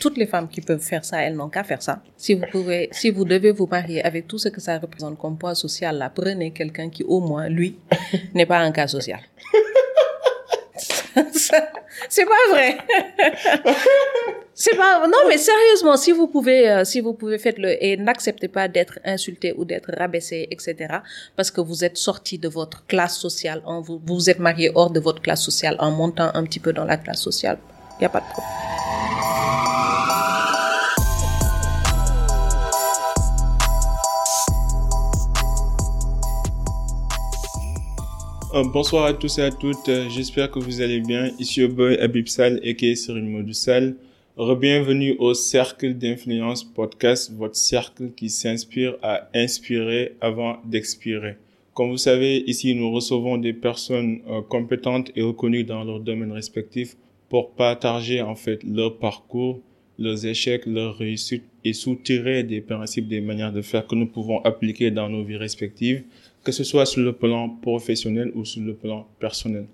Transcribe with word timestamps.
Toutes 0.00 0.16
les 0.16 0.26
femmes 0.26 0.48
qui 0.48 0.60
peuvent 0.60 0.80
faire 0.80 1.04
ça, 1.04 1.22
elles 1.22 1.34
n'ont 1.34 1.48
qu'à 1.48 1.64
faire 1.64 1.82
ça. 1.82 2.02
Si 2.16 2.34
vous 2.34 2.44
pouvez, 2.50 2.88
si 2.92 3.10
vous 3.10 3.24
devez 3.24 3.52
vous 3.52 3.66
marier 3.66 4.02
avec 4.04 4.26
tout 4.26 4.38
ce 4.38 4.48
que 4.48 4.60
ça 4.60 4.78
représente 4.78 5.18
comme 5.18 5.36
poids 5.36 5.54
social, 5.54 5.98
là, 5.98 6.10
prenez 6.10 6.52
quelqu'un 6.52 6.88
qui, 6.90 7.02
au 7.04 7.20
moins, 7.20 7.48
lui, 7.48 7.78
n'est 8.34 8.46
pas 8.46 8.58
un 8.58 8.72
cas 8.72 8.86
social. 8.86 9.20
c'est 12.08 12.24
pas 12.24 12.50
vrai. 12.50 12.78
c'est 14.54 14.76
pas 14.76 15.06
non 15.06 15.18
mais 15.28 15.36
sérieusement 15.36 15.96
si 15.96 16.12
vous 16.12 16.28
pouvez 16.28 16.70
euh, 16.70 16.84
si 16.84 17.00
vous 17.00 17.12
pouvez 17.12 17.38
faites-le 17.38 17.82
et 17.84 17.96
n'acceptez 17.96 18.46
pas 18.48 18.68
d'être 18.68 18.98
insulté 19.04 19.52
ou 19.56 19.64
d'être 19.64 19.90
rabaissé 19.96 20.46
etc 20.50 20.98
parce 21.36 21.50
que 21.50 21.60
vous 21.60 21.84
êtes 21.84 21.96
sorti 21.96 22.38
de 22.38 22.48
votre 22.48 22.86
classe 22.86 23.18
sociale 23.18 23.62
en 23.64 23.80
vous 23.80 24.00
vous 24.06 24.30
êtes 24.30 24.38
marié 24.38 24.70
hors 24.74 24.90
de 24.90 25.00
votre 25.00 25.20
classe 25.22 25.42
sociale 25.42 25.76
en 25.80 25.90
montant 25.90 26.30
un 26.34 26.44
petit 26.44 26.60
peu 26.60 26.72
dans 26.72 26.84
la 26.84 26.96
classe 26.96 27.20
sociale 27.20 27.58
il 27.98 28.02
y 28.02 28.06
a 28.06 28.08
pas 28.08 28.20
de 28.20 28.26
problème. 28.26 28.83
Bonsoir 38.62 39.06
à 39.06 39.12
tous 39.12 39.38
et 39.38 39.42
à 39.42 39.50
toutes, 39.50 39.88
euh, 39.88 40.08
j'espère 40.08 40.48
que 40.48 40.60
vous 40.60 40.80
allez 40.80 41.00
bien. 41.00 41.30
Ici 41.40 41.64
au 41.64 41.68
boy 41.68 41.98
Abib 41.98 42.28
Sal 42.28 42.60
et 42.62 42.94
Cyril 42.94 43.24
Modou 43.24 43.52
Sal. 43.52 43.96
Bienvenue 44.60 45.16
au 45.18 45.34
Cercle 45.34 45.94
d'influence 45.94 46.62
podcast, 46.62 47.32
votre 47.36 47.56
cercle 47.56 48.10
qui 48.16 48.30
s'inspire 48.30 48.96
à 49.02 49.28
inspirer 49.34 50.14
avant 50.20 50.58
d'expirer. 50.64 51.36
Comme 51.72 51.90
vous 51.90 51.96
savez, 51.96 52.44
ici 52.46 52.76
nous 52.76 52.92
recevons 52.92 53.38
des 53.38 53.54
personnes 53.54 54.20
euh, 54.28 54.40
compétentes 54.42 55.10
et 55.16 55.22
reconnues 55.22 55.64
dans 55.64 55.82
leur 55.82 55.98
domaine 55.98 56.30
respectif 56.30 56.96
pour 57.28 57.50
partager 57.50 58.22
en 58.22 58.36
fait 58.36 58.62
leur 58.62 58.98
parcours, 58.98 59.58
leurs 59.98 60.26
échecs, 60.26 60.66
leurs 60.66 60.96
réussites 60.96 61.44
et 61.64 61.72
soutirer 61.72 62.44
des 62.44 62.60
principes, 62.60 63.08
des 63.08 63.20
manières 63.20 63.52
de 63.52 63.62
faire 63.62 63.84
que 63.86 63.96
nous 63.96 64.06
pouvons 64.06 64.40
appliquer 64.44 64.92
dans 64.92 65.08
nos 65.08 65.24
vies 65.24 65.36
respectives 65.36 66.04
que 66.44 66.52
ce 66.52 66.62
soit 66.62 66.86
sur 66.86 67.02
le 67.02 67.12
plan 67.12 67.48
professionnel 67.48 68.30
ou 68.34 68.44
sur 68.44 68.62
le 68.62 68.74
plan 68.74 69.06
personnel. 69.18 69.66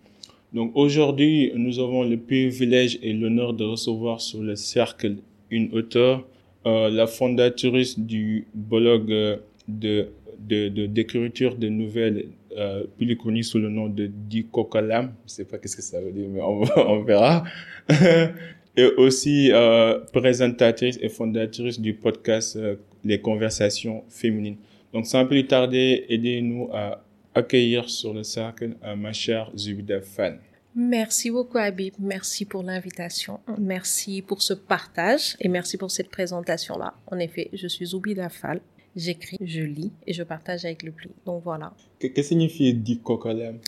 Donc 0.52 0.72
aujourd'hui, 0.74 1.52
nous 1.54 1.78
avons 1.78 2.02
le 2.02 2.16
privilège 2.16 2.98
et 3.02 3.12
l'honneur 3.12 3.52
de 3.52 3.64
recevoir 3.64 4.20
sur 4.20 4.40
le 4.40 4.56
cercle 4.56 5.16
une 5.50 5.72
auteure, 5.72 6.26
euh, 6.66 6.88
la 6.90 7.06
fondatrice 7.06 7.98
du 7.98 8.46
blog 8.54 9.10
euh, 9.12 9.36
de 9.68 10.08
d'écriture 10.48 11.54
de, 11.54 11.68
nouvelles, 11.68 12.26
euh, 12.56 12.84
plus 12.96 13.16
connu 13.16 13.42
sous 13.42 13.58
le 13.58 13.68
nom 13.68 13.88
de 13.88 14.06
Dikokalam. 14.06 15.12
Je 15.26 15.32
sais 15.32 15.44
pas 15.44 15.58
qu'est-ce 15.58 15.76
que 15.76 15.82
ça 15.82 16.00
veut 16.00 16.12
dire, 16.12 16.28
mais 16.28 16.40
on, 16.40 17.02
verra. 17.04 17.44
et 18.76 18.84
aussi 18.96 19.50
euh, 19.52 19.98
présentatrice 20.12 20.98
et 21.02 21.08
fondatrice 21.08 21.78
du 21.78 21.92
podcast 21.92 22.58
Les 23.04 23.20
Conversations 23.20 24.02
féminines. 24.08 24.56
Donc, 24.92 25.06
sans 25.06 25.26
plus 25.26 25.46
tarder, 25.46 26.04
aidez-nous 26.08 26.68
à 26.72 27.02
accueillir 27.34 27.88
sur 27.88 28.12
le 28.12 28.24
cercle 28.24 28.76
ma 28.96 29.12
chère 29.12 29.50
Zubida 29.56 30.00
Fan. 30.00 30.38
Merci 30.74 31.30
beaucoup, 31.30 31.58
Habib. 31.58 31.94
Merci 31.98 32.44
pour 32.44 32.62
l'invitation. 32.62 33.40
Merci 33.58 34.22
pour 34.22 34.40
ce 34.40 34.54
partage 34.54 35.36
et 35.40 35.48
merci 35.48 35.76
pour 35.76 35.90
cette 35.90 36.10
présentation-là. 36.10 36.94
En 37.08 37.18
effet, 37.18 37.50
je 37.52 37.66
suis 37.66 37.86
Zubida 37.86 38.28
Fall. 38.28 38.60
J'écris, 38.94 39.36
je 39.40 39.62
lis 39.62 39.92
et 40.06 40.12
je 40.12 40.22
partage 40.22 40.64
avec 40.64 40.82
le 40.82 40.92
plus. 40.92 41.10
Donc 41.26 41.42
voilà. 41.42 41.72
Que, 41.98 42.06
que 42.06 42.22
signifie 42.22 42.74
du 42.74 42.98
cocalam 42.98 43.58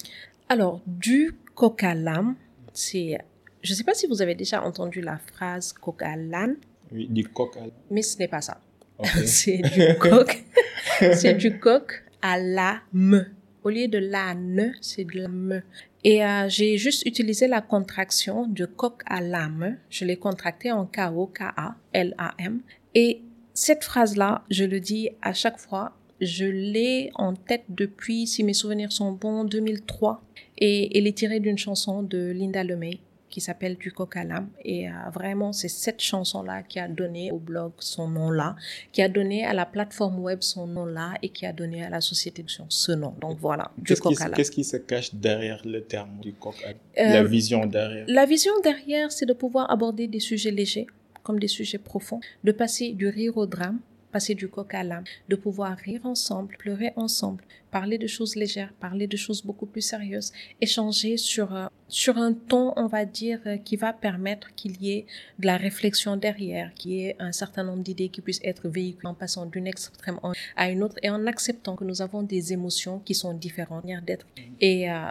Alors, 0.48 0.80
du 0.86 1.34
cocalam, 1.54 2.36
c'est. 2.72 3.18
Je 3.62 3.72
ne 3.72 3.76
sais 3.76 3.84
pas 3.84 3.94
si 3.94 4.06
vous 4.06 4.22
avez 4.22 4.34
déjà 4.34 4.62
entendu 4.62 5.00
la 5.00 5.18
phrase 5.18 5.72
cocalan. 5.72 6.54
Oui, 6.92 7.08
du 7.08 7.24
cocalam. 7.24 7.70
Mais 7.90 8.02
ce 8.02 8.18
n'est 8.18 8.28
pas 8.28 8.40
ça. 8.40 8.60
c'est 9.24 9.58
du 9.58 9.98
coq. 9.98 10.44
c'est 11.14 11.34
du 11.34 11.58
coq 11.58 12.02
à 12.20 12.38
la 12.38 12.80
me. 12.92 13.26
Au 13.64 13.70
lieu 13.70 13.88
de 13.88 13.98
la 13.98 14.34
ne, 14.34 14.70
c'est 14.80 15.04
de 15.04 15.20
la 15.20 15.28
me. 15.28 15.62
Et 16.04 16.24
euh, 16.24 16.48
j'ai 16.48 16.78
juste 16.78 17.06
utilisé 17.06 17.46
la 17.46 17.60
contraction 17.60 18.46
de 18.46 18.66
coq 18.66 19.02
à 19.06 19.20
l'âme. 19.20 19.76
Je 19.88 20.04
l'ai 20.04 20.16
contracté 20.16 20.72
en 20.72 20.86
K-O-K-A-L-A-M. 20.86 22.60
Et 22.94 23.22
cette 23.54 23.84
phrase-là, 23.84 24.42
je 24.50 24.64
le 24.64 24.80
dis 24.80 25.10
à 25.22 25.32
chaque 25.32 25.58
fois. 25.58 25.92
Je 26.20 26.44
l'ai 26.44 27.10
en 27.14 27.34
tête 27.34 27.64
depuis, 27.68 28.26
si 28.26 28.42
mes 28.42 28.54
souvenirs 28.54 28.92
sont 28.92 29.12
bons, 29.12 29.44
2003. 29.44 30.22
Et 30.58 30.96
elle 30.98 31.06
est 31.06 31.16
tirée 31.16 31.40
d'une 31.40 31.58
chanson 31.58 32.02
de 32.02 32.32
Linda 32.32 32.64
Lemay 32.64 32.98
qui 33.32 33.40
s'appelle 33.40 33.76
Du 33.76 33.90
coq 33.90 34.16
à 34.16 34.24
l'âme. 34.24 34.50
Et 34.64 34.88
euh, 34.88 34.92
vraiment, 35.12 35.52
c'est 35.52 35.68
cette 35.68 36.00
chanson-là 36.00 36.62
qui 36.62 36.78
a 36.78 36.86
donné 36.86 37.32
au 37.32 37.38
blog 37.38 37.72
son 37.80 38.06
nom-là, 38.06 38.54
qui 38.92 39.02
a 39.02 39.08
donné 39.08 39.44
à 39.44 39.54
la 39.54 39.66
plateforme 39.66 40.20
web 40.20 40.42
son 40.42 40.66
nom-là 40.66 41.14
et 41.22 41.30
qui 41.30 41.46
a 41.46 41.52
donné 41.52 41.82
à 41.84 41.90
la 41.90 42.00
société 42.00 42.42
de 42.42 42.50
ce 42.68 42.92
nom. 42.92 43.14
Donc 43.20 43.38
voilà, 43.40 43.72
Du 43.78 43.96
coq 43.96 44.20
à 44.20 44.24
l'âme. 44.26 44.34
Qu'est-ce 44.34 44.52
qui 44.52 44.64
se 44.64 44.76
cache 44.76 45.14
derrière 45.14 45.62
le 45.64 45.82
terme 45.82 46.20
du 46.20 46.34
coq 46.34 46.54
à 46.64 46.68
l'âme? 46.68 46.76
La 46.96 47.22
euh, 47.22 47.24
vision 47.24 47.66
derrière 47.66 48.04
La 48.06 48.26
vision 48.26 48.52
derrière, 48.62 49.10
c'est 49.10 49.26
de 49.26 49.32
pouvoir 49.32 49.70
aborder 49.70 50.06
des 50.06 50.20
sujets 50.20 50.50
légers 50.52 50.86
comme 51.22 51.38
des 51.38 51.48
sujets 51.48 51.78
profonds, 51.78 52.20
de 52.44 52.52
passer 52.52 52.92
du 52.92 53.06
rire 53.06 53.36
au 53.36 53.46
drame, 53.46 53.78
passer 54.12 54.34
du 54.34 54.48
coq 54.48 54.74
à 54.74 54.84
l'âme, 54.84 55.04
de 55.28 55.36
pouvoir 55.36 55.76
rire 55.76 56.04
ensemble, 56.04 56.56
pleurer 56.58 56.92
ensemble, 56.96 57.42
parler 57.70 57.98
de 57.98 58.06
choses 58.06 58.36
légères, 58.36 58.72
parler 58.78 59.06
de 59.06 59.16
choses 59.16 59.42
beaucoup 59.42 59.66
plus 59.66 59.80
sérieuses, 59.80 60.32
échanger 60.60 61.16
sur, 61.16 61.54
euh, 61.54 61.66
sur 61.88 62.18
un 62.18 62.32
ton, 62.32 62.72
on 62.76 62.86
va 62.86 63.04
dire, 63.04 63.40
euh, 63.46 63.56
qui 63.56 63.76
va 63.76 63.92
permettre 63.92 64.54
qu'il 64.54 64.80
y 64.82 64.92
ait 64.92 65.06
de 65.38 65.46
la 65.46 65.56
réflexion 65.56 66.16
derrière, 66.16 66.72
qu'il 66.74 66.92
y 66.92 67.06
ait 67.06 67.16
un 67.18 67.32
certain 67.32 67.64
nombre 67.64 67.82
d'idées 67.82 68.10
qui 68.10 68.20
puissent 68.20 68.44
être 68.44 68.68
véhiculées 68.68 69.08
en 69.08 69.14
passant 69.14 69.46
d'une 69.46 69.66
extrême 69.66 70.20
à 70.56 70.70
une 70.70 70.82
autre 70.82 70.96
et 71.02 71.10
en 71.10 71.26
acceptant 71.26 71.74
que 71.74 71.84
nous 71.84 72.02
avons 72.02 72.22
des 72.22 72.52
émotions 72.52 73.00
qui 73.00 73.14
sont 73.14 73.34
différentes 73.34 73.86
d'être. 74.04 74.26
Et 74.60 74.90
euh, 74.90 75.08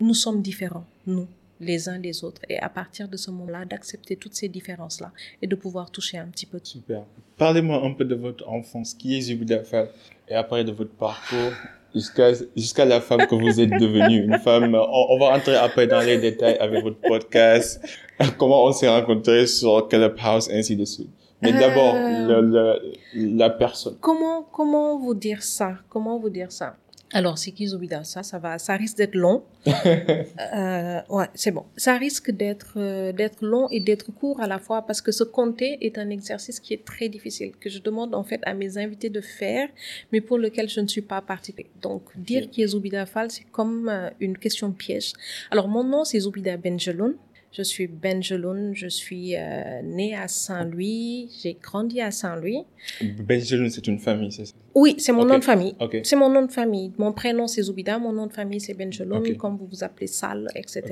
nous 0.00 0.14
sommes 0.14 0.40
différents, 0.40 0.86
nous 1.06 1.28
les 1.60 1.88
uns 1.88 1.98
les 1.98 2.24
autres. 2.24 2.42
Et 2.48 2.58
à 2.58 2.68
partir 2.68 3.08
de 3.08 3.16
ce 3.16 3.30
moment-là 3.30 3.64
d'accepter 3.64 4.16
toutes 4.16 4.34
ces 4.34 4.48
différences 4.48 5.00
là 5.00 5.12
et 5.42 5.46
de 5.46 5.54
pouvoir 5.54 5.90
toucher 5.90 6.18
un 6.18 6.26
petit 6.26 6.46
peu 6.46 6.60
super. 6.62 7.04
Parlez-moi 7.36 7.84
un 7.84 7.92
peu 7.92 8.04
de 8.04 8.14
votre 8.14 8.48
enfance. 8.48 8.94
Qui 8.94 9.16
est 9.16 9.20
Zubida 9.22 9.62
Fall? 9.64 9.88
Et 10.28 10.34
après 10.34 10.64
de 10.64 10.72
votre 10.72 10.92
parcours 10.92 11.52
jusqu'à 11.94 12.32
jusqu'à 12.56 12.84
la 12.84 13.00
femme 13.00 13.26
que 13.26 13.34
vous 13.34 13.60
êtes 13.60 13.70
devenue 13.70 14.24
une 14.24 14.38
femme 14.38 14.74
on, 14.74 15.18
va 15.18 15.30
rentrer 15.30 15.54
après 15.54 15.86
dans 15.86 16.00
les 16.00 16.18
détails 16.18 16.56
avec 16.58 16.82
votre 16.82 17.00
podcast. 17.00 17.80
Comment 18.38 18.64
on 18.64 18.72
s'est 18.72 18.88
rencontrés 18.88 19.46
sur 19.46 19.86
Clubhouse 19.88 20.48
ainsi 20.50 20.76
de 20.76 20.84
suite. 20.84 21.10
Mais 21.42 21.52
d'abord 21.52 21.94
euh. 21.94 22.78
la 23.14 23.50
personne. 23.50 23.96
comment 24.00 24.42
comment 24.50 24.98
vous 24.98 25.14
dire 25.14 25.42
ça? 25.42 25.74
Comment 25.90 26.18
vous 26.18 26.30
dire 26.30 26.50
ça? 26.50 26.76
Alors, 27.14 27.38
c'est 27.38 27.52
qui 27.52 27.68
Zubida 27.68 28.02
Ça, 28.02 28.24
ça 28.24 28.40
va, 28.40 28.58
ça 28.58 28.74
risque 28.74 28.96
d'être 28.96 29.14
long. 29.14 29.44
euh, 29.66 31.00
ouais, 31.08 31.28
c'est 31.34 31.52
bon. 31.52 31.64
Ça 31.76 31.96
risque 31.96 32.32
d'être 32.32 32.74
euh, 32.76 33.12
d'être 33.12 33.40
long 33.40 33.68
et 33.70 33.78
d'être 33.78 34.10
court 34.12 34.40
à 34.40 34.48
la 34.48 34.58
fois 34.58 34.82
parce 34.82 35.00
que 35.00 35.12
se 35.12 35.22
compter 35.22 35.78
est 35.80 35.96
un 35.96 36.10
exercice 36.10 36.58
qui 36.58 36.74
est 36.74 36.84
très 36.84 37.08
difficile 37.08 37.52
que 37.60 37.70
je 37.70 37.78
demande 37.78 38.16
en 38.16 38.24
fait 38.24 38.40
à 38.44 38.52
mes 38.52 38.78
invités 38.78 39.10
de 39.10 39.20
faire, 39.20 39.68
mais 40.10 40.20
pour 40.20 40.38
lequel 40.38 40.68
je 40.68 40.80
ne 40.80 40.88
suis 40.88 41.02
pas 41.02 41.22
particulier. 41.22 41.70
Donc, 41.80 42.02
dire 42.16 42.50
qui 42.50 42.62
est 42.62 42.66
Zubida 42.66 43.06
Fall, 43.06 43.30
c'est 43.30 43.46
comme 43.52 43.88
euh, 43.88 44.10
une 44.18 44.36
question 44.36 44.72
piège. 44.72 45.12
Alors, 45.52 45.68
mon 45.68 45.84
nom 45.84 46.02
c'est 46.02 46.18
Zubida 46.18 46.56
Benjeloun. 46.56 47.14
Je 47.52 47.62
suis 47.62 47.86
Benjeloun, 47.86 48.74
je 48.74 48.88
suis 48.88 49.36
née 49.84 50.16
à 50.16 50.26
Saint-Louis, 50.26 51.30
j'ai 51.40 51.56
grandi 51.62 52.00
à 52.00 52.10
Saint-Louis. 52.10 52.64
Benjeloun, 53.00 53.70
c'est 53.70 53.86
une 53.86 54.00
famille, 54.00 54.32
c'est 54.32 54.46
ça? 54.46 54.54
Oui, 54.74 54.96
c'est 54.98 55.12
mon 55.12 55.24
nom 55.24 55.38
de 55.38 55.44
famille. 55.44 55.76
C'est 56.02 56.16
mon 56.16 56.28
nom 56.28 56.42
de 56.42 56.50
famille. 56.50 56.92
Mon 56.98 57.12
prénom, 57.12 57.46
c'est 57.46 57.62
Zoubida, 57.62 57.98
mon 57.98 58.12
nom 58.12 58.26
de 58.26 58.32
famille, 58.32 58.60
c'est 58.60 58.74
Benjeloun, 58.74 59.36
comme 59.36 59.56
vous 59.56 59.66
vous 59.66 59.84
appelez 59.84 60.08
Sal, 60.08 60.48
etc. 60.54 60.82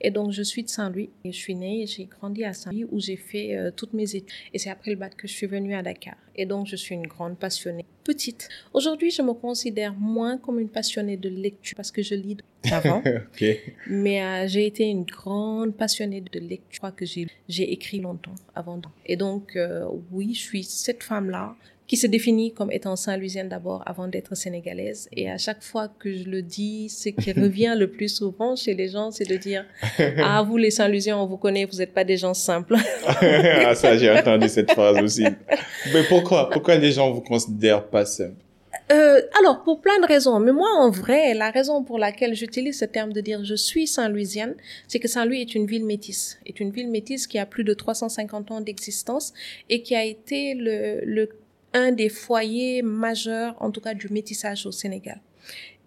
Et 0.00 0.10
donc, 0.10 0.32
je 0.32 0.42
suis 0.42 0.62
de 0.62 0.68
Saint-Louis. 0.68 1.10
Et 1.24 1.32
je 1.32 1.36
suis 1.36 1.54
née 1.54 1.82
et 1.82 1.86
j'ai 1.86 2.04
grandi 2.06 2.44
à 2.44 2.52
Saint-Louis 2.52 2.86
où 2.90 2.98
j'ai 2.98 3.16
fait 3.16 3.56
euh, 3.56 3.70
toutes 3.74 3.92
mes 3.92 4.16
études. 4.16 4.30
Et 4.54 4.58
c'est 4.58 4.70
après 4.70 4.90
le 4.90 4.96
bac 4.96 5.14
que 5.16 5.28
je 5.28 5.32
suis 5.32 5.46
venue 5.46 5.74
à 5.74 5.82
Dakar. 5.82 6.16
Et 6.34 6.46
donc, 6.46 6.66
je 6.66 6.76
suis 6.76 6.94
une 6.94 7.06
grande 7.06 7.38
passionnée. 7.38 7.84
Petite. 8.04 8.48
Aujourd'hui, 8.72 9.10
je 9.10 9.20
me 9.20 9.34
considère 9.34 9.92
moins 9.94 10.38
comme 10.38 10.58
une 10.58 10.70
passionnée 10.70 11.18
de 11.18 11.28
lecture 11.28 11.76
parce 11.76 11.90
que 11.90 12.02
je 12.02 12.14
lis 12.14 12.38
avant. 12.72 13.02
Mais 13.88 14.22
euh, 14.22 14.48
j'ai 14.48 14.66
été 14.66 14.84
une 14.84 15.04
grande 15.04 15.76
passionnée 15.76 16.22
de 16.22 16.38
lecture. 16.38 16.66
Je 16.70 16.78
crois 16.78 16.92
que 16.92 17.04
j'ai 17.04 17.72
écrit 17.72 18.00
longtemps 18.00 18.34
avant. 18.54 18.80
Et 19.04 19.16
donc, 19.16 19.56
euh, 19.56 19.84
oui, 20.10 20.32
je 20.32 20.40
suis 20.40 20.64
cette 20.64 21.02
femme-là 21.02 21.54
qui 21.90 21.96
se 21.96 22.06
définit 22.06 22.54
comme 22.54 22.70
étant 22.70 22.94
Saint-Louisienne 22.94 23.48
d'abord 23.48 23.82
avant 23.84 24.06
d'être 24.06 24.36
sénégalaise. 24.36 25.08
Et 25.10 25.28
à 25.28 25.38
chaque 25.38 25.60
fois 25.60 25.88
que 25.88 26.14
je 26.14 26.22
le 26.22 26.40
dis, 26.40 26.88
ce 26.88 27.08
qui 27.08 27.32
revient 27.44 27.74
le 27.76 27.90
plus 27.90 28.08
souvent 28.08 28.54
chez 28.54 28.74
les 28.74 28.90
gens, 28.90 29.10
c'est 29.10 29.28
de 29.28 29.34
dire 29.34 29.64
Ah, 30.18 30.40
vous 30.46 30.56
les 30.56 30.70
Saint-Louisiens, 30.70 31.18
on 31.18 31.26
vous 31.26 31.36
connaît, 31.36 31.64
vous 31.64 31.78
n'êtes 31.78 31.92
pas 31.92 32.04
des 32.04 32.16
gens 32.16 32.32
simples. 32.32 32.76
ah, 33.08 33.74
ça, 33.74 33.96
j'ai 33.96 34.08
entendu 34.08 34.48
cette 34.48 34.70
phrase 34.70 35.02
aussi. 35.02 35.24
Mais 35.92 36.04
pourquoi 36.08 36.48
Pourquoi 36.50 36.76
les 36.76 36.92
gens 36.92 37.10
vous 37.10 37.22
considèrent 37.22 37.88
pas 37.88 38.04
simples 38.04 38.36
euh, 38.92 39.20
alors, 39.38 39.62
pour 39.62 39.80
plein 39.80 40.00
de 40.00 40.06
raisons. 40.06 40.40
Mais 40.40 40.52
moi, 40.52 40.68
en 40.78 40.90
vrai, 40.90 41.34
la 41.34 41.50
raison 41.50 41.84
pour 41.84 41.98
laquelle 41.98 42.34
j'utilise 42.34 42.78
ce 42.78 42.84
terme 42.84 43.12
de 43.12 43.20
dire 43.20 43.44
je 43.44 43.54
suis 43.54 43.86
Saint-Louisienne, 43.86 44.56
c'est 44.88 44.98
que 44.98 45.06
Saint-Louis 45.06 45.40
est 45.40 45.54
une 45.54 45.66
ville 45.66 45.84
métisse. 45.84 46.38
Est 46.44 46.58
une 46.58 46.70
ville 46.70 46.90
métisse 46.90 47.28
qui 47.28 47.38
a 47.38 47.46
plus 47.46 47.62
de 47.62 47.72
350 47.72 48.50
ans 48.50 48.60
d'existence 48.60 49.32
et 49.68 49.82
qui 49.82 49.94
a 49.94 50.04
été 50.04 50.54
le, 50.54 51.00
le, 51.04 51.28
un 51.72 51.92
des 51.92 52.08
foyers 52.08 52.82
majeurs, 52.82 53.56
en 53.60 53.70
tout 53.70 53.80
cas, 53.80 53.94
du 53.94 54.08
métissage 54.08 54.66
au 54.66 54.72
Sénégal. 54.72 55.20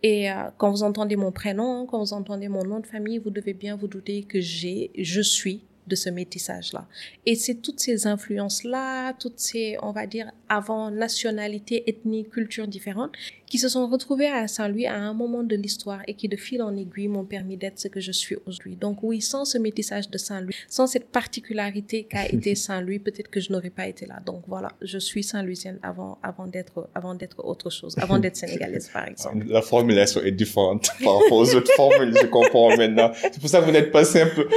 Et 0.01 0.30
euh, 0.30 0.35
quand 0.57 0.69
vous 0.69 0.83
entendez 0.83 1.15
mon 1.15 1.31
prénom, 1.31 1.85
quand 1.85 2.00
vous 2.00 2.13
entendez 2.13 2.50
mon 2.50 2.65
nom 2.65 2.80
de 2.80 2.88
famille, 2.88 3.18
vous 3.19 3.30
devez 3.30 3.53
bien 3.53 3.75
vous 3.77 3.88
douter 3.88 4.24
que 4.24 4.41
j'ai, 4.41 4.91
je 4.97 5.21
suis 5.21 5.63
de 5.88 5.95
ce 5.95 6.09
métissage-là. 6.09 6.88
Et 7.25 7.35
c'est 7.35 7.56
toutes 7.56 7.80
ces 7.80 8.07
influences-là, 8.07 9.13
toutes 9.13 9.39
ces, 9.39 9.77
on 9.81 9.91
va 9.91 10.07
dire, 10.07 10.31
avant 10.50 10.91
nationalités, 10.91 11.89
ethnies, 11.89 12.27
cultures 12.30 12.68
différentes, 12.68 13.12
qui 13.53 13.59
se 13.59 13.69
sont 13.69 13.88
retrouvées 13.88 14.29
à 14.29 14.47
Saint-Louis 14.47 14.88
à 14.88 14.95
un 14.95 15.13
moment 15.13 15.44
de 15.44 15.55
l'histoire 15.55 16.01
et 16.07 16.15
qui, 16.15 16.27
de 16.27 16.35
fil 16.35 16.59
en 16.63 16.75
aiguille, 16.75 17.07
m'ont 17.07 17.23
permis 17.23 17.55
d'être 17.55 17.77
ce 17.77 17.88
que 17.88 18.00
je 18.00 18.11
suis 18.11 18.35
aujourd'hui. 18.47 18.75
Donc 18.75 19.03
oui, 19.03 19.21
sans 19.21 19.45
ce 19.45 19.59
métissage 19.59 20.09
de 20.09 20.17
Saint-Louis, 20.17 20.55
sans 20.67 20.88
cette 20.88 21.09
particularité 21.11 22.05
qu'a 22.05 22.25
été 22.31 22.55
Saint-Louis, 22.55 22.97
peut-être 22.97 23.29
que 23.29 23.39
je 23.39 23.51
n'aurais 23.51 23.69
pas 23.69 23.85
été 23.85 24.07
là. 24.07 24.15
Donc 24.25 24.41
voilà, 24.47 24.69
je 24.81 24.97
suis 24.97 25.21
Saint-Louisienne 25.21 25.77
avant, 25.83 26.17
avant 26.23 26.47
d'être, 26.47 26.89
avant 26.95 27.13
d'être 27.13 27.45
autre 27.45 27.69
chose, 27.69 27.95
avant 28.00 28.17
d'être 28.17 28.38
sénégalaise, 28.44 28.89
par 28.91 29.07
exemple. 29.07 29.45
La 29.47 29.61
formulation 29.61 30.23
est 30.23 30.31
différente 30.31 30.89
par 31.03 31.19
rapport 31.19 31.38
aux 31.38 31.53
autres 31.53 31.73
formules, 31.75 32.15
je 32.19 32.25
comprends 32.25 32.75
maintenant. 32.75 33.11
C'est 33.21 33.39
pour 33.39 33.49
ça 33.51 33.59
que 33.59 33.65
vous 33.65 33.71
n'êtes 33.71 33.91
pas 33.91 34.03
simple. 34.03 34.47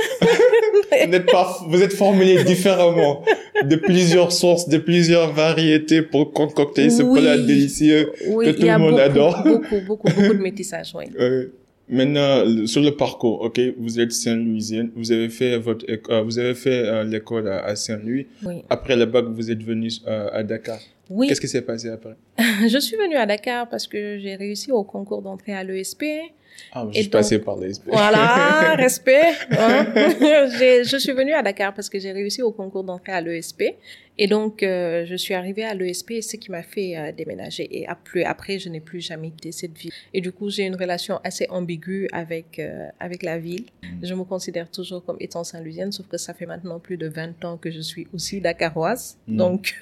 vous 1.02 1.10
n'êtes 1.10 1.30
pas, 1.30 1.58
vous 1.68 1.82
êtes 1.82 1.92
formulé 1.92 2.42
différemment 2.44 3.22
de 3.62 3.76
plusieurs 3.76 4.32
sources, 4.32 4.68
de 4.68 4.78
plusieurs 4.78 5.32
variétés 5.32 6.00
pour 6.00 6.32
concocter 6.32 6.88
ce 6.88 7.02
plat 7.02 7.36
délicieux 7.36 8.10
que 8.20 8.50
tout 8.52 8.62
le 8.62 8.78
monde 8.78 8.85
adore. 8.94 9.42
Beaucoup, 9.42 9.80
beaucoup, 9.86 10.08
beaucoup 10.08 10.34
de 10.34 10.42
métissage, 10.42 10.94
oui. 10.94 11.04
Maintenant, 11.88 12.66
sur 12.66 12.82
le 12.82 12.90
parcours, 12.90 13.42
ok, 13.42 13.60
vous 13.78 14.00
êtes 14.00 14.10
Saint-Louisienne, 14.10 14.90
vous 14.96 15.12
avez 15.12 15.28
fait 15.28 15.56
votre, 15.56 15.84
euh, 15.88 16.22
vous 16.22 16.38
avez 16.38 16.54
fait 16.54 16.84
euh, 16.84 17.04
l'école 17.04 17.48
à, 17.48 17.76
Saint-Louis. 17.76 18.26
Oui. 18.44 18.64
Après 18.68 18.96
le 18.96 19.06
bac, 19.06 19.26
vous 19.26 19.52
êtes 19.52 19.62
venu 19.62 19.88
euh, 20.08 20.28
à 20.32 20.42
Dakar. 20.42 20.80
Oui. 21.08 21.28
Qu'est-ce 21.28 21.40
qui 21.40 21.48
s'est 21.48 21.62
passé 21.62 21.88
après? 21.88 22.16
Je 22.68 22.78
suis 22.78 22.96
venue 22.96 23.16
à 23.16 23.26
Dakar 23.26 23.68
parce 23.68 23.86
que 23.86 24.18
j'ai 24.18 24.34
réussi 24.34 24.72
au 24.72 24.82
concours 24.82 25.22
d'entrée 25.22 25.54
à 25.54 25.62
l'ESP. 25.62 26.04
Ah, 26.72 26.86
je 26.90 27.00
suis 27.00 27.08
passé 27.10 27.38
par 27.38 27.56
l'ESP. 27.56 27.82
Voilà, 27.86 28.74
respect. 28.78 29.34
Hein. 29.50 29.86
je 29.94 30.96
suis 30.98 31.12
venue 31.12 31.32
à 31.34 31.42
Dakar 31.42 31.74
parce 31.74 31.90
que 31.90 31.98
j'ai 31.98 32.12
réussi 32.12 32.42
au 32.42 32.50
concours 32.50 32.82
d'entrée 32.82 33.12
à 33.12 33.20
l'ESP. 33.20 33.62
Et 34.18 34.26
donc, 34.26 34.62
euh, 34.62 35.04
je 35.04 35.14
suis 35.14 35.34
arrivée 35.34 35.64
à 35.64 35.74
l'ESP, 35.74 36.22
ce 36.22 36.36
qui 36.36 36.50
m'a 36.50 36.62
fait 36.62 36.96
euh, 36.96 37.12
déménager. 37.12 37.68
Et 37.70 37.86
après, 37.86 38.24
après 38.24 38.58
je 38.58 38.68
n'ai 38.68 38.80
plus 38.80 39.00
jamais 39.00 39.30
quitté 39.30 39.52
cette 39.52 39.76
ville. 39.76 39.92
Et 40.14 40.20
du 40.20 40.32
coup, 40.32 40.48
j'ai 40.48 40.64
une 40.64 40.76
relation 40.76 41.20
assez 41.22 41.46
ambiguë 41.50 42.08
avec, 42.12 42.58
euh, 42.58 42.86
avec 42.98 43.22
la 43.22 43.38
ville. 43.38 43.66
Mm. 43.82 44.06
Je 44.06 44.14
me 44.14 44.24
considère 44.24 44.70
toujours 44.70 45.04
comme 45.04 45.18
étant 45.20 45.44
Saint-Louisienne, 45.44 45.92
sauf 45.92 46.08
que 46.08 46.16
ça 46.16 46.32
fait 46.32 46.46
maintenant 46.46 46.78
plus 46.78 46.96
de 46.96 47.08
20 47.08 47.44
ans 47.44 47.56
que 47.58 47.70
je 47.70 47.80
suis 47.80 48.08
aussi 48.14 48.40
dakaroise. 48.40 49.18
Mm. 49.26 49.36
Donc, 49.36 49.78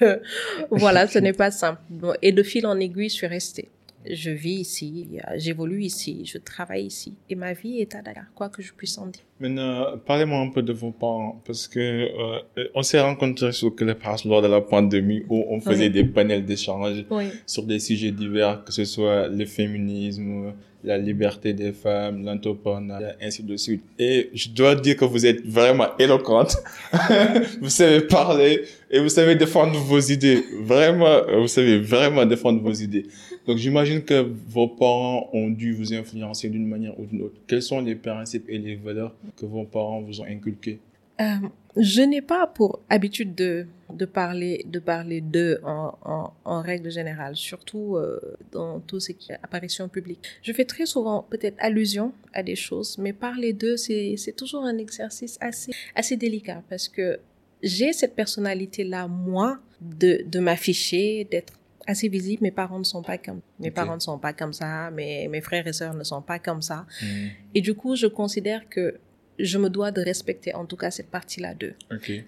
voilà, 0.69 1.07
ce 1.15 1.19
n'est 1.19 1.33
pas 1.33 1.51
simple. 1.51 1.81
Et 2.21 2.31
de 2.31 2.43
fil 2.43 2.65
en 2.67 2.79
aiguille, 2.79 3.09
je 3.09 3.15
suis 3.15 3.27
restée 3.27 3.69
je 4.09 4.29
vis 4.29 4.59
ici, 4.59 5.07
j'évolue 5.37 5.81
ici, 5.81 6.25
je 6.25 6.37
travaille 6.37 6.85
ici. 6.85 7.15
Et 7.29 7.35
ma 7.35 7.53
vie 7.53 7.79
est 7.79 7.95
à 7.95 8.01
Dakar, 8.01 8.25
quoi 8.35 8.49
que 8.49 8.61
je 8.61 8.73
puisse 8.73 8.97
en 8.97 9.07
dire. 9.07 9.23
Maintenant, 9.39 9.97
parlez-moi 10.05 10.39
un 10.39 10.49
peu 10.49 10.61
de 10.61 10.73
vos 10.73 10.91
parents, 10.91 11.41
parce 11.45 11.67
que 11.67 11.79
euh, 11.79 12.67
on 12.73 12.83
s'est 12.83 13.01
rencontrés 13.01 13.51
sur 13.51 13.75
Clubhouse 13.75 14.25
lors 14.25 14.41
de 14.41 14.47
la 14.47 14.61
pandémie 14.61 15.23
où 15.29 15.45
on 15.49 15.59
faisait 15.59 15.89
des 15.89 16.05
panels 16.05 16.45
d'échange 16.45 17.05
sur 17.45 17.63
des 17.63 17.79
sujets 17.79 18.11
divers, 18.11 18.63
que 18.63 18.71
ce 18.71 18.85
soit 18.85 19.27
le 19.27 19.45
féminisme, 19.45 20.53
la 20.85 20.97
liberté 20.97 21.53
des 21.53 21.71
femmes, 21.71 22.23
l'entrepreneuriat, 22.23 23.15
ainsi 23.21 23.43
de 23.43 23.57
suite. 23.57 23.83
Et 23.97 24.29
je 24.33 24.49
dois 24.49 24.75
dire 24.75 24.95
que 24.95 25.05
vous 25.05 25.25
êtes 25.25 25.45
vraiment 25.45 25.97
éloquente. 25.97 26.57
vous 27.61 27.69
savez 27.69 28.01
parler 28.01 28.61
et 28.89 28.99
vous 28.99 29.09
savez 29.09 29.35
défendre 29.35 29.77
vos 29.79 29.99
idées. 29.99 30.43
Vraiment, 30.61 31.21
vous 31.41 31.47
savez 31.47 31.79
vraiment 31.79 32.25
défendre 32.25 32.61
vos 32.61 32.73
idées. 32.73 33.07
Donc 33.47 33.57
j'imagine 33.57 34.01
que 34.01 34.25
vos 34.47 34.67
parents 34.67 35.29
ont 35.33 35.49
dû 35.49 35.73
vous 35.73 35.93
influencer 35.93 36.49
d'une 36.49 36.67
manière 36.67 36.99
ou 36.99 37.05
d'une 37.05 37.23
autre. 37.23 37.35
Quels 37.47 37.61
sont 37.61 37.81
les 37.81 37.95
principes 37.95 38.45
et 38.47 38.57
les 38.57 38.75
valeurs 38.75 39.13
que 39.37 39.45
vos 39.45 39.63
parents 39.63 40.01
vous 40.01 40.21
ont 40.21 40.25
inculqués? 40.25 40.79
Euh, 41.21 41.35
Je 41.77 42.01
n'ai 42.01 42.21
pas 42.21 42.47
pour 42.47 42.79
habitude 42.89 43.35
de, 43.35 43.67
de 43.91 44.05
parler 44.05 44.65
de 44.67 44.79
parler 44.79 45.21
d'eux 45.21 45.59
en, 45.63 45.97
en, 46.03 46.33
en, 46.45 46.61
règle 46.61 46.89
générale, 46.91 47.35
surtout 47.35 47.95
euh, 47.95 48.19
dans 48.51 48.79
tout 48.79 48.99
ce 48.99 49.11
qui 49.11 49.31
est 49.31 49.39
apparition 49.43 49.89
publique. 49.89 50.19
Je 50.41 50.51
fais 50.53 50.65
très 50.65 50.85
souvent 50.85 51.25
peut-être 51.29 51.57
allusion 51.59 52.13
à 52.33 52.43
des 52.43 52.55
choses, 52.55 52.97
mais 52.97 53.13
parler 53.13 53.53
d'eux, 53.53 53.77
c'est 53.77 54.35
toujours 54.35 54.63
un 54.63 54.77
exercice 54.77 55.37
assez, 55.41 55.71
assez 55.95 56.17
délicat 56.17 56.63
parce 56.69 56.87
que 56.87 57.19
j'ai 57.63 57.93
cette 57.93 58.15
personnalité-là, 58.15 59.07
moi, 59.07 59.59
de, 59.81 60.23
de 60.25 60.39
m'afficher, 60.39 61.27
d'être 61.29 61.53
assez 61.87 62.07
visible. 62.07 62.43
Mes 62.43 62.51
parents 62.51 62.79
ne 62.79 62.83
sont 62.83 63.01
pas 63.01 63.17
comme, 63.17 63.41
mes 63.59 63.71
parents 63.71 63.95
ne 63.95 63.99
sont 64.01 64.19
pas 64.19 64.33
comme 64.33 64.53
ça. 64.53 64.91
Mes, 64.91 65.27
mes 65.27 65.41
frères 65.41 65.65
et 65.67 65.73
sœurs 65.73 65.93
ne 65.93 66.03
sont 66.03 66.21
pas 66.21 66.39
comme 66.39 66.61
ça. 66.61 66.85
Hmm. 67.01 67.27
Et 67.53 67.61
du 67.61 67.73
coup, 67.73 67.95
je 67.95 68.07
considère 68.07 68.67
que 68.69 68.99
je 69.39 69.57
me 69.57 69.69
dois 69.69 69.91
de 69.91 70.01
respecter 70.01 70.53
en 70.55 70.65
tout 70.65 70.77
cas 70.77 70.91
cette 70.91 71.09
partie-là 71.09 71.53
d'eux. 71.53 71.73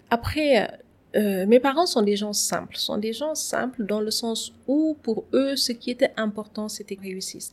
Après, 0.10 0.68
euh, 1.16 1.46
mes 1.46 1.60
parents 1.60 1.86
sont 1.86 2.02
des 2.02 2.16
gens 2.18 2.34
simples, 2.34 2.76
sont 2.78 2.98
des 2.98 3.14
gens 3.14 3.34
simples 3.36 3.86
dans 3.86 4.02
le 4.02 4.12
sens 4.12 4.54
où 4.68 4.98
pour 5.04 5.26
eux, 5.34 5.56
ce 5.56 5.72
qui 5.72 5.90
était 5.92 6.12
important, 6.18 6.68
c'était 6.70 6.96
qu'ils 6.96 7.12
réussissent. 7.14 7.52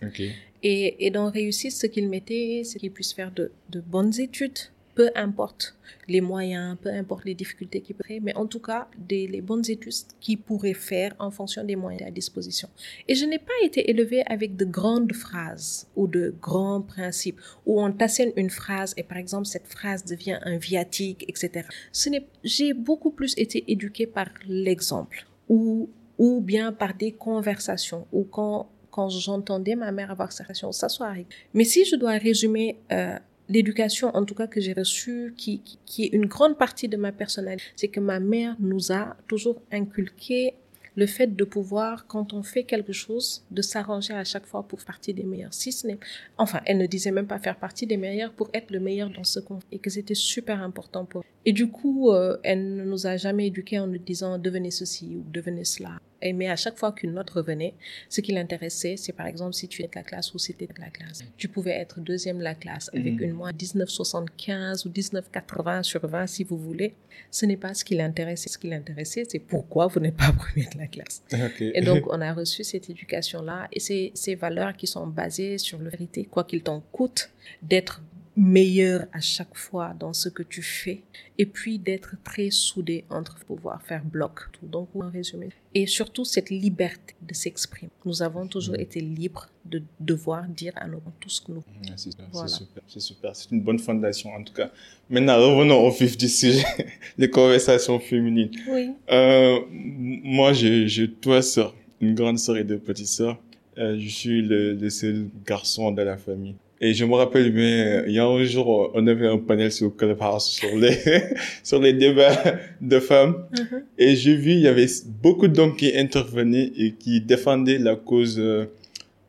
Et, 0.62 1.06
et 1.06 1.10
dans 1.10 1.30
réussir, 1.30 1.70
ce 1.70 1.86
qu'ils 1.86 2.08
mettaient, 2.08 2.62
c'est 2.64 2.78
qu'ils 2.78 2.90
puissent 2.90 3.12
faire 3.12 3.30
de, 3.30 3.52
de 3.70 3.80
bonnes 3.80 4.18
études, 4.18 4.58
peu 4.94 5.10
importe 5.14 5.76
les 6.08 6.20
moyens, 6.20 6.76
peu 6.80 6.90
importe 6.90 7.24
les 7.24 7.34
difficultés 7.34 7.80
qu'ils 7.80 7.96
pourraient, 7.96 8.20
mais 8.20 8.36
en 8.36 8.46
tout 8.46 8.60
cas, 8.60 8.88
des, 8.98 9.26
les 9.26 9.40
bonnes 9.40 9.68
études 9.68 9.92
qu'ils 10.20 10.38
pourraient 10.38 10.74
faire 10.74 11.14
en 11.18 11.30
fonction 11.30 11.64
des 11.64 11.76
moyens 11.76 12.08
à 12.08 12.10
disposition. 12.10 12.68
Et 13.08 13.14
je 13.14 13.24
n'ai 13.24 13.38
pas 13.38 13.52
été 13.62 13.90
élevée 13.90 14.22
avec 14.26 14.56
de 14.56 14.64
grandes 14.64 15.12
phrases 15.12 15.88
ou 15.96 16.06
de 16.06 16.34
grands 16.40 16.82
principes 16.82 17.40
où 17.66 17.82
on 17.82 17.92
t'assène 17.92 18.32
une 18.36 18.50
phrase 18.50 18.94
et 18.96 19.02
par 19.02 19.18
exemple, 19.18 19.46
cette 19.46 19.66
phrase 19.66 20.04
devient 20.04 20.38
un 20.42 20.56
viatique, 20.56 21.24
etc. 21.28 21.66
Ce 21.92 22.08
n'est, 22.08 22.26
j'ai 22.42 22.72
beaucoup 22.72 23.10
plus 23.10 23.34
été 23.36 23.64
éduquée 23.70 24.06
par 24.06 24.28
l'exemple 24.46 25.26
ou, 25.48 25.88
ou 26.18 26.40
bien 26.40 26.72
par 26.72 26.94
des 26.94 27.12
conversations 27.12 28.06
ou 28.12 28.24
quand 28.24 28.68
quand 28.90 29.08
j'entendais 29.08 29.74
ma 29.74 29.90
mère 29.90 30.12
avoir 30.12 30.30
sa 30.30 30.44
relation, 30.44 30.70
ça 30.70 30.88
soit 30.88 31.12
Mais 31.52 31.64
si 31.64 31.84
je 31.84 31.96
dois 31.96 32.12
résumer 32.12 32.78
euh, 32.92 33.18
l'éducation, 33.48 34.08
en 34.14 34.24
tout 34.24 34.34
cas 34.34 34.46
que 34.46 34.60
j'ai 34.60 34.72
reçue, 34.72 35.34
qui, 35.36 35.60
qui, 35.84 36.04
est 36.04 36.12
une 36.12 36.26
grande 36.26 36.56
partie 36.58 36.88
de 36.88 36.96
ma 36.96 37.12
personnalité, 37.12 37.64
c'est 37.76 37.88
que 37.88 38.00
ma 38.00 38.20
mère 38.20 38.56
nous 38.60 38.92
a 38.92 39.16
toujours 39.28 39.60
inculqué 39.72 40.54
le 40.96 41.06
fait 41.06 41.34
de 41.34 41.44
pouvoir, 41.44 42.06
quand 42.06 42.32
on 42.32 42.42
fait 42.42 42.64
quelque 42.64 42.92
chose, 42.92 43.44
de 43.50 43.62
s'arranger 43.62 44.14
à 44.14 44.24
chaque 44.24 44.46
fois 44.46 44.62
pour 44.62 44.80
faire 44.80 44.94
partie 44.94 45.12
des 45.12 45.24
meilleurs. 45.24 45.52
Si 45.52 45.72
ce 45.72 45.88
n'est, 45.88 45.98
enfin, 46.38 46.60
elle 46.66 46.78
ne 46.78 46.86
disait 46.86 47.10
même 47.10 47.26
pas 47.26 47.40
faire 47.40 47.56
partie 47.56 47.84
des 47.86 47.96
meilleurs 47.96 48.32
pour 48.32 48.48
être 48.54 48.70
le 48.70 48.78
meilleur 48.78 49.10
dans 49.10 49.24
ce 49.24 49.40
qu'on 49.40 49.58
et 49.72 49.80
que 49.80 49.90
c'était 49.90 50.14
super 50.14 50.62
important 50.62 51.04
pour. 51.04 51.24
Et 51.44 51.52
du 51.52 51.66
coup, 51.66 52.12
euh, 52.12 52.36
elle 52.44 52.76
ne 52.76 52.84
nous 52.84 53.08
a 53.08 53.16
jamais 53.16 53.48
éduqués 53.48 53.80
en 53.80 53.88
nous 53.88 53.98
disant 53.98 54.38
devenez 54.38 54.70
ceci 54.70 55.16
ou 55.16 55.24
devenez 55.32 55.64
cela 55.64 55.98
mais 56.32 56.48
à 56.48 56.56
chaque 56.56 56.78
fois 56.78 56.92
qu'une 56.92 57.12
note 57.12 57.30
revenait, 57.30 57.74
ce 58.08 58.20
qui 58.20 58.32
l'intéressait, 58.32 58.96
c'est 58.96 59.12
par 59.12 59.26
exemple 59.26 59.54
si 59.54 59.68
tu 59.68 59.82
étais 59.82 59.90
de 59.90 59.96
la 59.96 60.02
classe 60.02 60.34
ou 60.34 60.38
si 60.38 60.54
tu 60.54 60.64
étais 60.64 60.74
de 60.74 60.80
la 60.80 60.90
classe. 60.90 61.22
Tu 61.36 61.48
pouvais 61.48 61.72
être 61.72 62.00
deuxième 62.00 62.38
de 62.38 62.44
la 62.44 62.54
classe 62.54 62.90
avec 62.94 63.14
mhm. 63.14 63.22
une 63.22 63.32
moyenne 63.32 63.56
19,75 63.56 64.86
ou 64.86 64.90
19,80 64.90 65.82
sur 65.82 66.06
20 66.06 66.26
si 66.26 66.44
vous 66.44 66.56
voulez. 66.56 66.94
Ce 67.30 67.46
n'est 67.46 67.56
pas 67.56 67.74
ce 67.74 67.84
qui 67.84 67.94
l'intéressait. 67.94 68.48
Ce 68.48 68.58
qui 68.58 68.68
l'intéressait, 68.68 69.24
c'est 69.28 69.38
pourquoi 69.38 69.86
vous 69.86 70.00
n'êtes 70.00 70.16
pas 70.16 70.32
premier 70.36 70.66
de 70.66 70.78
la 70.78 70.86
classe. 70.86 71.22
Et 71.60 71.82
donc, 71.82 72.04
on 72.10 72.20
a 72.20 72.32
reçu 72.32 72.64
cette 72.64 72.88
éducation-là 72.90 73.68
et 73.72 73.80
ces, 73.80 74.12
ces 74.14 74.34
valeurs 74.34 74.76
qui 74.76 74.86
sont 74.86 75.06
basées 75.06 75.58
sur 75.58 75.80
la 75.80 75.90
vérité, 75.90 76.24
quoi 76.24 76.44
qu'il 76.44 76.62
t'en 76.62 76.80
coûte, 76.80 77.30
d'être 77.62 78.02
meilleur 78.36 79.06
à 79.12 79.20
chaque 79.20 79.56
fois 79.56 79.94
dans 79.98 80.12
ce 80.12 80.28
que 80.28 80.42
tu 80.42 80.62
fais 80.62 81.02
et 81.38 81.46
puis 81.46 81.78
d'être 81.78 82.16
très 82.24 82.50
soudé 82.50 83.04
entre 83.10 83.38
pouvoir 83.44 83.82
faire 83.82 84.04
bloc. 84.04 84.40
Donc, 84.62 84.88
en 84.94 85.10
résumé. 85.10 85.50
Et 85.74 85.86
surtout, 85.86 86.24
cette 86.24 86.50
liberté 86.50 87.14
de 87.22 87.34
s'exprimer. 87.34 87.90
Nous 88.04 88.22
avons 88.22 88.46
toujours 88.46 88.76
été 88.76 89.00
libres 89.00 89.48
de 89.64 89.82
devoir 90.00 90.46
dire 90.48 90.72
à 90.76 90.86
nos 90.86 91.00
tout 91.20 91.28
ce 91.28 91.40
que 91.40 91.52
nous. 91.52 91.64
c'est 91.96 92.12
super, 92.12 92.82
c'est 92.86 93.00
super. 93.00 93.36
C'est 93.36 93.50
une 93.50 93.60
bonne 93.62 93.78
fondation, 93.78 94.30
en 94.30 94.42
tout 94.42 94.52
cas. 94.52 94.70
Maintenant, 95.08 95.36
revenons 95.38 95.86
au 95.86 95.90
vif 95.90 96.16
du 96.16 96.28
sujet, 96.28 96.64
les 97.18 97.30
conversations 97.30 97.98
féminines. 97.98 98.50
Oui. 98.68 98.90
Euh, 99.10 99.60
moi, 99.70 100.52
j'ai 100.52 101.12
trois 101.20 101.42
sœurs, 101.42 101.74
une 102.00 102.14
grande 102.14 102.38
sœur 102.38 102.56
et 102.56 102.64
deux 102.64 102.78
petites 102.78 103.06
sœurs. 103.06 103.38
Euh, 103.76 103.98
je 103.98 104.08
suis 104.08 104.42
le, 104.42 104.74
le 104.74 104.90
seul 104.90 105.26
garçon 105.44 105.90
de 105.90 106.02
la 106.02 106.16
famille. 106.16 106.54
Et 106.84 106.92
je 106.92 107.06
me 107.06 107.14
rappelle 107.14 107.50
bien, 107.50 108.04
il 108.06 108.12
y 108.12 108.18
a 108.18 108.26
un 108.26 108.44
jour, 108.44 108.90
on 108.92 109.06
avait 109.06 109.26
un 109.26 109.38
panel 109.38 109.72
sur 109.72 109.96
Clubhouse 109.96 110.44
sur 110.44 110.76
les, 110.76 110.98
sur 111.62 111.80
les 111.80 111.94
débats 111.94 112.36
de 112.78 113.00
femmes. 113.00 113.46
Mm-hmm. 113.54 113.82
Et 113.96 114.16
j'ai 114.16 114.36
vu, 114.36 114.50
il 114.50 114.60
y 114.60 114.68
avait 114.68 114.86
beaucoup 115.22 115.48
d'hommes 115.48 115.76
qui 115.76 115.96
intervenaient 115.96 116.70
et 116.76 116.92
qui 116.92 117.22
défendaient 117.22 117.78
la 117.78 117.96
cause 117.96 118.38
euh, 118.38 118.66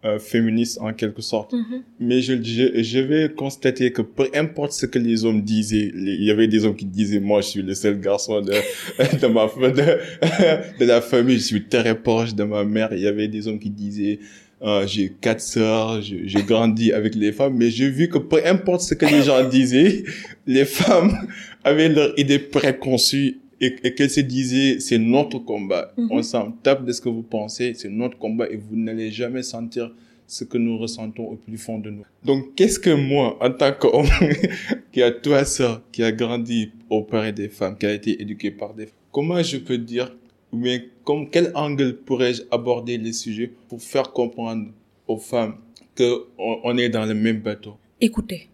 euh, 0.04 0.20
féministe 0.20 0.80
en 0.82 0.92
quelque 0.92 1.22
sorte. 1.22 1.54
Mm-hmm. 1.54 1.82
Mais 2.02 2.20
je, 2.20 2.34
je, 2.44 2.84
je, 2.84 3.00
vais 3.00 3.32
constater 3.34 3.94
que 3.94 4.02
peu 4.02 4.28
importe 4.36 4.74
ce 4.74 4.86
que 4.86 5.00
les 5.00 5.24
hommes 5.24 5.42
disaient, 5.42 5.94
il 5.96 6.26
y 6.26 6.32
avait 6.32 6.50
des 6.50 6.66
hommes 6.66 6.76
qui 6.76 6.84
disaient, 6.84 7.22
moi, 7.22 7.40
je 7.40 7.48
suis 7.48 7.62
le 7.62 7.74
seul 7.74 8.02
garçon 8.02 8.42
de, 8.42 8.52
de 9.22 9.28
ma, 9.28 9.46
de, 9.46 10.78
de 10.80 10.86
la 10.86 11.00
famille, 11.00 11.38
je 11.38 11.46
suis 11.46 11.64
très 11.64 11.96
proche 11.96 12.36
de 12.36 12.44
ma 12.44 12.66
mère. 12.66 12.90
Il 12.92 13.00
y 13.00 13.08
avait 13.08 13.30
des 13.30 13.48
hommes 13.48 13.60
qui 13.60 13.70
disaient, 13.70 14.20
euh, 14.62 14.88
j'ai 14.88 15.10
quatre 15.10 15.42
sœurs, 15.42 16.02
j'ai 16.02 16.44
grandi 16.44 16.92
avec 16.94 17.16
les 17.16 17.32
femmes, 17.32 17.56
mais 17.58 17.70
j'ai 17.70 17.90
vu 17.90 18.08
que 18.08 18.18
peu 18.18 18.42
importe 18.46 18.82
ce 18.82 18.94
que 18.94 19.06
les 19.06 19.24
gens 19.24 19.44
disaient, 19.50 20.04
les 20.48 20.66
femmes 20.66 21.28
avaient 21.64 21.90
leur 21.90 22.18
idée 22.18 22.40
préconçue 22.40 23.40
et, 23.60 23.76
et 23.84 23.94
qu'elles 23.94 24.10
se 24.10 24.22
disaient, 24.22 24.80
c'est 24.80 24.98
notre 24.98 25.40
combat. 25.40 25.94
Mm-hmm. 25.98 26.08
On 26.10 26.24
s'en 26.24 26.52
tape 26.52 26.86
de 26.86 26.92
ce 26.92 27.02
que 27.02 27.10
vous 27.10 27.24
pensez, 27.24 27.74
c'est 27.76 27.90
notre 27.90 28.18
combat 28.18 28.48
et 28.50 28.56
vous 28.56 28.76
n'allez 28.76 29.12
jamais 29.12 29.44
sentir 29.44 29.92
ce 30.28 30.44
que 30.44 30.58
nous 30.58 30.78
ressentons 30.78 31.24
au 31.24 31.36
plus 31.36 31.58
fond 31.58 31.78
de 31.78 31.90
nous. 31.90 32.06
Donc, 32.24 32.56
qu'est-ce 32.56 32.80
que 32.80 32.90
moi, 32.90 33.38
en 33.42 33.52
tant 33.52 33.72
qu'homme, 33.74 34.08
qui 34.92 35.04
a 35.04 35.12
trois 35.12 35.46
sœurs, 35.46 35.82
qui 35.92 36.04
a 36.04 36.12
grandi 36.12 36.72
auprès 36.90 37.32
des 37.32 37.50
femmes, 37.50 37.78
qui 37.78 37.86
a 37.86 37.94
été 37.94 38.22
éduqué 38.22 38.52
par 38.52 38.74
des 38.74 38.86
femmes, 38.86 38.96
comment 39.12 39.42
je 39.44 39.58
peux 39.58 39.78
dire 39.78 40.16
ou 40.56 40.58
bien 40.58 40.80
comme 41.04 41.30
quel 41.30 41.52
angle 41.54 41.98
pourrais-je 41.98 42.44
aborder 42.50 42.98
les 42.98 43.12
sujets 43.12 43.52
pour 43.68 43.82
faire 43.82 44.14
comprendre 44.14 44.72
aux 45.06 45.18
femmes 45.18 45.58
que 45.94 46.28
on, 46.38 46.78
est 46.78 46.90
dans 46.90 47.06
le 47.06 47.14
même 47.14 47.42
bateau? 47.42 47.76
Écoutez, 48.00 48.50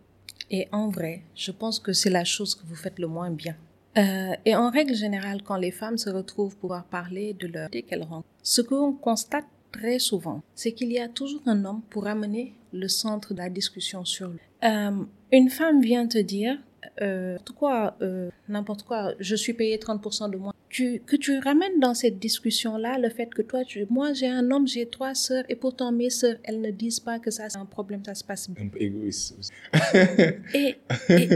et 0.50 0.68
en 0.72 0.90
vrai, 0.90 1.22
je 1.36 1.52
pense 1.52 1.80
que 1.80 1.94
c'est 1.94 2.10
la 2.10 2.24
chose 2.24 2.56
que 2.56 2.66
vous 2.66 2.76
faites 2.76 2.98
le 2.98 3.08
moins 3.08 3.30
bien. 3.30 3.56
Euh, 3.98 4.32
et 4.46 4.56
en 4.56 4.72
règle 4.72 4.96
générale, 4.96 5.44
quand 5.44 5.58
les 5.58 5.72
femmes 5.72 5.98
se 5.98 6.10
retrouvent 6.10 6.54
pour 6.54 6.62
pouvoir 6.62 6.86
parler 6.86 7.34
de 7.34 7.48
leur 7.48 7.70
qu'elles 7.70 8.08
ce 8.42 8.62
qu'on 8.62 8.94
constate 8.94 9.46
très 9.72 10.00
souvent, 10.00 10.42
c'est 10.56 10.72
qu'il 10.72 10.92
y 10.92 11.00
a 11.00 11.08
toujours 11.08 11.42
un 11.46 11.66
homme 11.66 11.82
pour 11.90 12.08
amener 12.08 12.54
le 12.74 12.88
centre 12.88 13.34
de 13.34 13.40
la 13.40 13.50
discussion 13.50 14.06
sur 14.06 14.30
lui. 14.30 14.40
Euh, 14.64 15.04
une 15.32 15.50
femme 15.50 15.82
vient 15.82 16.08
te 16.08 16.18
dire, 16.18 16.58
euh, 17.02 17.38
quoi, 17.56 17.96
euh, 18.02 18.30
n'importe 18.50 18.84
quoi, 18.84 19.14
je 19.20 19.36
suis 19.36 19.54
payé 19.54 19.78
30% 19.78 20.32
de 20.32 20.38
moins. 20.38 20.54
Tu, 20.70 21.02
que 21.06 21.16
tu 21.16 21.38
ramènes 21.40 21.80
dans 21.80 21.94
cette 21.94 22.18
discussion-là 22.18 22.98
le 22.98 23.10
fait 23.10 23.34
que 23.34 23.42
toi, 23.42 23.64
tu, 23.66 23.86
moi 23.90 24.14
j'ai 24.14 24.28
un 24.28 24.50
homme, 24.52 24.68
j'ai 24.68 24.86
trois 24.86 25.14
sœurs 25.14 25.44
et 25.50 25.56
pourtant 25.56 25.92
mes 25.92 26.10
sœurs, 26.10 26.38
elles 26.44 26.62
ne 26.62 26.72
disent 26.72 27.02
pas 27.02 27.20
que 27.20 27.30
ça 27.30 27.50
c'est 27.50 27.58
un 27.58 27.66
problème, 27.66 28.04
ça 28.06 28.16
se 28.16 28.24
passe 28.24 28.50
bien. 28.50 28.66
Un 28.66 28.70
peu 28.70 28.82
égoïste 28.82 29.36
aussi. 29.38 29.52
et, 30.54 30.78
et, 31.10 31.30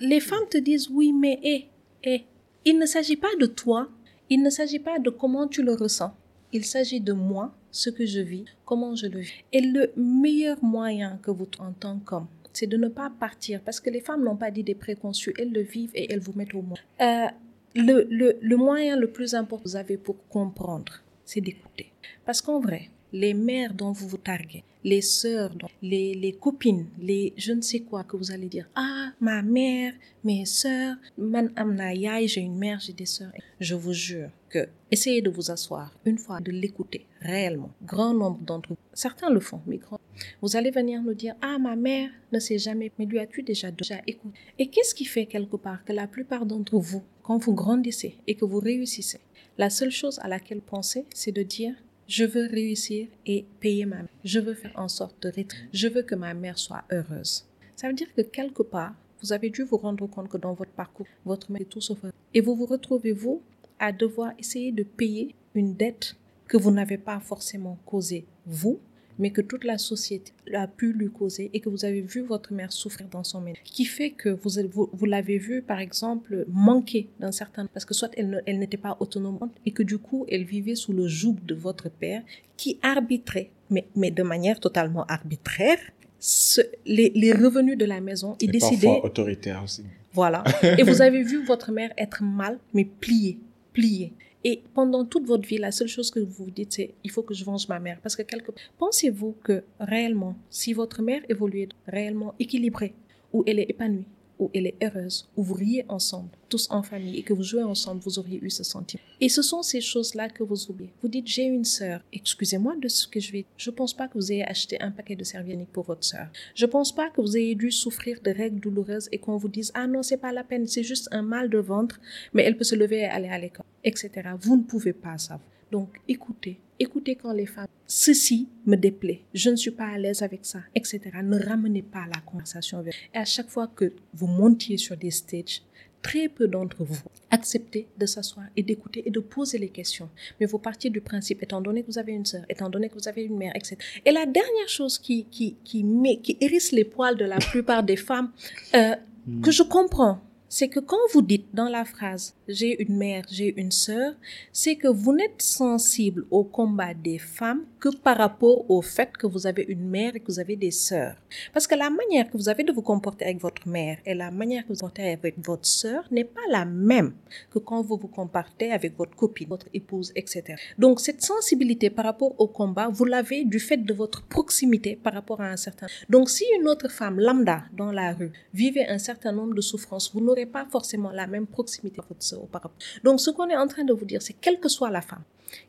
les 0.00 0.20
femmes 0.20 0.48
te 0.50 0.58
disent 0.58 0.88
oui, 0.90 1.12
mais 1.12 1.38
et, 1.42 1.66
et, 2.02 2.24
il 2.64 2.78
ne 2.78 2.86
s'agit 2.86 3.16
pas 3.16 3.34
de 3.38 3.46
toi, 3.46 3.88
il 4.30 4.42
ne 4.42 4.50
s'agit 4.50 4.78
pas 4.78 4.98
de 4.98 5.10
comment 5.10 5.46
tu 5.46 5.62
le 5.62 5.74
ressens, 5.74 6.14
il 6.52 6.64
s'agit 6.64 7.00
de 7.00 7.12
moi, 7.12 7.54
ce 7.70 7.90
que 7.90 8.06
je 8.06 8.20
vis, 8.20 8.46
comment 8.64 8.94
je 8.94 9.06
le 9.06 9.20
vis. 9.20 9.44
Et 9.52 9.60
le 9.60 9.92
meilleur 9.96 10.62
moyen 10.62 11.18
que 11.22 11.30
vous, 11.30 11.46
en 11.58 11.72
tant 11.72 11.98
qu'homme, 11.98 12.26
c'est 12.52 12.66
de 12.66 12.76
ne 12.76 12.88
pas 12.88 13.10
partir 13.10 13.60
parce 13.62 13.80
que 13.80 13.90
les 13.90 14.00
femmes 14.00 14.24
n'ont 14.24 14.36
pas 14.36 14.50
d'idées 14.50 14.74
préconçues, 14.74 15.34
elles 15.38 15.52
le 15.52 15.62
vivent 15.62 15.92
et 15.94 16.12
elles 16.12 16.20
vous 16.20 16.32
mettent 16.34 16.54
au 16.54 16.62
monde. 16.62 16.78
Euh, 17.00 17.26
le, 17.74 18.06
le, 18.10 18.38
le 18.40 18.56
moyen 18.56 18.96
le 18.96 19.10
plus 19.10 19.34
important 19.34 19.62
que 19.64 19.68
vous 19.68 19.76
avez 19.76 19.96
pour 19.96 20.16
comprendre, 20.28 21.02
c'est 21.24 21.40
d'écouter. 21.40 21.92
Parce 22.24 22.40
qu'en 22.40 22.60
vrai, 22.60 22.90
les 23.12 23.34
mères 23.34 23.74
dont 23.74 23.92
vous 23.92 24.08
vous 24.08 24.18
targuez, 24.18 24.64
les 24.84 25.00
sœurs, 25.02 25.52
les, 25.82 26.14
les 26.14 26.32
copines, 26.32 26.86
les 26.98 27.32
je 27.36 27.52
ne 27.52 27.60
sais 27.60 27.80
quoi 27.80 28.04
que 28.04 28.16
vous 28.16 28.30
allez 28.30 28.48
dire. 28.48 28.68
Ah, 28.74 29.12
ma 29.20 29.42
mère, 29.42 29.92
mes 30.24 30.44
sœurs, 30.44 30.96
j'ai 31.18 32.40
une 32.40 32.58
mère, 32.58 32.80
j'ai 32.80 32.92
des 32.92 33.06
sœurs. 33.06 33.32
Je 33.60 33.74
vous 33.74 33.92
jure 33.92 34.30
que 34.48 34.68
essayez 34.90 35.22
de 35.22 35.30
vous 35.30 35.50
asseoir 35.50 35.92
une 36.04 36.18
fois, 36.18 36.40
de 36.40 36.52
l'écouter 36.52 37.06
réellement. 37.20 37.70
Grand 37.84 38.14
nombre 38.14 38.40
d'entre 38.40 38.70
vous, 38.70 38.76
certains 38.92 39.30
le 39.30 39.40
font, 39.40 39.60
mais 39.66 39.78
grand. 39.78 40.00
Vous 40.40 40.56
allez 40.56 40.70
venir 40.70 41.02
nous 41.02 41.14
dire, 41.14 41.34
ah, 41.42 41.58
ma 41.58 41.74
mère 41.74 42.10
ne 42.30 42.38
sait 42.38 42.58
jamais, 42.58 42.92
mais 42.96 43.06
lui 43.06 43.18
as-tu 43.18 43.42
déjà, 43.42 43.72
déjà 43.72 43.96
écouté? 44.06 44.38
Et 44.58 44.68
qu'est-ce 44.68 44.94
qui 44.94 45.04
fait 45.04 45.26
quelque 45.26 45.56
part 45.56 45.84
que 45.84 45.92
la 45.92 46.06
plupart 46.06 46.46
d'entre 46.46 46.78
vous, 46.78 47.02
quand 47.24 47.38
vous 47.38 47.54
grandissez 47.54 48.14
et 48.28 48.36
que 48.36 48.44
vous 48.44 48.60
réussissez, 48.60 49.18
la 49.56 49.68
seule 49.68 49.90
chose 49.90 50.20
à 50.20 50.28
laquelle 50.28 50.60
pensez, 50.60 51.06
c'est 51.12 51.32
de 51.32 51.42
dire, 51.42 51.74
je 52.06 52.24
veux 52.24 52.46
réussir 52.46 53.08
et 53.26 53.46
payer 53.58 53.84
ma 53.84 53.96
mère. 53.96 54.08
Je 54.22 54.38
veux 54.38 54.54
faire 54.54 54.72
en 54.76 54.86
sorte 54.86 55.20
de 55.26 55.32
Je 55.72 55.88
veux 55.88 56.02
que 56.02 56.14
ma 56.14 56.34
mère 56.34 56.56
soit 56.56 56.84
heureuse. 56.92 57.44
Ça 57.74 57.88
veut 57.88 57.94
dire 57.94 58.14
que 58.14 58.22
quelque 58.22 58.62
part, 58.62 58.94
vous 59.20 59.32
avez 59.32 59.50
dû 59.50 59.64
vous 59.64 59.76
rendre 59.76 60.06
compte 60.06 60.28
que 60.28 60.36
dans 60.36 60.54
votre 60.54 60.70
parcours, 60.70 61.08
votre 61.24 61.50
mère 61.50 61.62
est 61.62 61.64
tout 61.64 61.80
sauf 61.80 61.98
Et 62.32 62.40
vous 62.40 62.54
vous 62.54 62.66
retrouvez, 62.66 63.10
vous, 63.10 63.42
à 63.80 63.90
devoir 63.90 64.32
essayer 64.38 64.70
de 64.70 64.84
payer 64.84 65.34
une 65.56 65.74
dette 65.74 66.14
que 66.46 66.56
vous 66.56 66.70
n'avez 66.70 66.98
pas 66.98 67.18
forcément 67.18 67.76
causée, 67.84 68.24
vous, 68.46 68.78
mais 69.18 69.30
que 69.30 69.40
toute 69.40 69.64
la 69.64 69.78
société 69.78 70.32
a 70.54 70.66
pu 70.66 70.92
lui 70.92 71.10
causer 71.10 71.50
et 71.52 71.60
que 71.60 71.68
vous 71.68 71.84
avez 71.84 72.00
vu 72.00 72.20
votre 72.20 72.52
mère 72.52 72.72
souffrir 72.72 73.08
dans 73.08 73.24
son 73.24 73.40
ménage, 73.40 73.62
qui 73.64 73.84
fait 73.84 74.10
que 74.10 74.28
vous, 74.28 74.50
vous, 74.70 74.90
vous 74.92 75.06
l'avez 75.06 75.38
vu, 75.38 75.62
par 75.62 75.80
exemple, 75.80 76.44
manquer 76.48 77.08
d'un 77.20 77.32
certain... 77.32 77.66
Parce 77.66 77.84
que 77.84 77.94
soit 77.94 78.10
elle, 78.16 78.42
elle 78.46 78.58
n'était 78.58 78.76
pas 78.76 78.96
autonome 79.00 79.38
et 79.66 79.72
que 79.72 79.82
du 79.82 79.98
coup, 79.98 80.26
elle 80.30 80.44
vivait 80.44 80.74
sous 80.74 80.92
le 80.92 81.06
joug 81.06 81.36
de 81.44 81.54
votre 81.54 81.90
père 81.90 82.22
qui 82.56 82.78
arbitrait, 82.82 83.50
mais, 83.70 83.86
mais 83.94 84.10
de 84.10 84.22
manière 84.22 84.60
totalement 84.60 85.04
arbitraire, 85.06 85.78
ce, 86.20 86.60
les, 86.84 87.12
les, 87.14 87.32
revenus 87.32 87.78
de 87.78 87.84
la 87.84 88.00
maison 88.00 88.36
et, 88.40 88.48
décider... 88.48 88.86
Parfois 88.86 89.06
autoritaire 89.06 89.62
aussi. 89.62 89.84
Voilà. 90.12 90.42
et 90.78 90.82
vous 90.82 91.00
avez 91.00 91.22
vu 91.22 91.44
votre 91.44 91.70
mère 91.70 91.92
être 91.96 92.22
mal, 92.22 92.58
mais 92.74 92.84
pliée, 92.84 93.38
pliée. 93.72 94.12
Et 94.44 94.62
pendant 94.72 95.04
toute 95.04 95.26
votre 95.26 95.46
vie, 95.46 95.58
la 95.58 95.72
seule 95.72 95.88
chose 95.88 96.10
que 96.10 96.20
vous 96.20 96.44
vous 96.44 96.50
dites, 96.50 96.72
c'est 96.72 96.94
il 97.02 97.10
faut 97.10 97.22
que 97.22 97.34
je 97.34 97.44
venge 97.44 97.68
ma 97.68 97.80
mère. 97.80 97.98
Parce 98.00 98.14
que 98.14 98.22
quelque... 98.22 98.52
pensez-vous 98.78 99.34
que 99.42 99.64
réellement, 99.80 100.36
si 100.48 100.72
votre 100.72 101.02
mère 101.02 101.22
évoluait 101.28 101.68
réellement 101.86 102.34
équilibrée, 102.38 102.94
où 103.32 103.42
elle 103.46 103.58
est 103.58 103.70
épanouie, 103.70 104.06
où 104.38 104.50
elle 104.54 104.66
est 104.66 104.76
heureuse, 104.82 105.28
où 105.36 105.42
vous 105.42 105.54
riez 105.54 105.84
ensemble, 105.88 106.30
tous 106.48 106.68
en 106.70 106.82
famille, 106.82 107.18
et 107.18 107.22
que 107.22 107.32
vous 107.32 107.42
jouez 107.42 107.62
ensemble, 107.62 108.00
vous 108.02 108.18
auriez 108.18 108.38
eu 108.42 108.50
ce 108.50 108.64
sentiment. 108.64 109.02
Et 109.20 109.28
ce 109.28 109.42
sont 109.42 109.62
ces 109.62 109.80
choses-là 109.80 110.28
que 110.28 110.42
vous 110.42 110.70
oubliez. 110.70 110.92
Vous 111.02 111.08
dites, 111.08 111.26
j'ai 111.26 111.44
une 111.44 111.64
sœur. 111.64 112.00
Excusez-moi 112.12 112.76
de 112.80 112.88
ce 112.88 113.06
que 113.06 113.20
je 113.20 113.32
vais. 113.32 113.44
Je 113.56 113.70
pense 113.70 113.94
pas 113.94 114.08
que 114.08 114.14
vous 114.14 114.32
ayez 114.32 114.44
acheté 114.44 114.80
un 114.80 114.90
paquet 114.90 115.16
de 115.16 115.24
serviettes 115.24 115.68
pour 115.68 115.84
votre 115.84 116.04
sœur. 116.04 116.28
Je 116.54 116.66
pense 116.66 116.94
pas 116.94 117.10
que 117.10 117.20
vous 117.20 117.36
ayez 117.36 117.54
dû 117.54 117.70
souffrir 117.70 118.20
de 118.22 118.30
règles 118.30 118.60
douloureuses 118.60 119.08
et 119.12 119.18
qu'on 119.18 119.36
vous 119.36 119.48
dise, 119.48 119.72
ah 119.74 119.86
non, 119.86 120.02
c'est 120.02 120.16
pas 120.16 120.32
la 120.32 120.44
peine, 120.44 120.66
c'est 120.66 120.84
juste 120.84 121.08
un 121.10 121.22
mal 121.22 121.50
de 121.50 121.58
ventre, 121.58 122.00
mais 122.32 122.44
elle 122.44 122.56
peut 122.56 122.64
se 122.64 122.74
lever 122.74 122.98
et 122.98 123.04
aller 123.04 123.28
à 123.28 123.38
l'école, 123.38 123.66
etc. 123.84 124.10
Vous 124.40 124.56
ne 124.56 124.62
pouvez 124.62 124.92
pas 124.92 125.18
savoir. 125.18 125.57
Donc, 125.70 126.00
écoutez, 126.08 126.58
écoutez 126.78 127.16
quand 127.16 127.32
les 127.32 127.46
femmes, 127.46 127.68
ceci 127.86 128.48
me 128.66 128.76
déplaît, 128.76 129.22
je 129.34 129.50
ne 129.50 129.56
suis 129.56 129.70
pas 129.70 129.86
à 129.86 129.98
l'aise 129.98 130.22
avec 130.22 130.40
ça, 130.44 130.60
etc. 130.74 131.00
Ne 131.22 131.38
ramenez 131.38 131.82
pas 131.82 132.06
la 132.06 132.20
conversation 132.20 132.82
vers. 132.82 132.94
Et 133.14 133.18
à 133.18 133.24
chaque 133.24 133.48
fois 133.48 133.66
que 133.68 133.92
vous 134.14 134.26
montiez 134.26 134.76
sur 134.76 134.96
des 134.96 135.10
stages, 135.10 135.62
très 136.02 136.28
peu 136.28 136.46
d'entre 136.46 136.84
vous 136.84 136.98
acceptez 137.30 137.88
de 137.98 138.06
s'asseoir 138.06 138.46
et 138.56 138.62
d'écouter 138.62 139.02
et 139.06 139.10
de 139.10 139.20
poser 139.20 139.58
les 139.58 139.68
questions. 139.68 140.08
Mais 140.40 140.46
vous 140.46 140.58
partiez 140.58 140.90
du 140.90 141.00
principe, 141.00 141.42
étant 141.42 141.60
donné 141.60 141.82
que 141.82 141.88
vous 141.88 141.98
avez 141.98 142.12
une 142.12 142.24
sœur, 142.24 142.44
étant 142.48 142.70
donné 142.70 142.88
que 142.88 142.94
vous 142.94 143.08
avez 143.08 143.24
une 143.24 143.36
mère, 143.36 143.52
etc. 143.54 143.76
Et 144.04 144.12
la 144.12 144.24
dernière 144.24 144.68
chose 144.68 144.98
qui, 144.98 145.24
qui, 145.24 145.56
qui, 145.64 145.84
met, 145.84 146.18
qui 146.18 146.38
hérisse 146.40 146.72
les 146.72 146.84
poils 146.84 147.16
de 147.16 147.24
la 147.24 147.38
plupart 147.38 147.82
des 147.82 147.96
femmes, 147.96 148.30
euh, 148.74 148.94
que 149.42 149.50
je 149.50 149.62
comprends, 149.62 150.20
c'est 150.48 150.68
que 150.68 150.80
quand 150.80 150.96
vous 151.12 151.22
dites 151.22 151.46
dans 151.54 151.68
la 151.68 151.84
phrase 151.84 152.34
j'ai 152.48 152.82
une 152.82 152.96
mère, 152.96 153.24
j'ai 153.30 153.60
une 153.60 153.70
sœur, 153.70 154.14
c'est 154.52 154.76
que 154.76 154.88
vous 154.88 155.12
n'êtes 155.12 155.42
sensible 155.42 156.24
au 156.30 156.44
combat 156.44 156.94
des 156.94 157.18
femmes 157.18 157.64
que 157.78 157.94
par 157.94 158.16
rapport 158.16 158.68
au 158.70 158.82
fait 158.82 159.16
que 159.16 159.26
vous 159.26 159.46
avez 159.46 159.64
une 159.68 159.88
mère 159.88 160.16
et 160.16 160.20
que 160.20 160.26
vous 160.32 160.40
avez 160.40 160.56
des 160.56 160.70
sœurs. 160.70 161.16
Parce 161.52 161.66
que 161.66 161.74
la 161.74 161.90
manière 161.90 162.30
que 162.30 162.36
vous 162.36 162.48
avez 162.48 162.64
de 162.64 162.72
vous 162.72 162.82
comporter 162.82 163.26
avec 163.26 163.40
votre 163.40 163.68
mère 163.68 163.98
et 164.06 164.14
la 164.14 164.30
manière 164.30 164.62
que 164.66 164.68
vous 164.68 164.78
comportez 164.78 165.10
avec 165.10 165.34
votre 165.44 165.66
sœur 165.66 166.04
n'est 166.10 166.24
pas 166.24 166.40
la 166.50 166.64
même 166.64 167.12
que 167.50 167.58
quand 167.58 167.82
vous 167.82 167.96
vous 167.96 168.08
comportez 168.08 168.72
avec 168.72 168.96
votre 168.96 169.14
copine, 169.14 169.48
votre 169.48 169.68
épouse, 169.74 170.12
etc. 170.16 170.54
Donc 170.78 171.00
cette 171.00 171.22
sensibilité 171.22 171.90
par 171.90 172.06
rapport 172.06 172.34
au 172.40 172.48
combat, 172.48 172.88
vous 172.88 173.04
l'avez 173.04 173.44
du 173.44 173.60
fait 173.60 173.76
de 173.76 173.92
votre 173.92 174.22
proximité 174.22 174.96
par 174.96 175.12
rapport 175.12 175.40
à 175.40 175.48
un 175.48 175.56
certain. 175.56 175.86
Donc 176.08 176.30
si 176.30 176.44
une 176.58 176.66
autre 176.66 176.90
femme 176.90 177.20
lambda 177.20 177.64
dans 177.76 177.92
la 177.92 178.12
rue 178.12 178.32
vivait 178.54 178.86
un 178.86 178.98
certain 178.98 179.32
nombre 179.32 179.54
de 179.54 179.60
souffrances, 179.60 180.12
vous 180.14 180.20
pas 180.46 180.66
forcément 180.70 181.10
la 181.10 181.26
même 181.26 181.46
proximité 181.46 182.00
à 182.00 182.04
votre 182.08 182.22
sœur 182.22 182.42
auparavant. 182.42 182.74
Donc 183.04 183.20
ce 183.20 183.30
qu'on 183.30 183.48
est 183.48 183.56
en 183.56 183.66
train 183.66 183.84
de 183.84 183.92
vous 183.92 184.04
dire, 184.04 184.22
c'est 184.22 184.34
quelle 184.34 184.60
que 184.60 184.68
soit 184.68 184.90
la 184.90 185.00
femme, 185.00 185.22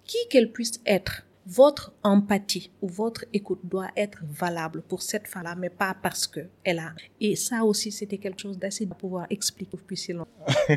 qui 0.05 0.17
qu'elle 0.29 0.51
puisse 0.51 0.79
être, 0.85 1.23
votre 1.47 1.93
empathie 2.03 2.69
ou 2.81 2.88
votre 2.88 3.25
écoute 3.33 3.61
doit 3.63 3.89
être 3.97 4.19
valable 4.29 4.83
pour 4.88 5.01
cette 5.01 5.27
femme-là, 5.27 5.55
mais 5.55 5.69
pas 5.69 5.95
parce 5.99 6.27
que 6.27 6.41
elle 6.63 6.77
a. 6.77 6.93
Et 7.19 7.35
ça 7.35 7.63
aussi, 7.63 7.91
c'était 7.91 8.19
quelque 8.19 8.39
chose 8.39 8.59
d'assez 8.59 8.85
de 8.85 8.93
pouvoir 8.93 9.25
expliquer 9.31 9.77
plus 9.77 9.95
si 9.95 10.13
long. 10.13 10.27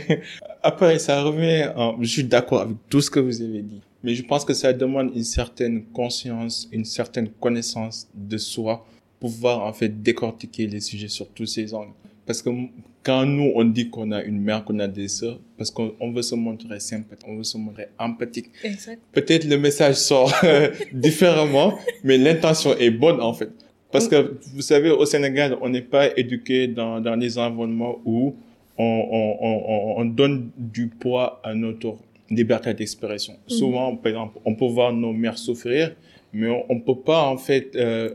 Après, 0.62 0.98
ça 0.98 1.22
revient, 1.22 1.70
je 2.00 2.08
suis 2.08 2.24
d'accord 2.24 2.62
avec 2.62 2.76
tout 2.88 3.02
ce 3.02 3.10
que 3.10 3.20
vous 3.20 3.42
avez 3.42 3.60
dit, 3.60 3.82
mais 4.02 4.14
je 4.14 4.22
pense 4.24 4.46
que 4.46 4.54
ça 4.54 4.72
demande 4.72 5.10
une 5.14 5.24
certaine 5.24 5.84
conscience, 5.86 6.68
une 6.72 6.86
certaine 6.86 7.28
connaissance 7.28 8.08
de 8.14 8.38
soi 8.38 8.86
pouvoir 9.22 9.62
en 9.64 9.72
fait 9.72 10.02
décortiquer 10.02 10.66
les 10.66 10.80
sujets 10.80 11.06
sur 11.06 11.28
tous 11.28 11.46
ces 11.46 11.72
angles. 11.74 11.92
Parce 12.26 12.40
que 12.42 12.50
quand 13.02 13.26
nous, 13.26 13.50
on 13.54 13.64
dit 13.64 13.90
qu'on 13.90 14.12
a 14.12 14.22
une 14.22 14.40
mère, 14.40 14.64
qu'on 14.64 14.78
a 14.78 14.86
des 14.86 15.08
sœurs, 15.08 15.40
parce 15.58 15.70
qu'on 15.70 16.12
veut 16.12 16.22
se 16.22 16.34
montrer 16.34 16.78
sympathique, 16.78 17.26
on 17.28 17.36
veut 17.36 17.44
se 17.44 17.58
montrer 17.58 17.88
empathique. 17.98 18.50
Peut-être 19.12 19.44
le 19.44 19.58
message 19.58 19.96
sort 19.96 20.32
différemment, 20.92 21.78
mais 22.04 22.18
l'intention 22.18 22.76
est 22.76 22.90
bonne 22.90 23.20
en 23.20 23.34
fait. 23.34 23.50
Parce 23.90 24.08
que 24.08 24.38
vous 24.54 24.62
savez, 24.62 24.90
au 24.90 25.04
Sénégal, 25.04 25.58
on 25.60 25.68
n'est 25.68 25.82
pas 25.82 26.16
éduqué 26.16 26.66
dans, 26.66 27.00
dans 27.00 27.16
des 27.16 27.36
environnements 27.38 28.00
où 28.04 28.34
on, 28.78 28.84
on, 28.84 29.38
on, 29.40 30.00
on 30.00 30.04
donne 30.06 30.50
du 30.56 30.86
poids 30.86 31.40
à 31.44 31.54
notre 31.54 31.96
liberté 32.30 32.72
d'expression. 32.72 33.34
Mm. 33.34 33.50
Souvent, 33.50 33.96
par 33.96 34.10
exemple, 34.10 34.38
on 34.44 34.54
peut 34.54 34.66
voir 34.66 34.92
nos 34.92 35.12
mères 35.12 35.38
souffrir, 35.38 35.94
mais 36.32 36.48
on, 36.68 36.74
ne 36.74 36.80
peut 36.80 37.00
pas 37.00 37.24
en 37.24 37.36
fait 37.36 37.76
euh, 37.76 38.14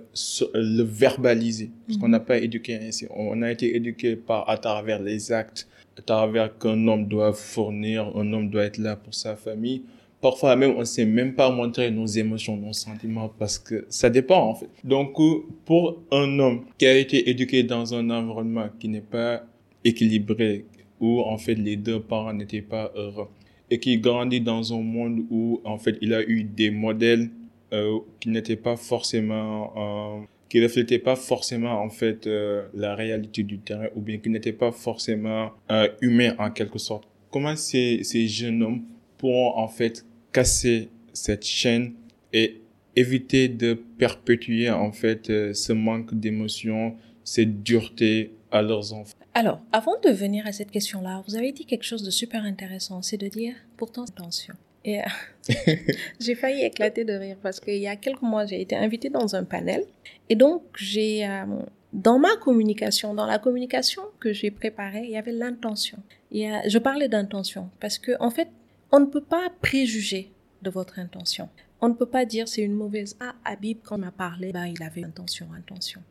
le 0.54 0.84
verbaliser 0.84 1.70
parce 1.86 2.00
qu'on 2.00 2.08
n'a 2.08 2.20
pas 2.20 2.38
éduqué 2.38 2.76
ainsi. 2.76 3.06
On 3.12 3.42
a 3.44 3.52
été 3.52 3.76
éduqué 3.76 4.16
par 4.16 4.50
à 4.50 4.58
travers 4.58 5.02
les 5.02 5.32
actes, 5.32 5.68
à 5.98 6.02
travers 6.02 6.58
qu'un 6.58 6.88
homme 6.88 7.08
doit 7.08 7.34
fournir, 7.34 8.12
un 8.16 8.34
homme 8.34 8.50
doit 8.50 8.64
être 8.64 8.80
là 8.80 8.96
pour 8.96 9.14
sa 9.14 9.36
famille. 9.36 9.84
Parfois 10.20 10.56
même, 10.56 10.74
on 10.78 10.84
sait 10.84 11.06
même 11.06 11.36
pas 11.36 11.52
montrer 11.52 11.92
nos 11.92 12.08
émotions, 12.08 12.58
nos 12.58 12.74
sentiments 12.74 13.32
parce 13.38 13.60
que 13.60 13.86
ça 13.88 14.10
dépend 14.10 14.50
en 14.50 14.56
fait. 14.56 14.70
Donc, 14.84 15.16
pour 15.64 16.02
un 16.12 16.40
homme 16.40 16.66
qui 16.80 16.88
a 16.88 16.98
été 16.98 17.30
éduqué 17.30 17.62
dans 17.62 17.94
un 17.94 18.10
environnement 18.10 18.68
qui 18.80 18.88
n'est 18.88 19.02
pas 19.02 19.44
équilibré, 19.84 20.66
où 21.00 21.22
en 21.22 21.38
fait 21.38 21.54
les 21.54 21.76
deux 21.76 22.00
parents 22.00 22.34
n'étaient 22.34 22.64
pas 22.64 22.92
heureux, 22.96 23.28
et 23.70 23.80
qui 23.80 24.00
grandit 24.00 24.42
dans 24.42 24.74
un 24.74 24.82
monde 24.82 25.20
où 25.30 25.62
en 25.64 25.78
fait 25.78 25.98
il 26.02 26.16
a 26.16 26.24
eu 26.24 26.44
des 26.44 26.72
modèles 26.72 27.30
euh, 27.74 28.00
qui 28.20 28.30
n'étaient 28.30 28.56
pas 28.56 28.76
forcément 28.76 29.74
euh, 30.22 30.26
qui 30.50 30.64
reflétaient 30.64 31.00
pas 31.00 31.16
forcément 31.16 31.82
en 31.82 31.90
fait 31.90 32.26
euh, 32.26 32.68
la 32.74 32.96
réalité 32.96 33.44
du 33.44 33.60
terrain 33.60 33.88
ou 33.96 34.02
bien 34.02 34.18
qui 34.18 34.30
n'étaient 34.30 34.54
pas 34.54 34.72
forcément 34.72 35.52
euh, 35.72 35.90
humains 36.02 36.34
en 36.40 36.52
quelque 36.52 36.80
sorte. 36.80 37.08
Comment 37.30 37.56
ces, 37.56 38.04
ces 38.04 38.28
jeunes 38.28 38.64
hommes 38.64 38.84
pourront 39.18 39.58
en 39.58 39.68
fait 39.68 40.06
casser 40.32 40.90
cette 41.12 41.46
chaîne 41.46 41.94
et 42.32 42.62
éviter 42.96 43.50
de 43.50 43.74
perpétuer 43.74 44.70
en 44.70 44.92
fait 44.92 45.28
ce 45.54 45.74
manque 45.74 46.14
d'émotion, 46.14 46.96
cette 47.24 47.64
dureté 47.64 48.32
à 48.52 48.62
leurs 48.62 48.94
enfants? 48.94 49.18
Alors, 49.34 49.60
avant 49.72 50.00
de 50.00 50.10
venir 50.10 50.48
à 50.48 50.52
cette 50.52 50.72
question-là, 50.72 51.24
vous 51.28 51.36
avez 51.36 51.52
dit 51.52 51.66
quelque 51.66 51.84
chose 51.84 52.04
de 52.04 52.10
super 52.10 52.44
intéressant, 52.44 53.02
c'est 53.02 53.18
de 53.18 53.28
dire 53.28 53.54
pourtant 53.76 54.06
attention. 54.06 54.56
Et 54.88 55.02
euh, 55.02 55.04
j'ai 56.20 56.34
failli 56.34 56.64
éclater 56.64 57.04
de 57.04 57.12
rire 57.14 57.36
parce 57.44 57.60
qu'il 57.60 57.76
y 57.76 57.88
a 57.88 57.98
quelques 57.98 58.22
mois, 58.22 58.46
j'ai 58.46 58.62
été 58.62 58.76
invitée 58.76 59.10
dans 59.10 59.36
un 59.36 59.44
panel. 59.44 59.84
Et 60.30 60.36
donc, 60.36 60.64
j'ai, 60.78 61.28
euh, 61.28 61.46
dans 61.92 62.18
ma 62.18 62.38
communication, 62.38 63.14
dans 63.14 63.26
la 63.26 63.38
communication 63.38 64.02
que 64.22 64.32
j'ai 64.32 64.50
préparée, 64.50 65.04
il 65.04 65.12
y 65.12 65.18
avait 65.18 65.34
l'intention. 65.34 66.00
Je 66.32 66.78
parlais 66.78 67.10
d'intention 67.10 67.70
parce 67.82 68.00
que, 68.00 68.14
en 68.22 68.30
fait, 68.30 68.48
on 68.94 69.02
ne 69.02 69.06
peut 69.06 69.24
pas 69.24 69.52
préjuger 69.62 70.32
de 70.62 70.70
votre 70.70 71.00
intention. 71.00 71.50
On 71.82 71.90
ne 71.90 71.94
peut 71.94 72.10
pas 72.10 72.26
dire 72.26 72.48
c'est 72.48 72.62
une 72.62 72.74
mauvaise. 72.74 73.18
Ah, 73.20 73.36
Habib, 73.44 73.80
quand 73.84 73.98
il 73.98 74.02
m'a 74.02 74.12
parlé, 74.12 74.54
bah, 74.54 74.70
il 74.70 74.82
avait 74.82 75.04
intention, 75.04 75.48
intention. 75.54 76.02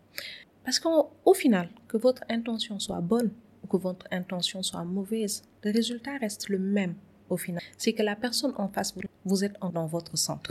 Parce 0.65 0.79
qu'au 0.79 1.35
final, 1.35 1.71
que 1.89 1.97
votre 1.97 2.25
intention 2.29 2.79
soit 2.79 3.01
bonne 3.01 3.31
ou 3.65 3.69
que 3.69 3.79
votre 3.79 4.07
intention 4.11 4.63
soit 4.63 4.85
mauvaise, 4.85 5.45
le 5.65 5.73
résultat 5.73 6.19
reste 6.19 6.51
le 6.51 6.59
même 6.59 6.95
au 7.31 7.37
final, 7.37 7.63
c'est 7.77 7.93
que 7.93 8.03
la 8.03 8.17
personne 8.17 8.53
en 8.57 8.69
face, 8.69 8.95
vous 9.25 9.45
êtes 9.45 9.55
dans 9.75 9.87
votre 9.87 10.17
centre. 10.17 10.51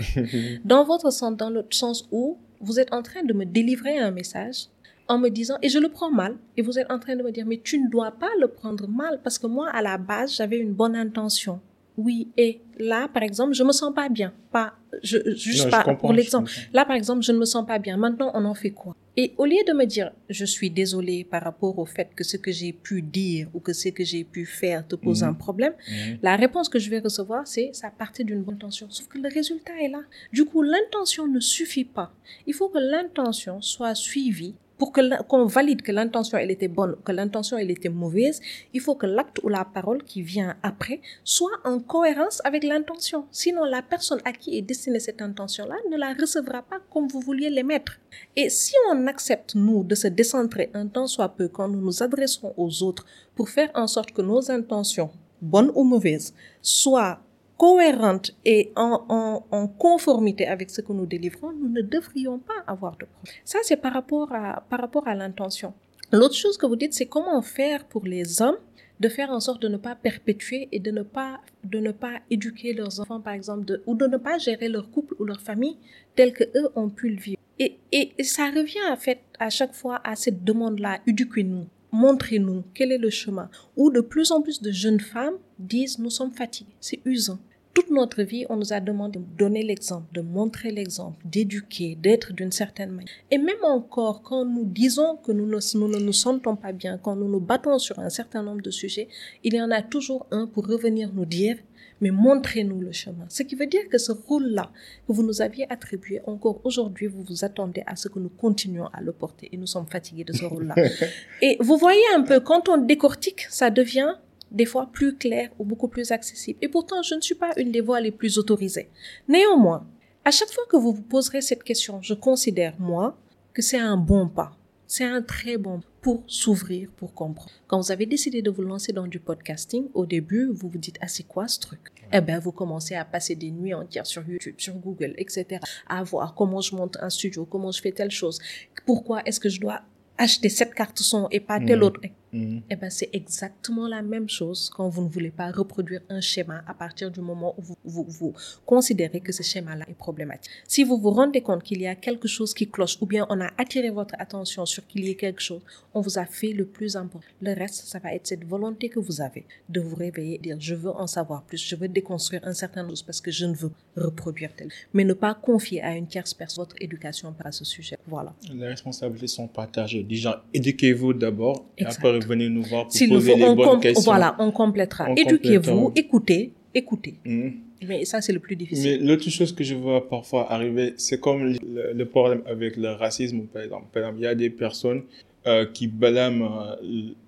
dans 0.64 0.84
votre 0.84 1.12
centre, 1.12 1.38
dans 1.38 1.50
le 1.50 1.66
sens 1.70 2.08
où 2.12 2.38
vous 2.62 2.80
êtes 2.80 2.94
en 2.94 3.02
train 3.02 3.24
de 3.24 3.34
me 3.34 3.46
délivrer 3.46 3.98
un 3.98 4.12
message 4.12 4.68
en 5.08 5.20
me 5.20 5.30
disant, 5.30 5.58
et 5.62 5.70
je 5.70 5.78
le 5.78 5.90
prends 5.90 6.12
mal, 6.12 6.36
et 6.58 6.62
vous 6.62 6.80
êtes 6.80 6.90
en 6.92 7.00
train 7.00 7.16
de 7.16 7.22
me 7.22 7.32
dire, 7.32 7.46
mais 7.46 7.62
tu 7.64 7.80
ne 7.80 7.90
dois 7.90 8.12
pas 8.12 8.32
le 8.40 8.48
prendre 8.48 8.88
mal 8.88 9.20
parce 9.24 9.38
que 9.38 9.48
moi, 9.48 9.70
à 9.70 9.82
la 9.82 9.98
base, 9.98 10.36
j'avais 10.36 10.58
une 10.58 10.74
bonne 10.74 10.96
intention. 10.96 11.60
Oui, 11.98 12.30
et 12.36 12.62
là, 12.78 13.08
par 13.08 13.24
exemple, 13.24 13.54
je 13.54 13.64
me 13.64 13.72
sens 13.72 13.94
pas 13.94 14.10
bien. 14.10 14.34
Pas, 14.52 14.74
je, 15.02 15.18
juste 15.36 15.70
pas, 15.70 15.84
pour 15.96 16.12
l'exemple. 16.12 16.52
Là, 16.74 16.86
par 16.86 16.96
exemple, 16.96 17.22
je 17.24 17.32
ne 17.32 17.38
me 17.38 17.46
sens 17.46 17.66
pas 17.66 17.80
bien. 17.80 17.96
Maintenant, 17.98 18.32
on 18.34 18.44
en 18.46 18.54
fait 18.54 18.72
quoi? 18.72 18.96
Et 19.18 19.34
au 19.38 19.46
lieu 19.46 19.64
de 19.66 19.72
me 19.72 19.86
dire, 19.86 20.12
je 20.30 20.44
suis 20.44 20.70
désolé 20.70 21.24
par 21.24 21.42
rapport 21.42 21.80
au 21.80 21.86
fait 21.86 22.10
que 22.14 22.26
ce 22.26 22.36
que 22.36 22.52
j'ai 22.52 22.74
pu 22.74 23.02
dire 23.02 23.48
ou 23.54 23.62
que 23.62 23.72
ce 23.72 23.90
que 23.90 24.04
j'ai 24.04 24.26
pu 24.26 24.46
faire 24.46 24.86
te 24.86 24.96
pose 24.96 25.24
mhm. 25.24 25.30
un 25.30 25.34
problème, 25.34 25.74
mhm. 25.90 26.18
la 26.22 26.36
réponse 26.36 26.68
que 26.68 26.80
je 26.80 26.90
vais 26.90 27.00
recevoir, 27.00 27.48
c'est, 27.48 27.70
ça 27.74 27.90
partait 27.98 28.26
d'une 28.26 28.42
bonne 28.42 28.56
intention. 28.56 28.88
Sauf 28.90 29.08
que 29.08 29.18
le 29.18 29.30
résultat 29.34 29.74
est 29.82 29.88
là. 29.88 30.02
Du 30.34 30.44
coup, 30.44 30.62
l'intention 30.62 31.28
ne 31.28 31.40
suffit 31.40 31.86
pas. 31.86 32.14
Il 32.46 32.54
faut 32.54 32.68
que 32.68 32.80
l'intention 32.80 33.62
soit 33.62 33.96
suivie 33.96 34.56
pour 34.78 34.92
qu'on 34.92 35.46
valide 35.46 35.82
que 35.82 35.92
l'intention 35.92 36.38
elle 36.38 36.52
était 36.52 36.68
bonne, 36.68 36.96
que 37.04 37.12
l'intention 37.12 37.58
elle 37.58 37.72
était 37.72 37.90
mauvaise, 37.90 38.42
il 38.74 38.82
faut 38.82 38.96
que 38.96 39.06
l'acte 39.06 39.40
ou 39.44 39.50
la 39.50 39.66
parole 39.66 40.04
qui 40.04 40.22
vient 40.22 40.56
après 40.64 41.02
soit 41.24 41.58
en 41.64 41.80
cohérence 41.80 42.42
avec 42.44 42.64
l'intention. 42.64 43.26
Sinon, 43.32 43.64
la 43.64 43.82
personne 43.82 44.22
à 44.26 44.34
qui 44.34 44.58
est 44.58 44.62
destinée 44.62 45.00
cette 45.00 45.22
intention-là 45.22 45.76
ne 45.90 45.98
la 45.98 46.14
recevra 46.14 46.62
pas 46.62 46.80
comme 46.90 47.08
vous 47.08 47.22
vouliez 47.22 47.50
l'émettre. 47.50 48.00
Et 48.36 48.50
si 48.50 48.74
on 48.92 49.08
accepte, 49.08 49.56
nous, 49.56 49.84
de 49.84 49.96
se 49.96 50.08
décentrer 50.08 50.70
un 50.74 50.88
temps 50.88 51.08
soit 51.08 51.30
peu 51.30 51.48
quand 51.48 51.68
nous 51.68 51.82
nous 51.82 52.04
adressons 52.04 52.54
aux 52.58 52.84
autres 52.84 53.06
pour 53.36 53.50
faire 53.50 53.70
en 53.76 53.88
sorte 53.88 54.12
que 54.12 54.22
nos 54.22 54.52
intentions, 54.52 55.12
bonnes 55.42 55.72
ou 55.76 55.84
mauvaises, 55.84 56.34
soient 56.62 57.20
cohérente 57.58 58.32
et 58.44 58.72
en, 58.76 59.68
conformité 59.80 60.48
avec 60.48 60.70
ce 60.70 60.82
que 60.82 60.94
nous 60.94 61.06
délivrons, 61.06 61.52
nous 61.54 61.70
ne 61.70 61.82
devrions 61.82 62.40
pas 62.40 62.64
avoir 62.68 62.94
de 62.94 63.06
problème. 63.06 63.34
Ça, 63.44 63.60
c'est 63.64 63.78
par 63.78 63.94
rapport 63.94 64.32
à, 64.34 64.64
à 65.06 65.16
l'intention. 65.16 65.74
L'autre 66.12 66.36
chose 66.36 66.58
que 66.58 66.66
vous 66.66 66.76
dites, 66.76 66.94
c'est 66.94 67.08
comment 67.08 67.42
faire 67.42 67.86
pour 67.86 68.06
les 68.06 68.42
hommes 68.42 68.58
de 69.00 69.10
faire 69.10 69.30
en 69.30 69.40
sorte 69.40 69.62
de 69.62 69.68
ne 69.68 69.78
pas 69.78 69.96
perpétuer 69.96 70.70
et 70.72 70.80
de 70.80 70.92
ne 70.92 71.02
pas, 71.02 71.42
de 71.64 71.80
ne 71.80 71.92
pas 71.92 72.20
éduquer 72.30 72.74
leurs 72.74 73.00
enfants, 73.00 73.20
par 73.20 73.34
exemple, 73.34 73.82
ou 73.86 73.96
de 73.96 74.08
ne 74.08 74.18
pas 74.18 74.38
gérer 74.38 74.70
leur 74.70 74.90
couple 74.90 75.16
ou 75.20 75.26
leur 75.26 75.42
famille 75.42 75.78
tel 76.16 76.32
que 76.32 76.46
eux 76.56 76.70
ont 76.76 76.90
pu 76.90 77.10
le 77.10 77.18
vivre. 77.18 77.40
Et, 77.60 77.78
et, 77.92 78.14
et 78.18 78.24
ça 78.24 78.48
revient, 78.48 78.86
en 78.90 78.96
fait, 78.96 79.20
à 79.40 79.50
chaque 79.50 79.74
fois 79.74 80.00
à 80.04 80.16
cette 80.16 80.44
demande-là, 80.44 81.00
éduquez-nous 81.08 81.66
montrez-nous 81.96 82.64
quel 82.74 82.92
est 82.92 82.98
le 82.98 83.10
chemin. 83.10 83.50
Où 83.76 83.90
de 83.90 84.02
plus 84.02 84.32
en 84.32 84.42
plus 84.42 84.62
de 84.62 84.72
jeunes 84.72 85.00
femmes 85.00 85.38
disent 85.58 86.00
nous 86.00 86.10
sommes 86.10 86.32
fatiguées. 86.32 86.76
C'est 86.80 87.02
usant. 87.06 87.40
Toute 87.74 87.92
notre 87.92 88.24
vie, 88.24 88.46
on 88.50 88.56
nous 88.56 88.72
a 88.72 88.80
demandé 88.80 89.20
de 89.20 89.26
donner 89.38 89.62
l'exemple, 89.62 90.08
de 90.14 90.22
montrer 90.22 90.72
l'exemple, 90.72 91.18
d'éduquer, 91.26 91.98
d'être 92.02 92.32
d'une 92.32 92.54
certaine 92.54 92.92
manière. 92.92 93.14
Et 93.32 93.38
même 93.38 93.64
encore, 93.64 94.22
quand 94.22 94.46
nous 94.46 94.64
disons 94.64 95.18
que 95.18 95.34
nous 95.34 95.46
ne, 95.46 95.60
nous 95.78 95.88
ne 95.90 96.00
nous 96.00 96.14
sentons 96.14 96.56
pas 96.56 96.72
bien, 96.72 96.98
quand 96.98 97.18
nous 97.18 97.28
nous 97.28 97.42
battons 97.42 97.78
sur 97.78 98.00
un 98.00 98.10
certain 98.10 98.44
nombre 98.44 98.62
de 98.62 98.72
sujets, 98.72 99.10
il 99.44 99.56
y 99.56 99.62
en 99.62 99.72
a 99.72 99.82
toujours 99.82 100.26
un 100.32 100.48
pour 100.48 100.66
revenir 100.68 101.12
nous 101.14 101.26
dire 101.26 101.58
mais 102.02 102.12
montrez-nous 102.12 102.80
le 102.82 102.92
chemin. 102.92 103.26
Ce 103.30 103.44
qui 103.44 103.56
veut 103.56 103.68
dire 103.68 103.88
que 103.90 103.98
ce 103.98 104.12
rôle-là 104.12 104.72
que 105.08 105.14
vous 105.14 105.24
nous 105.24 105.42
aviez 105.42 105.72
attribué, 105.72 106.22
encore 106.26 106.62
aujourd'hui, 106.64 107.08
vous 107.08 107.24
vous 107.24 107.46
attendez 107.46 107.84
à 107.86 107.96
ce 107.96 108.08
que 108.08 108.20
nous 108.20 108.30
continuions 108.30 108.88
à 108.88 109.02
le 109.02 109.12
porter 109.12 109.50
et 109.52 109.58
nous 109.58 109.68
sommes 109.68 109.88
fatigués 109.88 110.24
de 110.24 110.34
ce 110.34 110.46
rôle-là. 110.46 110.76
et 111.42 111.58
vous 111.60 111.78
voyez 111.78 112.04
un 112.16 112.22
peu, 112.24 112.40
quand 112.40 112.70
on 112.70 112.78
décortique, 112.78 113.42
ça 113.50 113.70
devient 113.70 114.16
des 114.52 114.66
fois 114.66 114.90
plus 114.92 115.16
clair 115.16 115.50
ou 115.60 115.66
beaucoup 115.66 115.88
plus 115.88 116.12
accessible. 116.12 116.60
Et 116.62 116.68
pourtant, 116.68 117.02
je 117.02 117.16
ne 117.16 117.22
suis 117.22 117.36
pas 117.36 117.52
une 117.58 117.72
des 117.72 117.82
voix 117.82 118.00
les 118.00 118.12
plus 118.12 118.38
autorisées. 118.38 118.90
Néanmoins, 119.28 119.88
à 120.24 120.32
chaque 120.32 120.52
fois 120.52 120.64
que 120.70 120.78
vous 120.78 120.94
vous 120.94 121.02
poserez 121.02 121.42
cette 121.42 121.64
question, 121.64 122.02
je 122.02 122.14
considère, 122.14 122.74
moi, 122.80 123.18
que 123.54 123.62
c'est 123.62 123.80
un 123.80 123.98
bon 123.98 124.28
pas. 124.28 124.58
C'est 124.88 125.04
un 125.04 125.22
très 125.22 125.58
bon 125.58 125.82
pour 126.02 126.24
s'ouvrir, 126.28 126.90
pour 126.96 127.14
comprendre. 127.14 127.52
Quand 127.68 127.80
vous 127.80 127.92
avez 127.92 128.06
décidé 128.06 128.42
de 128.42 128.52
vous 128.52 128.62
lancer 128.62 128.94
dans 128.94 129.08
du 129.08 129.20
podcasting, 129.20 129.88
au 129.94 130.06
début, 130.06 130.46
vous 130.52 130.70
vous 130.70 130.78
dites, 130.78 130.98
ah, 131.02 131.08
c'est 131.08 131.24
quoi 131.24 131.48
ce 131.48 131.60
truc? 131.60 131.80
Eh 132.14 132.22
ben, 132.22 132.40
vous 132.40 132.52
commencez 132.52 132.94
à 132.96 133.04
passer 133.04 133.36
des 133.36 133.50
nuits 133.50 133.74
entières 133.74 134.06
sur 134.06 134.28
YouTube, 134.28 134.56
sur 134.58 134.76
Google, 134.76 135.16
etc. 135.18 135.60
À 135.88 136.04
voir 136.04 136.36
comment 136.36 136.62
je 136.62 136.76
monte 136.76 136.98
un 137.02 137.10
studio, 137.10 137.46
comment 137.46 137.72
je 137.72 137.82
fais 137.82 137.92
telle 137.92 138.12
chose. 138.12 138.40
Pourquoi 138.86 139.24
est-ce 139.24 139.40
que 139.40 139.50
je 139.50 139.60
dois 139.60 139.82
acheter 140.18 140.50
cette 140.50 140.76
carte 140.76 141.00
son 141.00 141.28
et 141.32 141.40
pas 141.40 141.60
telle 141.60 141.80
mmh. 141.80 141.84
autre? 141.84 142.02
Mm. 142.34 142.60
Eh 142.70 142.76
ben, 142.76 142.90
c'est 142.90 143.10
exactement 143.14 143.88
la 143.88 144.02
même 144.02 144.28
chose 144.30 144.70
quand 144.74 144.90
vous 144.90 145.04
ne 145.04 145.10
voulez 145.10 145.32
pas 145.32 145.52
reproduire 145.52 146.02
un 146.10 146.22
schéma 146.22 146.64
à 146.68 146.74
partir 146.74 147.12
du 147.12 147.22
moment 147.22 147.54
où 147.58 147.62
vous, 147.62 147.78
vous, 147.86 148.06
vous 148.08 148.34
considérez 148.66 149.20
que 149.20 149.32
ce 149.32 149.44
schéma-là 149.44 149.86
est 149.88 149.94
problématique. 149.94 150.52
Si 150.68 150.84
vous 150.84 150.98
vous 150.98 151.12
rendez 151.12 151.42
compte 151.42 151.64
qu'il 151.64 151.82
y 151.82 151.88
a 151.88 151.96
quelque 151.96 152.28
chose 152.28 152.54
qui 152.54 152.68
cloche 152.68 152.98
ou 153.02 153.06
bien 153.06 153.28
on 153.30 153.40
a 153.42 153.52
attiré 153.58 153.90
votre 153.90 154.16
attention 154.18 154.66
sur 154.66 154.86
qu'il 154.88 155.06
y 155.06 155.12
ait 155.12 155.16
quelque 155.16 155.42
chose, 155.42 155.62
on 155.94 156.02
vous 156.02 156.18
a 156.18 156.26
fait 156.26 156.52
le 156.52 156.66
plus 156.66 156.96
important. 156.96 157.26
Le 157.42 157.54
reste, 157.54 157.86
ça 157.86 158.00
va 158.00 158.14
être 158.14 158.28
cette 158.28 158.46
volonté 158.46 158.90
que 158.90 159.00
vous 159.00 159.22
avez 159.22 159.46
de 159.70 159.82
vous 159.82 159.96
réveiller, 159.96 160.40
dire 160.40 160.58
je 160.60 160.76
veux 160.76 160.92
en 160.92 161.08
savoir 161.08 161.44
plus, 161.44 161.64
je 161.64 161.76
veux 161.76 161.88
déconstruire 161.88 162.42
un 162.46 162.54
certain 162.54 162.88
chose 162.88 163.04
parce 163.04 163.22
que 163.22 163.32
je 163.32 163.46
ne 163.46 163.54
veux 163.54 163.72
reproduire 163.96 164.50
tel. 164.56 164.70
Mais 164.94 165.04
ne 165.04 165.14
pas 165.14 165.34
confier 165.36 165.82
à 165.82 165.96
une 165.96 166.08
tierce 166.08 166.34
personne 166.34 166.56
votre 166.58 166.76
éducation 166.80 167.34
par 167.34 167.54
ce 167.54 167.66
sujet. 167.66 167.98
Voilà. 168.08 168.34
Les 168.54 168.68
responsabilités 168.68 169.28
sont 169.28 169.48
partagées. 169.48 170.04
Déjà, 170.04 170.44
éduquez-vous 170.54 171.14
d'abord 171.14 171.66
et 171.78 171.86
après 171.86 172.20
venez 172.26 172.50
nous 172.50 172.64
voir 172.64 172.88
pour 172.88 173.08
poser 173.08 173.36
les 173.36 173.56
bonnes 173.56 173.80
questions. 173.80 174.12
Voilà, 174.12 174.36
on 174.40 174.52
complétera. 174.52 175.10
Éduquez-vous, 175.16 175.92
écoutez, 175.96 176.52
écoutez. 176.74 177.16
Hmm. 177.26 177.50
Mais 177.88 178.06
ça, 178.06 178.22
c'est 178.22 178.34
le 178.34 178.40
plus 178.40 178.56
difficile. 178.56 179.00
Mais 179.02 179.06
l'autre 179.06 179.30
chose 179.30 179.54
que 179.54 179.64
je 179.64 179.76
vois 179.76 180.08
parfois 180.08 180.52
arriver, 180.52 180.94
c'est 180.98 181.20
comme 181.20 181.56
le, 181.64 182.04
problème 182.06 182.42
avec 182.46 182.78
le 182.78 182.90
racisme, 182.90 183.42
par 183.42 183.62
exemple. 183.62 183.86
Par 183.92 184.04
exemple, 184.04 184.20
il 184.20 184.24
y 184.24 184.28
a 184.28 184.36
des 184.36 184.50
personnes 184.50 185.04
euh, 185.46 185.66
qui 185.72 185.88
blâment 185.88 186.62
euh, 186.62 186.76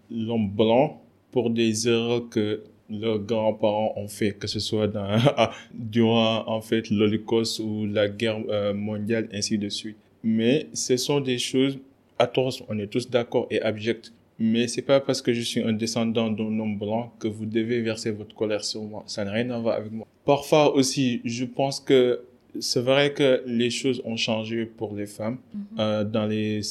l'homme 0.10 0.50
blanc 0.50 1.02
pour 1.32 1.50
des 1.50 1.88
erreurs 1.88 2.30
que 2.30 2.62
leurs 2.90 3.20
grands-parents 3.20 3.94
ont 3.98 4.08
fait, 4.08 4.32
que 4.32 4.48
ce 4.48 4.60
soit 4.60 4.88
dans, 4.88 5.08
ah, 5.38 5.52
durant 5.74 6.48
en 6.48 6.62
fait 6.62 6.90
l'Holocauste 6.90 7.60
ou 7.60 7.86
la 7.86 8.08
guerre 8.08 8.40
euh, 8.50 8.74
mondiale, 8.74 9.28
ainsi 9.34 9.58
de 9.58 9.70
suite. 9.70 9.98
Mais 10.24 10.68
ce 10.74 10.98
sont 10.98 11.20
des 11.20 11.38
choses 11.38 11.78
atroces, 12.18 12.64
on 12.70 12.80
est 12.80 12.88
tous 12.88 13.10
d'accord 13.10 13.48
et 13.52 13.62
abjects. 13.62 14.12
Mais 14.40 14.68
c'est 14.68 14.84
pas 14.84 15.00
parce 15.00 15.22
que 15.22 15.34
je 15.34 15.42
suis 15.42 15.62
un 15.62 15.74
descendant 15.74 16.30
d'un 16.30 16.60
homme 16.60 16.78
blanc 16.78 17.12
que 17.20 17.28
vous 17.28 17.46
devez 17.46 17.82
verser 17.82 18.12
votre 18.12 18.36
colère 18.36 18.64
sur 18.64 18.84
moi. 18.84 19.04
Ça 19.08 19.26
n'a 19.26 19.32
rien 19.32 19.50
à 19.50 19.60
voir 19.60 19.78
avec 19.78 19.92
moi. 19.92 20.08
Parfois 20.26 20.76
aussi, 20.76 21.22
je 21.26 21.46
pense 21.46 21.80
que 21.80 22.22
c'est 22.60 22.82
vrai 22.82 23.14
que 23.14 23.44
les 23.46 23.70
choses 23.70 24.02
ont 24.06 24.18
changé 24.18 24.66
pour 24.66 24.96
les 24.96 25.06
femmes 25.06 25.38
mhm. 25.54 25.62
euh, 25.80 26.04
dans 26.04 26.26
les 26.26 26.62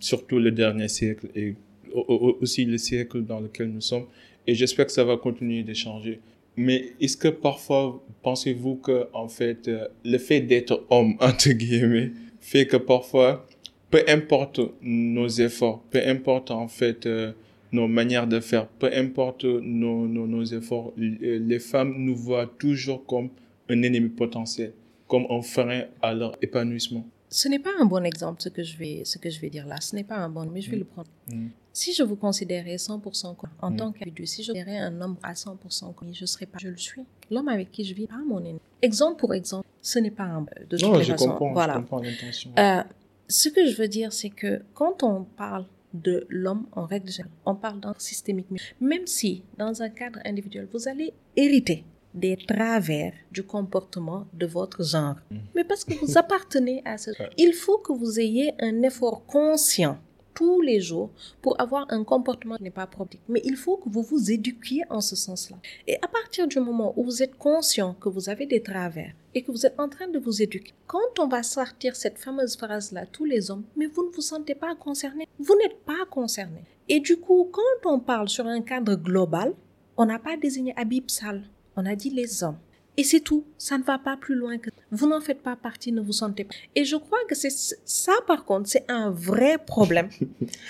surtout 0.00 0.38
le 0.38 0.50
dernier 0.50 0.88
siècle 0.88 1.28
et 1.34 1.54
aussi 1.94 2.64
le 2.64 2.78
siècle 2.78 3.22
dans 3.22 3.40
lequel 3.40 3.68
nous 3.68 3.80
sommes 3.80 4.04
et 4.46 4.54
j'espère 4.54 4.86
que 4.86 4.92
ça 4.92 5.04
va 5.04 5.16
continuer 5.16 5.62
de 5.62 5.74
changer. 5.74 6.20
Mais 6.56 6.92
est-ce 7.00 7.16
que 7.16 7.28
parfois 7.28 8.02
pensez-vous 8.22 8.76
que 8.76 9.06
en 9.12 9.28
fait 9.28 9.68
euh, 9.68 9.86
le 10.04 10.18
fait 10.18 10.40
d'être 10.40 10.84
homme 10.90 11.16
entre 11.20 11.50
guillemets 11.50 12.12
fait 12.40 12.66
que 12.66 12.76
parfois 12.76 13.46
peu 13.90 14.04
importe 14.08 14.60
nos 14.82 15.28
efforts, 15.28 15.82
peu 15.90 16.00
importe 16.04 16.50
en 16.50 16.68
fait 16.68 17.06
euh, 17.06 17.32
nos 17.72 17.88
manières 17.88 18.26
de 18.26 18.40
faire, 18.40 18.66
peu 18.66 18.90
importe 18.92 19.44
nos, 19.44 20.06
nos, 20.06 20.26
nos 20.26 20.44
efforts, 20.44 20.92
les 20.96 21.58
femmes 21.58 21.94
nous 21.96 22.16
voient 22.16 22.50
toujours 22.58 23.04
comme 23.06 23.30
un 23.68 23.82
ennemi 23.82 24.08
potentiel, 24.08 24.72
comme 25.06 25.26
un 25.30 25.42
frein 25.42 25.84
à 26.02 26.14
leur 26.14 26.36
épanouissement. 26.42 27.04
Ce 27.30 27.48
n'est 27.48 27.58
pas 27.58 27.72
un 27.78 27.84
bon 27.84 28.04
exemple 28.04 28.40
ce 28.40 28.48
que 28.48 28.62
je 28.62 28.76
vais, 28.78 29.02
ce 29.04 29.18
que 29.18 29.28
je 29.28 29.38
vais 29.40 29.50
dire 29.50 29.66
là. 29.66 29.80
Ce 29.80 29.94
n'est 29.94 30.04
pas 30.04 30.16
un 30.16 30.30
bon, 30.30 30.48
mais 30.50 30.62
je 30.62 30.70
vais 30.70 30.76
mm. 30.76 30.80
le 30.80 30.84
prendre. 30.86 31.08
Mm. 31.30 31.48
Si 31.74 31.92
je 31.92 32.02
vous 32.02 32.16
considérais 32.16 32.76
100% 32.76 33.36
comme, 33.36 33.50
en 33.60 33.70
mm. 33.70 33.76
tant 33.76 33.92
qu'individu, 33.92 34.26
si 34.26 34.42
je 34.42 34.52
considérais 34.52 34.78
un 34.78 35.00
homme 35.00 35.16
à 35.22 35.34
100% 35.34 35.94
comme, 35.94 36.14
je 36.14 36.24
serais 36.24 36.46
pas, 36.46 36.58
je 36.58 36.68
le 36.68 36.76
suis. 36.78 37.02
L'homme 37.30 37.48
avec 37.48 37.70
qui 37.70 37.84
je 37.84 37.94
vis, 37.94 38.06
pas 38.06 38.16
mon 38.26 38.38
ennemi. 38.38 38.60
Exemple 38.80 39.20
pour 39.20 39.34
exemple, 39.34 39.66
ce 39.82 39.98
n'est 39.98 40.10
pas 40.10 40.24
un, 40.24 40.40
de 40.42 40.76
toutes 40.76 40.82
non, 40.82 41.02
je 41.02 41.12
Comprends, 41.12 41.52
voilà. 41.52 41.74
Je 41.74 41.78
comprends 41.80 42.00
l'intention. 42.00 42.50
Euh, 42.58 42.82
ce 43.28 43.48
que 43.48 43.66
je 43.66 43.76
veux 43.76 43.88
dire, 43.88 44.12
c'est 44.12 44.30
que 44.30 44.62
quand 44.74 45.02
on 45.02 45.24
parle 45.24 45.66
de 45.94 46.26
l'homme 46.28 46.66
en 46.72 46.84
règle 46.84 47.10
générale, 47.10 47.32
on 47.46 47.54
parle 47.54 47.80
d'un 47.80 47.94
systémique. 47.98 48.46
Même 48.80 49.06
si, 49.06 49.44
dans 49.56 49.82
un 49.82 49.88
cadre 49.88 50.18
individuel, 50.24 50.68
vous 50.72 50.88
allez 50.88 51.12
hériter 51.36 51.84
des 52.14 52.36
travers 52.36 53.12
du 53.30 53.42
comportement 53.42 54.26
de 54.32 54.46
votre 54.46 54.82
genre. 54.82 55.16
Mm. 55.30 55.36
Mais 55.54 55.64
parce 55.64 55.84
que 55.84 55.94
vous 55.94 56.18
appartenez 56.18 56.82
à 56.84 56.98
ce... 56.98 57.10
Il 57.36 57.52
faut 57.52 57.78
que 57.78 57.92
vous 57.92 58.18
ayez 58.18 58.52
un 58.60 58.82
effort 58.82 59.24
conscient 59.26 59.98
tous 60.34 60.60
les 60.60 60.80
jours 60.80 61.10
pour 61.42 61.60
avoir 61.60 61.86
un 61.90 62.04
comportement 62.04 62.56
qui 62.56 62.62
n'est 62.62 62.70
pas 62.70 62.86
propre. 62.86 63.16
Mais 63.28 63.40
il 63.44 63.56
faut 63.56 63.76
que 63.76 63.88
vous 63.88 64.02
vous 64.02 64.30
éduquiez 64.30 64.82
en 64.90 65.00
ce 65.00 65.16
sens-là. 65.16 65.56
Et 65.86 65.96
à 65.96 66.08
partir 66.08 66.46
du 66.46 66.60
moment 66.60 66.92
où 66.96 67.04
vous 67.04 67.22
êtes 67.22 67.36
conscient 67.36 67.94
que 67.94 68.08
vous 68.08 68.28
avez 68.28 68.46
des 68.46 68.62
travers 68.62 69.12
et 69.34 69.42
que 69.42 69.50
vous 69.50 69.66
êtes 69.66 69.78
en 69.78 69.88
train 69.88 70.08
de 70.08 70.18
vous 70.18 70.42
éduquer, 70.42 70.72
quand 70.86 71.18
on 71.18 71.28
va 71.28 71.42
sortir 71.42 71.96
cette 71.96 72.18
fameuse 72.18 72.56
phrase-là, 72.56 73.06
tous 73.06 73.24
les 73.24 73.50
hommes, 73.50 73.64
mais 73.76 73.86
vous 73.86 74.06
ne 74.06 74.12
vous 74.12 74.22
sentez 74.22 74.54
pas 74.54 74.74
concerné, 74.74 75.26
vous 75.38 75.56
n'êtes 75.56 75.80
pas 75.84 76.06
concerné. 76.10 76.64
Et 76.88 77.00
du 77.00 77.16
coup, 77.16 77.48
quand 77.52 77.90
on 77.90 78.00
parle 78.00 78.28
sur 78.28 78.46
un 78.46 78.62
cadre 78.62 78.94
global, 78.94 79.54
on 79.96 80.06
n'a 80.06 80.18
pas 80.18 80.36
désigné 80.36 80.72
Habib 80.76 81.10
Sal, 81.10 81.42
on 81.76 81.84
a 81.84 81.94
dit 81.94 82.10
les 82.10 82.42
hommes. 82.42 82.58
Et 82.98 83.04
c'est 83.04 83.20
tout. 83.20 83.44
Ça 83.58 83.78
ne 83.78 83.84
va 83.84 83.96
pas 83.96 84.16
plus 84.16 84.34
loin 84.34 84.58
que 84.58 84.70
vous 84.90 85.08
n'en 85.08 85.20
faites 85.20 85.40
pas 85.40 85.54
partie, 85.54 85.92
ne 85.92 86.00
vous 86.00 86.12
sentez 86.12 86.42
pas. 86.42 86.54
Et 86.74 86.84
je 86.84 86.96
crois 86.96 87.20
que 87.28 87.36
c'est 87.36 87.52
ça, 87.84 88.12
par 88.26 88.44
contre, 88.44 88.68
c'est 88.68 88.84
un 88.88 89.10
vrai 89.10 89.56
problème. 89.64 90.08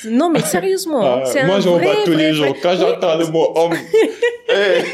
Non, 0.05 0.31
mais 0.31 0.41
sérieusement, 0.43 1.01
ah, 1.03 1.23
c'est 1.25 1.45
Moi, 1.45 1.61
j'en 1.61 1.79
vois 1.79 1.95
tous 2.05 2.12
les 2.12 2.33
jours. 2.33 2.55
Quand 2.62 2.77
j'entends 2.77 3.17
le 3.17 3.27
mot 3.27 3.53
homme, 3.57 3.73
hey, 4.49 4.85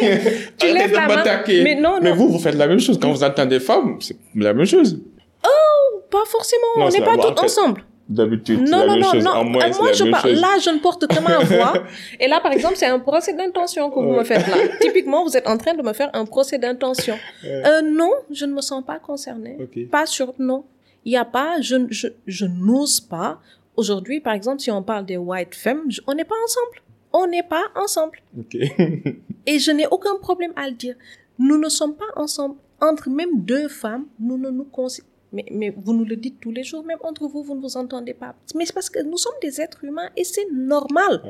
tu 0.58 0.72
lèves 0.72 0.92
la 0.92 1.08
main. 1.08 1.42
Mais, 1.48 1.74
non, 1.74 1.96
non. 1.96 2.00
mais 2.00 2.12
vous, 2.12 2.28
vous 2.28 2.38
faites 2.38 2.54
la 2.54 2.66
même 2.66 2.80
chose. 2.80 2.98
Quand 3.00 3.10
vous 3.10 3.22
entendez 3.24 3.60
femme, 3.60 3.98
c'est 4.00 4.16
la 4.34 4.54
même 4.54 4.66
chose. 4.66 4.98
Oh, 5.44 6.00
pas 6.10 6.24
forcément. 6.26 6.66
on 6.76 6.88
n'est 6.88 7.04
pas 7.04 7.16
tous 7.16 7.42
ensemble. 7.42 7.84
D'habitude, 8.06 8.68
non, 8.68 8.86
non, 8.86 8.98
non, 8.98 9.14
non. 9.14 9.44
moi, 9.44 9.62
je 9.94 10.10
parle, 10.10 10.32
là, 10.32 10.58
je 10.62 10.68
ne 10.68 10.78
porte 10.78 11.06
que 11.06 11.20
ma 11.20 11.38
voix. 11.38 11.72
Et 12.20 12.28
là, 12.28 12.38
par 12.40 12.52
exemple, 12.52 12.76
c'est 12.76 12.86
un 12.86 12.98
procès 12.98 13.32
d'intention 13.32 13.90
que 13.90 13.94
vous 13.94 14.12
me 14.12 14.24
faites 14.24 14.46
là. 14.46 14.56
Typiquement, 14.78 15.24
vous 15.24 15.34
êtes 15.38 15.46
en 15.46 15.56
train 15.56 15.72
de 15.72 15.80
me 15.80 15.94
faire 15.94 16.10
un 16.12 16.26
procès 16.26 16.58
d'intention. 16.58 17.16
Euh, 17.46 17.80
non, 17.80 18.10
je 18.30 18.44
ne 18.44 18.52
me 18.52 18.60
sens 18.60 18.84
pas 18.84 18.98
concernée. 18.98 19.56
Pas 19.90 20.04
sur, 20.04 20.34
non. 20.38 20.64
Il 21.06 21.10
n'y 21.10 21.16
a 21.16 21.24
pas, 21.24 21.62
je, 21.62 21.76
je, 21.88 22.08
je 22.26 22.44
n'ose 22.44 23.00
pas. 23.00 23.40
Aujourd'hui, 23.76 24.20
par 24.20 24.34
exemple, 24.34 24.60
si 24.60 24.70
on 24.70 24.82
parle 24.82 25.06
des 25.06 25.16
white 25.16 25.54
femmes, 25.54 25.88
on 26.06 26.14
n'est 26.14 26.24
pas 26.24 26.36
ensemble. 26.44 26.82
On 27.12 27.26
n'est 27.26 27.42
pas 27.42 27.64
ensemble. 27.74 28.18
Et 29.46 29.58
je 29.58 29.70
n'ai 29.70 29.86
aucun 29.86 30.16
problème 30.20 30.52
à 30.56 30.68
le 30.68 30.74
dire. 30.74 30.94
Nous 31.38 31.56
ne 31.56 31.70
sommes 31.70 31.94
pas 31.94 32.04
ensemble. 32.16 32.56
Entre 32.80 33.08
même 33.08 33.40
deux 33.40 33.68
femmes, 33.68 34.04
nous 34.20 34.36
ne 34.36 34.50
nous 34.50 34.64
considérons 34.64 35.08
mais, 35.34 35.44
mais 35.50 35.74
vous 35.76 35.92
nous 35.92 36.04
le 36.04 36.16
dites 36.16 36.40
tous 36.40 36.52
les 36.52 36.62
jours, 36.62 36.84
même 36.84 36.98
entre 37.02 37.26
vous, 37.26 37.42
vous 37.42 37.54
ne 37.54 37.60
vous 37.60 37.76
entendez 37.76 38.14
pas. 38.14 38.34
Mais 38.54 38.64
c'est 38.64 38.72
parce 38.72 38.88
que 38.88 39.02
nous 39.02 39.18
sommes 39.18 39.34
des 39.42 39.60
êtres 39.60 39.84
humains 39.84 40.08
et 40.16 40.24
c'est 40.24 40.48
normal. 40.52 41.20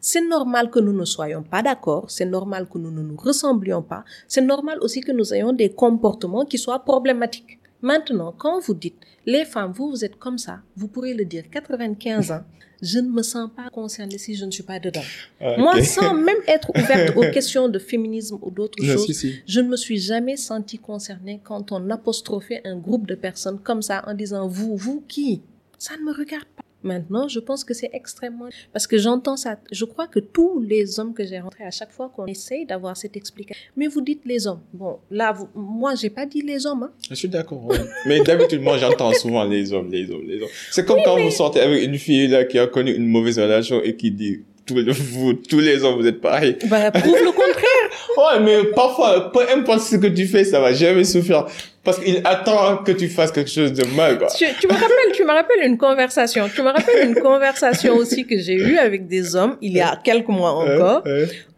c'est 0.00 0.26
normal 0.28 0.70
que 0.70 0.80
nous 0.80 0.92
ne 0.92 1.04
soyons 1.04 1.42
pas 1.42 1.62
d'accord, 1.62 2.10
c'est 2.10 2.26
normal 2.26 2.68
que 2.68 2.78
nous 2.78 2.90
ne 2.90 3.02
nous 3.02 3.16
ressemblions 3.16 3.82
pas, 3.82 4.04
c'est 4.28 4.40
normal 4.42 4.78
aussi 4.80 5.00
que 5.00 5.12
nous 5.12 5.32
ayons 5.32 5.52
des 5.52 5.70
comportements 5.70 6.44
qui 6.44 6.58
soient 6.58 6.80
problématiques. 6.80 7.58
Maintenant, 7.82 8.34
quand 8.36 8.60
vous 8.60 8.74
dites, 8.74 8.96
les 9.26 9.44
femmes, 9.44 9.72
vous, 9.72 9.90
vous 9.90 10.04
êtes 10.04 10.18
comme 10.18 10.38
ça, 10.38 10.60
vous 10.76 10.88
pourrez 10.88 11.14
le 11.14 11.24
dire 11.24 11.44
95 11.50 12.32
ans, 12.32 12.44
je 12.82 12.98
ne 12.98 13.08
me 13.08 13.22
sens 13.22 13.50
pas 13.54 13.68
concernée 13.70 14.18
si 14.18 14.34
je 14.34 14.44
ne 14.44 14.50
suis 14.50 14.62
pas 14.62 14.78
dedans. 14.78 15.02
Ah, 15.40 15.56
Moi, 15.58 15.82
sans 15.82 16.14
même 16.14 16.36
être 16.46 16.70
ouverte 16.76 17.16
aux 17.16 17.30
questions 17.32 17.68
de 17.68 17.78
féminisme 17.78 18.38
ou 18.42 18.50
d'autres 18.50 18.82
choses, 18.84 19.26
je 19.46 19.60
ne 19.60 19.68
me 19.68 19.76
suis 19.76 19.98
jamais 19.98 20.36
sentie 20.36 20.78
concernée 20.78 21.40
quand 21.42 21.72
on 21.72 21.88
apostrophait 21.90 22.60
un 22.64 22.76
groupe 22.76 23.06
de 23.06 23.14
personnes 23.14 23.58
comme 23.60 23.82
ça 23.82 24.04
en 24.06 24.14
disant 24.14 24.46
vous, 24.46 24.76
vous 24.76 25.02
qui? 25.08 25.42
Ça 25.78 25.96
ne 25.96 26.02
me 26.02 26.12
regarde 26.12 26.46
pas. 26.56 26.62
Maintenant, 26.82 27.26
je 27.26 27.40
pense 27.40 27.64
que 27.64 27.74
c'est 27.74 27.90
extrêmement... 27.92 28.48
Parce 28.72 28.86
que 28.86 28.98
j'entends 28.98 29.36
ça. 29.36 29.56
Je 29.72 29.84
crois 29.84 30.06
que 30.06 30.20
tous 30.20 30.60
les 30.60 31.00
hommes 31.00 31.14
que 31.14 31.24
j'ai 31.24 31.38
rencontrés, 31.38 31.64
à 31.64 31.70
chaque 31.70 31.90
fois 31.90 32.10
qu'on 32.14 32.26
essaye 32.26 32.66
d'avoir 32.66 32.96
cette 32.96 33.16
explication... 33.16 33.60
Mais 33.76 33.86
vous 33.86 34.00
dites 34.00 34.22
les 34.24 34.46
hommes. 34.46 34.60
Bon, 34.72 34.98
là, 35.10 35.32
vous... 35.32 35.48
moi, 35.54 35.94
j'ai 35.94 36.10
pas 36.10 36.26
dit 36.26 36.42
les 36.42 36.66
hommes. 36.66 36.84
Hein. 36.84 36.92
Je 37.10 37.14
suis 37.14 37.28
d'accord. 37.28 37.72
Mais 38.06 38.20
d'habitude, 38.20 38.62
moi, 38.62 38.78
j'entends 38.78 39.12
souvent 39.12 39.44
les 39.44 39.72
hommes, 39.72 39.90
les 39.90 40.10
hommes, 40.10 40.26
les 40.26 40.40
hommes. 40.40 40.48
C'est 40.70 40.86
comme 40.86 41.00
quand 41.04 41.18
vous 41.20 41.30
sortez 41.30 41.60
avec 41.60 41.82
une 41.82 41.98
fille 41.98 42.28
là 42.28 42.44
qui 42.44 42.58
a 42.58 42.66
connu 42.66 42.94
une 42.94 43.06
mauvaise 43.06 43.38
relation 43.38 43.82
et 43.82 43.96
qui 43.96 44.10
dit 44.10 44.44
tous, 44.66 44.74
vous, 44.88 45.34
tous 45.34 45.60
les 45.60 45.82
hommes, 45.84 46.00
vous 46.00 46.06
êtes 46.06 46.20
pareils. 46.20 46.56
Bah, 46.68 46.90
prouve 46.90 47.18
le 47.24 47.32
contraire. 47.32 47.76
ouais, 48.18 48.40
mais 48.40 48.64
parfois, 48.74 49.30
peu 49.32 49.40
importe 49.50 49.80
ce 49.80 49.96
que 49.96 50.08
tu 50.08 50.26
fais, 50.26 50.44
ça 50.44 50.60
va 50.60 50.72
jamais 50.72 51.04
souffrir. 51.04 51.46
Parce 51.84 52.00
qu'il 52.00 52.20
attend 52.24 52.78
que 52.78 52.90
tu 52.90 53.08
fasses 53.08 53.30
quelque 53.30 53.50
chose 53.50 53.72
de 53.72 53.84
mal, 53.94 54.18
quoi. 54.18 54.26
Tu, 54.36 54.44
tu 54.60 54.66
me 54.66 54.72
rappelles, 54.72 55.05
me 55.26 55.32
rappelles 55.32 55.64
une 55.64 55.78
conversation. 55.78 56.48
Tu 56.54 56.62
me 56.62 56.68
rappelles 56.68 57.08
une 57.08 57.14
conversation 57.14 57.94
aussi 57.96 58.26
que 58.26 58.38
j'ai 58.38 58.54
eue 58.54 58.78
avec 58.78 59.06
des 59.06 59.36
hommes 59.36 59.56
il 59.60 59.72
y 59.72 59.80
a 59.80 59.96
quelques 60.02 60.28
mois 60.28 60.52
encore, 60.52 61.02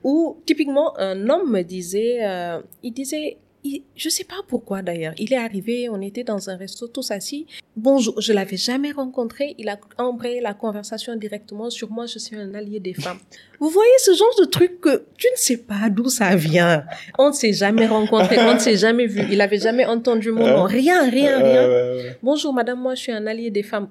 où 0.02 0.42
typiquement 0.46 0.98
un 0.98 1.28
homme 1.28 1.50
me 1.50 1.62
disait, 1.62 2.18
euh, 2.22 2.60
il 2.82 2.92
disait, 2.92 3.36
je 3.96 4.08
sais 4.08 4.24
pas 4.24 4.36
pourquoi 4.46 4.82
d'ailleurs. 4.82 5.14
Il 5.18 5.32
est 5.32 5.36
arrivé, 5.36 5.88
on 5.88 6.00
était 6.00 6.24
dans 6.24 6.48
un 6.50 6.56
resto 6.56 6.86
tous 6.88 7.10
assis. 7.10 7.46
Bonjour, 7.76 8.20
je 8.20 8.32
l'avais 8.32 8.56
jamais 8.56 8.92
rencontré. 8.92 9.54
Il 9.58 9.68
a 9.68 9.78
embrayé 9.98 10.40
la 10.40 10.54
conversation 10.54 11.16
directement 11.16 11.68
sur 11.70 11.90
moi. 11.90 12.06
Je 12.06 12.18
suis 12.18 12.36
un 12.36 12.54
allié 12.54 12.80
des 12.80 12.94
femmes. 12.94 13.18
Vous 13.58 13.68
voyez 13.68 13.90
ce 13.98 14.14
genre 14.14 14.34
de 14.38 14.44
truc 14.44 14.80
que 14.80 15.04
tu 15.16 15.26
ne 15.32 15.36
sais 15.36 15.56
pas 15.56 15.90
d'où 15.90 16.08
ça 16.08 16.36
vient. 16.36 16.84
On 17.18 17.28
ne 17.28 17.34
s'est 17.34 17.52
jamais 17.52 17.86
rencontré, 17.86 18.38
on 18.38 18.54
ne 18.54 18.58
s'est 18.58 18.76
jamais 18.76 19.06
vu. 19.06 19.22
Il 19.30 19.40
avait 19.40 19.58
jamais 19.58 19.84
entendu 19.84 20.30
mon 20.30 20.46
nom. 20.46 20.64
Rien, 20.64 21.08
rien, 21.10 21.38
rien. 21.38 22.14
Bonjour 22.22 22.52
madame, 22.52 22.80
moi 22.80 22.94
je 22.94 23.02
suis 23.02 23.12
un 23.12 23.26
allié 23.26 23.50
des 23.50 23.62
femmes. 23.62 23.88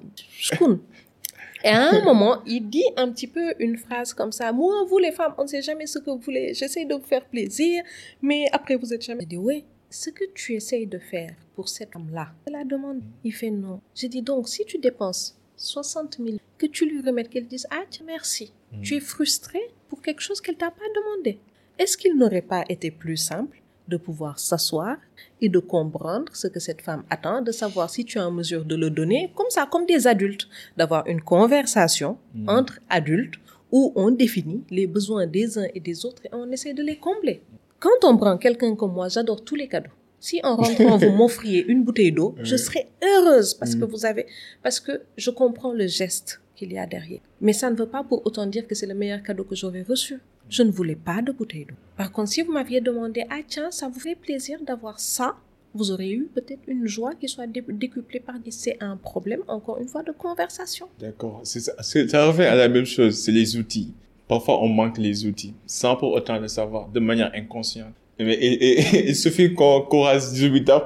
Et 1.63 1.69
à 1.69 1.89
un 1.89 2.03
moment, 2.05 2.41
il 2.45 2.69
dit 2.69 2.85
un 2.95 3.11
petit 3.11 3.27
peu 3.27 3.53
une 3.59 3.77
phrase 3.77 4.13
comme 4.13 4.31
ça. 4.31 4.51
Moi, 4.51 4.85
vous 4.87 4.97
les 4.97 5.11
femmes, 5.11 5.33
on 5.37 5.43
ne 5.43 5.47
sait 5.47 5.61
jamais 5.61 5.87
ce 5.87 5.99
que 5.99 6.09
vous 6.09 6.19
voulez. 6.19 6.53
J'essaie 6.53 6.85
de 6.85 6.95
vous 6.95 7.05
faire 7.05 7.25
plaisir, 7.25 7.83
mais 8.21 8.45
après, 8.51 8.75
vous 8.75 8.93
êtes 8.93 9.03
jamais. 9.03 9.23
Je 9.23 9.27
dis, 9.27 9.37
oui, 9.37 9.65
ce 9.89 10.09
que 10.09 10.25
tu 10.33 10.53
essayes 10.53 10.87
de 10.87 10.99
faire 10.99 11.35
pour 11.55 11.69
cette 11.69 11.93
femme-là, 11.93 12.29
la 12.51 12.63
demande. 12.63 13.01
Il 13.23 13.33
fait 13.33 13.51
non. 13.51 13.81
Je 13.95 14.07
dis 14.07 14.21
donc, 14.21 14.47
si 14.47 14.65
tu 14.65 14.77
dépenses 14.77 15.37
60 15.57 16.17
000, 16.23 16.37
que 16.57 16.67
tu 16.67 16.85
lui 16.85 17.01
remettes, 17.01 17.29
qu'elle 17.29 17.47
dise, 17.47 17.67
ah, 17.71 17.83
merci. 18.05 18.53
Mm. 18.71 18.81
Tu 18.81 18.95
es 18.95 18.99
frustré 18.99 19.59
pour 19.89 20.01
quelque 20.01 20.21
chose 20.21 20.41
qu'elle 20.41 20.57
t'a 20.57 20.71
pas 20.71 20.85
demandé. 20.95 21.39
Est-ce 21.79 21.97
qu'il 21.97 22.17
n'aurait 22.17 22.41
pas 22.41 22.65
été 22.69 22.91
plus 22.91 23.17
simple 23.17 23.61
de 23.87 23.97
pouvoir 23.97 24.39
s'asseoir 24.39 24.97
et 25.41 25.49
de 25.49 25.59
comprendre 25.59 26.31
ce 26.33 26.47
que 26.47 26.59
cette 26.59 26.81
femme 26.81 27.03
attend, 27.09 27.41
de 27.41 27.51
savoir 27.51 27.89
si 27.89 28.05
tu 28.05 28.17
es 28.17 28.21
en 28.21 28.31
mesure 28.31 28.65
de 28.65 28.75
le 28.75 28.89
donner, 28.89 29.31
comme 29.35 29.49
ça, 29.49 29.67
comme 29.69 29.85
des 29.85 30.07
adultes, 30.07 30.47
d'avoir 30.75 31.05
une 31.07 31.21
conversation 31.21 32.17
mm. 32.33 32.49
entre 32.49 32.79
adultes 32.89 33.35
où 33.71 33.91
on 33.95 34.11
définit 34.11 34.63
les 34.69 34.87
besoins 34.87 35.27
des 35.27 35.57
uns 35.57 35.67
et 35.73 35.79
des 35.79 36.05
autres 36.05 36.25
et 36.25 36.29
on 36.31 36.49
essaie 36.51 36.73
de 36.73 36.83
les 36.83 36.97
combler. 36.97 37.41
Quand 37.79 38.03
on 38.03 38.17
prend 38.17 38.37
quelqu'un 38.37 38.75
comme 38.75 38.93
moi, 38.93 39.09
j'adore 39.09 39.43
tous 39.43 39.55
les 39.55 39.67
cadeaux. 39.67 39.91
Si 40.19 40.39
en 40.43 40.55
rentrant, 40.55 40.97
vous 40.97 41.11
m'offriez 41.17 41.65
une 41.67 41.83
bouteille 41.83 42.11
d'eau, 42.11 42.35
je 42.41 42.55
serais 42.55 42.87
heureuse 43.03 43.53
parce 43.53 43.75
que 43.75 43.85
mm. 43.85 43.89
vous 43.89 44.05
avez, 44.05 44.25
parce 44.63 44.79
que 44.79 45.01
je 45.15 45.29
comprends 45.29 45.73
le 45.73 45.87
geste 45.87 46.41
qu'il 46.57 46.73
y 46.73 46.77
a 46.77 46.85
derrière. 46.85 47.21
Mais 47.39 47.53
ça 47.53 47.69
ne 47.69 47.75
veut 47.75 47.87
pas 47.87 48.03
pour 48.03 48.25
autant 48.25 48.45
dire 48.47 48.67
que 48.67 48.75
c'est 48.75 48.87
le 48.87 48.95
meilleur 48.95 49.23
cadeau 49.23 49.45
que 49.45 49.55
j'aurais 49.55 49.83
reçu. 49.83 50.19
Je 50.49 50.63
ne 50.63 50.71
voulais 50.71 50.95
pas 50.95 51.21
de 51.21 51.31
bouteille 51.31 51.65
d'eau. 51.65 51.75
Par 51.95 52.11
contre, 52.11 52.29
si 52.31 52.41
vous 52.41 52.51
m'aviez 52.51 52.81
demandé, 52.81 53.23
ah 53.29 53.39
tiens, 53.47 53.71
ça 53.71 53.87
vous 53.87 53.99
fait 53.99 54.15
plaisir 54.15 54.59
d'avoir 54.65 54.99
ça, 54.99 55.35
vous 55.73 55.91
aurez 55.91 56.11
eu 56.11 56.27
peut-être 56.33 56.61
une 56.67 56.87
joie 56.87 57.13
qui 57.13 57.27
soit 57.27 57.47
décuplée 57.47 58.19
par. 58.19 58.35
C'est 58.49 58.77
un 58.81 58.97
problème, 58.97 59.41
encore 59.47 59.79
une 59.79 59.87
fois, 59.87 60.03
de 60.03 60.11
conversation. 60.11 60.87
D'accord. 60.99 61.41
Ça 61.43 62.25
revient 62.25 62.43
à 62.43 62.55
la 62.55 62.67
même 62.67 62.85
chose, 62.85 63.15
c'est 63.15 63.31
les 63.31 63.55
outils. 63.57 63.93
Parfois, 64.27 64.61
on 64.61 64.67
manque 64.67 64.97
les 64.97 65.25
outils, 65.25 65.53
sans 65.65 65.95
pour 65.95 66.11
autant 66.13 66.39
le 66.39 66.47
savoir, 66.47 66.89
de 66.89 66.99
manière 66.99 67.31
inconsciente. 67.33 67.93
Mais, 68.19 68.33
et, 68.33 68.79
et, 68.79 69.09
il 69.09 69.15
suffit 69.15 69.53
qu'on 69.53 69.81
qu 69.81 69.97
rase 69.97 70.35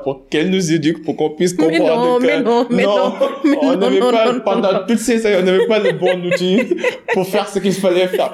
pour 0.04 0.28
qu'elle 0.30 0.50
nous 0.50 0.74
éduque, 0.74 1.02
pour 1.04 1.16
qu'on 1.16 1.30
puisse 1.30 1.54
comprendre 1.54 2.20
mais 2.20 2.42
non, 2.42 2.66
que 2.66 2.74
mais 2.74 2.84
non, 2.84 3.14
mais 3.46 3.54
non, 3.54 3.62
on 3.62 3.76
n'avait 3.78 4.00
pas, 4.00 4.40
pendant 4.42 4.86
toutes 4.86 5.00
ces 5.00 5.26
années, 5.26 5.38
on 5.40 5.46
n'avait 5.46 5.66
pas 5.66 5.80
le 5.80 5.94
bon 5.94 6.26
outil 6.26 6.60
pour 7.14 7.26
faire 7.26 7.48
ce 7.48 7.60
qu'il 7.60 7.72
fallait 7.72 8.08
faire. 8.08 8.32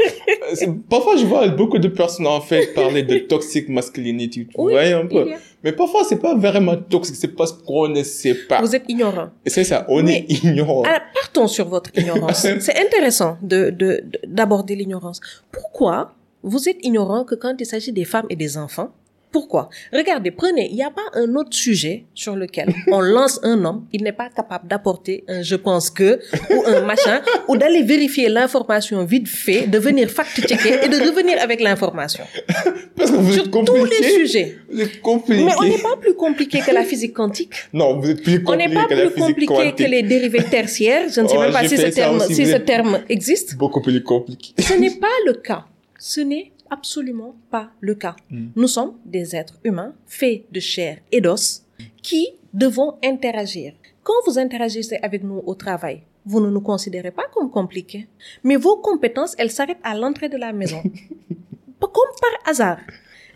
Parfois, 0.90 1.16
je 1.16 1.26
vois 1.26 1.48
beaucoup 1.50 1.78
de 1.78 1.90
personnes, 1.90 2.26
en 2.26 2.42
fait, 2.42 2.74
parler 2.74 3.04
de 3.04 3.20
toxic 3.20 3.70
masculinity, 3.70 4.48
tu 4.48 4.54
oui, 4.58 4.72
vois 4.72 4.82
un 4.82 5.06
peu. 5.06 5.28
Mais 5.64 5.74
parfois, 5.74 6.04
c'est 6.04 6.20
pas 6.20 6.36
vraiment 6.36 6.76
toxique, 6.76 7.18
c'est 7.18 7.36
parce 7.36 7.52
qu'on 7.52 7.90
ne 7.90 8.02
sait 8.02 8.34
pas. 8.48 8.62
Vous 8.62 8.76
êtes 8.76 8.86
ignorant. 8.88 9.30
C'est 9.46 9.64
ça, 9.64 9.86
on 9.90 10.08
est 10.08 10.26
ignorant. 10.28 10.82
Alors, 10.84 11.02
partons 11.14 11.48
sur 11.48 11.68
votre 11.68 11.92
ignorance. 11.96 12.48
c'est 12.60 12.80
intéressant 12.80 13.38
de, 13.44 13.70
de, 13.70 14.04
d'aborder 14.26 14.76
l'ignorance. 14.76 15.20
Pourquoi 15.52 16.14
vous 16.48 16.70
êtes 16.70 16.78
ignorant 16.84 17.24
que 17.26 17.36
quand 17.36 17.56
il 17.60 17.66
s'agit 17.66 17.92
des 17.92 18.06
femmes 18.06 18.26
et 18.30 18.36
des 18.36 18.58
enfants, 18.58 18.92
pourquoi? 19.32 19.70
Regardez, 19.94 20.32
prenez, 20.32 20.70
il 20.70 20.76
n'y 20.76 20.84
a 20.84 20.90
pas 20.90 21.02
un 21.14 21.36
autre 21.36 21.54
sujet 21.56 22.06
sur 22.16 22.36
lequel 22.36 22.74
on 22.92 23.02
lance 23.02 23.40
un 23.44 23.64
homme, 23.66 23.86
il 23.92 24.02
n'est 24.04 24.14
pas 24.14 24.30
capable 24.30 24.68
d'apporter 24.68 25.26
un 25.28 25.42
je 25.42 25.56
pense 25.56 25.90
que 25.90 26.20
ou 26.50 26.64
un 26.66 26.82
machin 26.82 27.22
ou 27.50 27.58
d'aller 27.58 27.84
vérifier 27.84 28.30
l'information 28.30 29.04
vite 29.04 29.28
fait, 29.28 29.68
de 29.68 29.78
venir 29.78 30.10
fact-checker 30.10 30.86
et 30.86 30.88
de 30.88 30.98
revenir 31.08 31.42
avec 31.42 31.62
l'information. 31.62 32.24
Parce 32.96 33.12
que 33.12 33.18
vous 33.18 33.34
sur 33.34 33.44
êtes 33.44 33.52
compliqué. 33.52 33.80
tous 33.80 34.02
les 34.02 34.10
sujets. 34.10 34.58
Vous 34.72 34.82
êtes 34.82 35.02
compliqué. 35.02 35.44
Mais 35.44 35.52
on 35.60 35.64
n'est 35.64 35.78
pas 35.78 35.98
plus 36.00 36.16
compliqué 36.16 36.60
que 36.66 36.72
la 36.72 36.84
physique 36.84 37.14
quantique. 37.14 37.54
Non, 37.74 38.00
vous 38.00 38.10
êtes 38.10 38.24
plus 38.24 38.42
compliqué 38.42 38.66
On 38.66 38.70
n'est 38.70 38.74
pas 38.74 38.86
que 38.88 39.08
plus 39.08 39.22
compliqué 39.22 39.46
quantique. 39.54 39.76
que 39.76 39.84
les 39.84 40.04
dérivés 40.04 40.44
tertiaires. 40.44 41.10
Je 41.14 41.22
ne 41.22 41.28
sais 41.28 41.36
Oh, 41.38 41.42
même 41.42 41.52
pas 41.52 41.68
si 41.68 41.78
ce 41.78 41.92
si 42.34 42.64
terme 42.66 43.00
existe. 43.10 43.56
Beaucoup 43.56 43.82
plus 43.82 44.02
compliqué. 44.02 44.54
Ce 44.60 44.74
n'est 44.74 44.96
pas 44.96 45.16
le 45.28 45.34
cas. 45.34 45.66
Ce 45.98 46.22
n'est 46.22 46.52
absolument 46.70 47.36
pas 47.50 47.72
le 47.80 47.96
cas. 47.96 48.16
Mm. 48.30 48.48
Nous 48.56 48.68
sommes 48.68 48.94
des 49.06 49.36
êtres 49.36 49.60
humains 49.64 49.94
faits 50.06 50.46
de 50.52 50.60
chair 50.60 51.00
et 51.12 51.22
d'os 51.22 51.64
qui 52.02 52.28
devons 52.54 52.98
interagir. 53.04 53.74
Quand 54.04 54.14
vous 54.26 54.40
interagissez 54.40 54.98
avec 55.02 55.24
nous 55.24 55.42
au 55.46 55.56
travail, 55.56 56.04
vous 56.26 56.40
ne 56.42 56.50
nous 56.50 56.62
considérez 56.62 57.12
pas 57.12 57.26
comme 57.34 57.50
compliqués. 57.50 58.08
Mais 58.44 58.56
vos 58.58 58.78
compétences, 58.78 59.36
elles 59.38 59.52
s'arrêtent 59.52 59.80
à 59.84 59.96
l'entrée 59.96 60.30
de 60.30 60.38
la 60.38 60.52
maison. 60.54 60.82
Comme 61.80 62.16
par 62.22 62.50
hasard. 62.52 62.80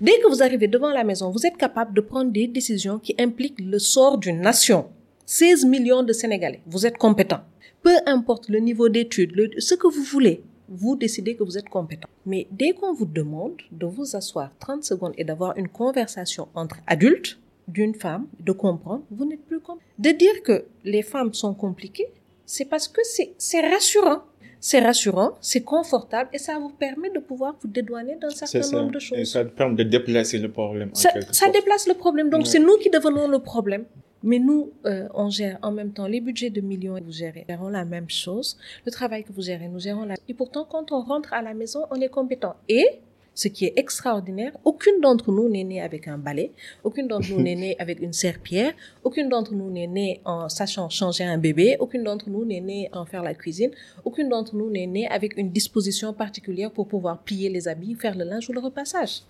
Dès 0.02 0.20
que 0.20 0.28
vous 0.28 0.44
arrivez 0.44 0.68
devant 0.68 0.90
la 0.90 1.04
maison, 1.04 1.30
vous 1.32 1.46
êtes 1.46 1.58
capable 1.58 1.94
de 1.94 2.02
prendre 2.02 2.32
des 2.32 2.48
décisions 2.48 3.00
qui 3.00 3.16
impliquent 3.20 3.60
le 3.62 3.80
sort 3.80 4.18
d'une 4.18 4.42
nation. 4.42 4.88
16 5.26 5.66
millions 5.66 6.04
de 6.04 6.12
Sénégalais. 6.12 6.62
Vous 6.68 6.86
êtes 6.86 6.98
compétent. 6.98 7.42
Peu 7.82 7.96
importe 8.06 8.50
le 8.50 8.60
niveau 8.60 8.90
d'études, 8.90 9.34
ce 9.60 9.74
que 9.76 9.88
vous 9.88 10.04
voulez, 10.04 10.44
vous 10.72 10.96
décidez 10.96 11.36
que 11.36 11.44
vous 11.44 11.58
êtes 11.58 11.70
compétent. 11.70 12.08
Mais 12.26 12.48
dès 12.52 12.72
qu'on 12.74 12.94
vous 12.94 13.06
demande 13.06 13.58
de 13.72 13.86
vous 13.86 14.16
asseoir 14.16 14.50
30 14.60 14.84
secondes 14.84 15.14
et 15.18 15.24
d'avoir 15.24 15.58
une 15.58 15.68
conversation 15.68 16.48
entre 16.56 16.78
adultes, 16.88 17.38
d'une 17.68 17.94
femme, 17.94 18.26
de 18.40 18.52
comprendre, 18.52 19.04
vous 19.12 19.26
n'êtes 19.26 19.46
plus 19.46 19.60
compétent. 19.60 19.86
De 20.00 20.10
dire 20.12 20.42
que 20.44 20.66
les 20.84 21.04
femmes 21.04 21.34
sont 21.34 21.54
compliquées, 21.54 22.08
c'est 22.46 22.66
parce 22.66 22.88
que 22.88 23.02
c'est 23.38 23.62
rassurant. 23.62 24.24
C'est 24.64 24.80
rassurant, 24.80 25.32
c'est 25.42 25.62
confortable 25.64 26.30
et 26.34 26.38
ça 26.38 26.60
vous 26.60 26.70
permet 26.70 27.10
de 27.10 27.20
pouvoir 27.20 27.56
vous 27.62 27.68
dédouaner 27.68 28.16
d'un 28.18 28.30
certain 28.30 28.62
ça. 28.62 28.76
nombre 28.78 28.92
de 28.92 28.98
Et 28.98 29.00
choses. 29.00 29.24
ça 29.32 29.44
te 29.44 29.50
permet 29.50 29.76
de 29.76 29.84
déplacer 29.84 30.38
le 30.38 30.52
problème. 30.52 30.90
en 30.92 30.96
Ça, 30.96 31.10
ça 31.32 31.50
déplace 31.50 31.88
le 31.88 31.96
problème. 31.96 32.30
Donc, 32.30 32.42
Ouais. 32.42 32.48
c'est 32.48 32.60
nous 32.60 32.78
qui 32.78 32.90
devenons 32.92 33.28
le 33.28 33.40
problème. 33.40 33.86
Mais 34.24 34.40
nous, 34.40 34.72
euh, 34.86 35.08
on 35.14 35.30
gère 35.30 35.58
en 35.62 35.72
même 35.72 35.94
temps 35.94 36.08
les 36.08 36.22
budgets 36.22 36.50
de 36.50 36.62
millions 36.62 36.98
et 36.98 37.02
vous 37.02 37.12
gérez. 37.12 37.46
Nous 37.48 37.56
gérons 37.56 37.70
la 37.70 37.86
même 37.86 38.10
chose. 38.10 38.58
Le 38.86 38.92
travail 38.92 39.24
que 39.24 39.32
vous 39.32 39.42
gérez, 39.42 39.68
nous 39.68 39.80
gérons 39.80 40.06
la... 40.06 40.16
Et 40.28 40.34
pourtant, 40.34 40.66
quand 40.70 40.92
on 40.92 41.02
rentre 41.02 41.34
à 41.34 41.42
la 41.42 41.54
maison, 41.54 41.86
on 41.90 42.00
est 42.00 42.10
compétent. 42.10 42.56
Et, 42.70 42.86
ce 43.34 43.48
qui 43.48 43.66
est 43.66 43.74
extraordinaire, 43.78 44.52
aucune 44.66 45.00
d'entre 45.02 45.32
nous 45.32 45.50
n'est 45.50 45.64
née 45.64 45.82
avec 45.82 46.08
un 46.08 46.18
balai, 46.18 46.52
aucune 46.84 47.08
d'entre 47.08 47.30
nous 47.32 47.42
n'est 47.42 47.56
née 47.56 47.76
avec 47.80 48.02
une 48.02 48.14
serpillère, 48.14 48.74
aucune 49.04 49.30
d'entre 49.30 49.54
nous 49.54 49.72
n'est 49.72 49.88
née 49.88 50.22
en 50.26 50.50
sachant 50.50 50.90
changer 50.90 51.24
un 51.24 51.38
bébé, 51.38 51.78
aucune 51.80 52.04
d'entre 52.04 52.30
nous 52.30 52.44
n'est 52.44 52.60
née 52.60 52.90
en 52.92 53.06
faire 53.06 53.24
la 53.24 53.34
cuisine, 53.34 53.72
aucune 54.04 54.30
d'entre 54.30 54.56
nous 54.56 54.70
n'est 54.70 54.86
née 54.86 55.08
avec 55.08 55.38
une 55.38 55.50
disposition 55.50 56.14
particulière 56.14 56.72
pour 56.72 56.88
pouvoir 56.88 57.20
plier 57.20 57.50
les 57.50 57.68
habits, 57.68 57.96
faire 57.96 58.18
le 58.18 58.26
linge 58.26 58.50
ou 58.50 58.54
le 58.54 58.60
repassage. 58.60 59.22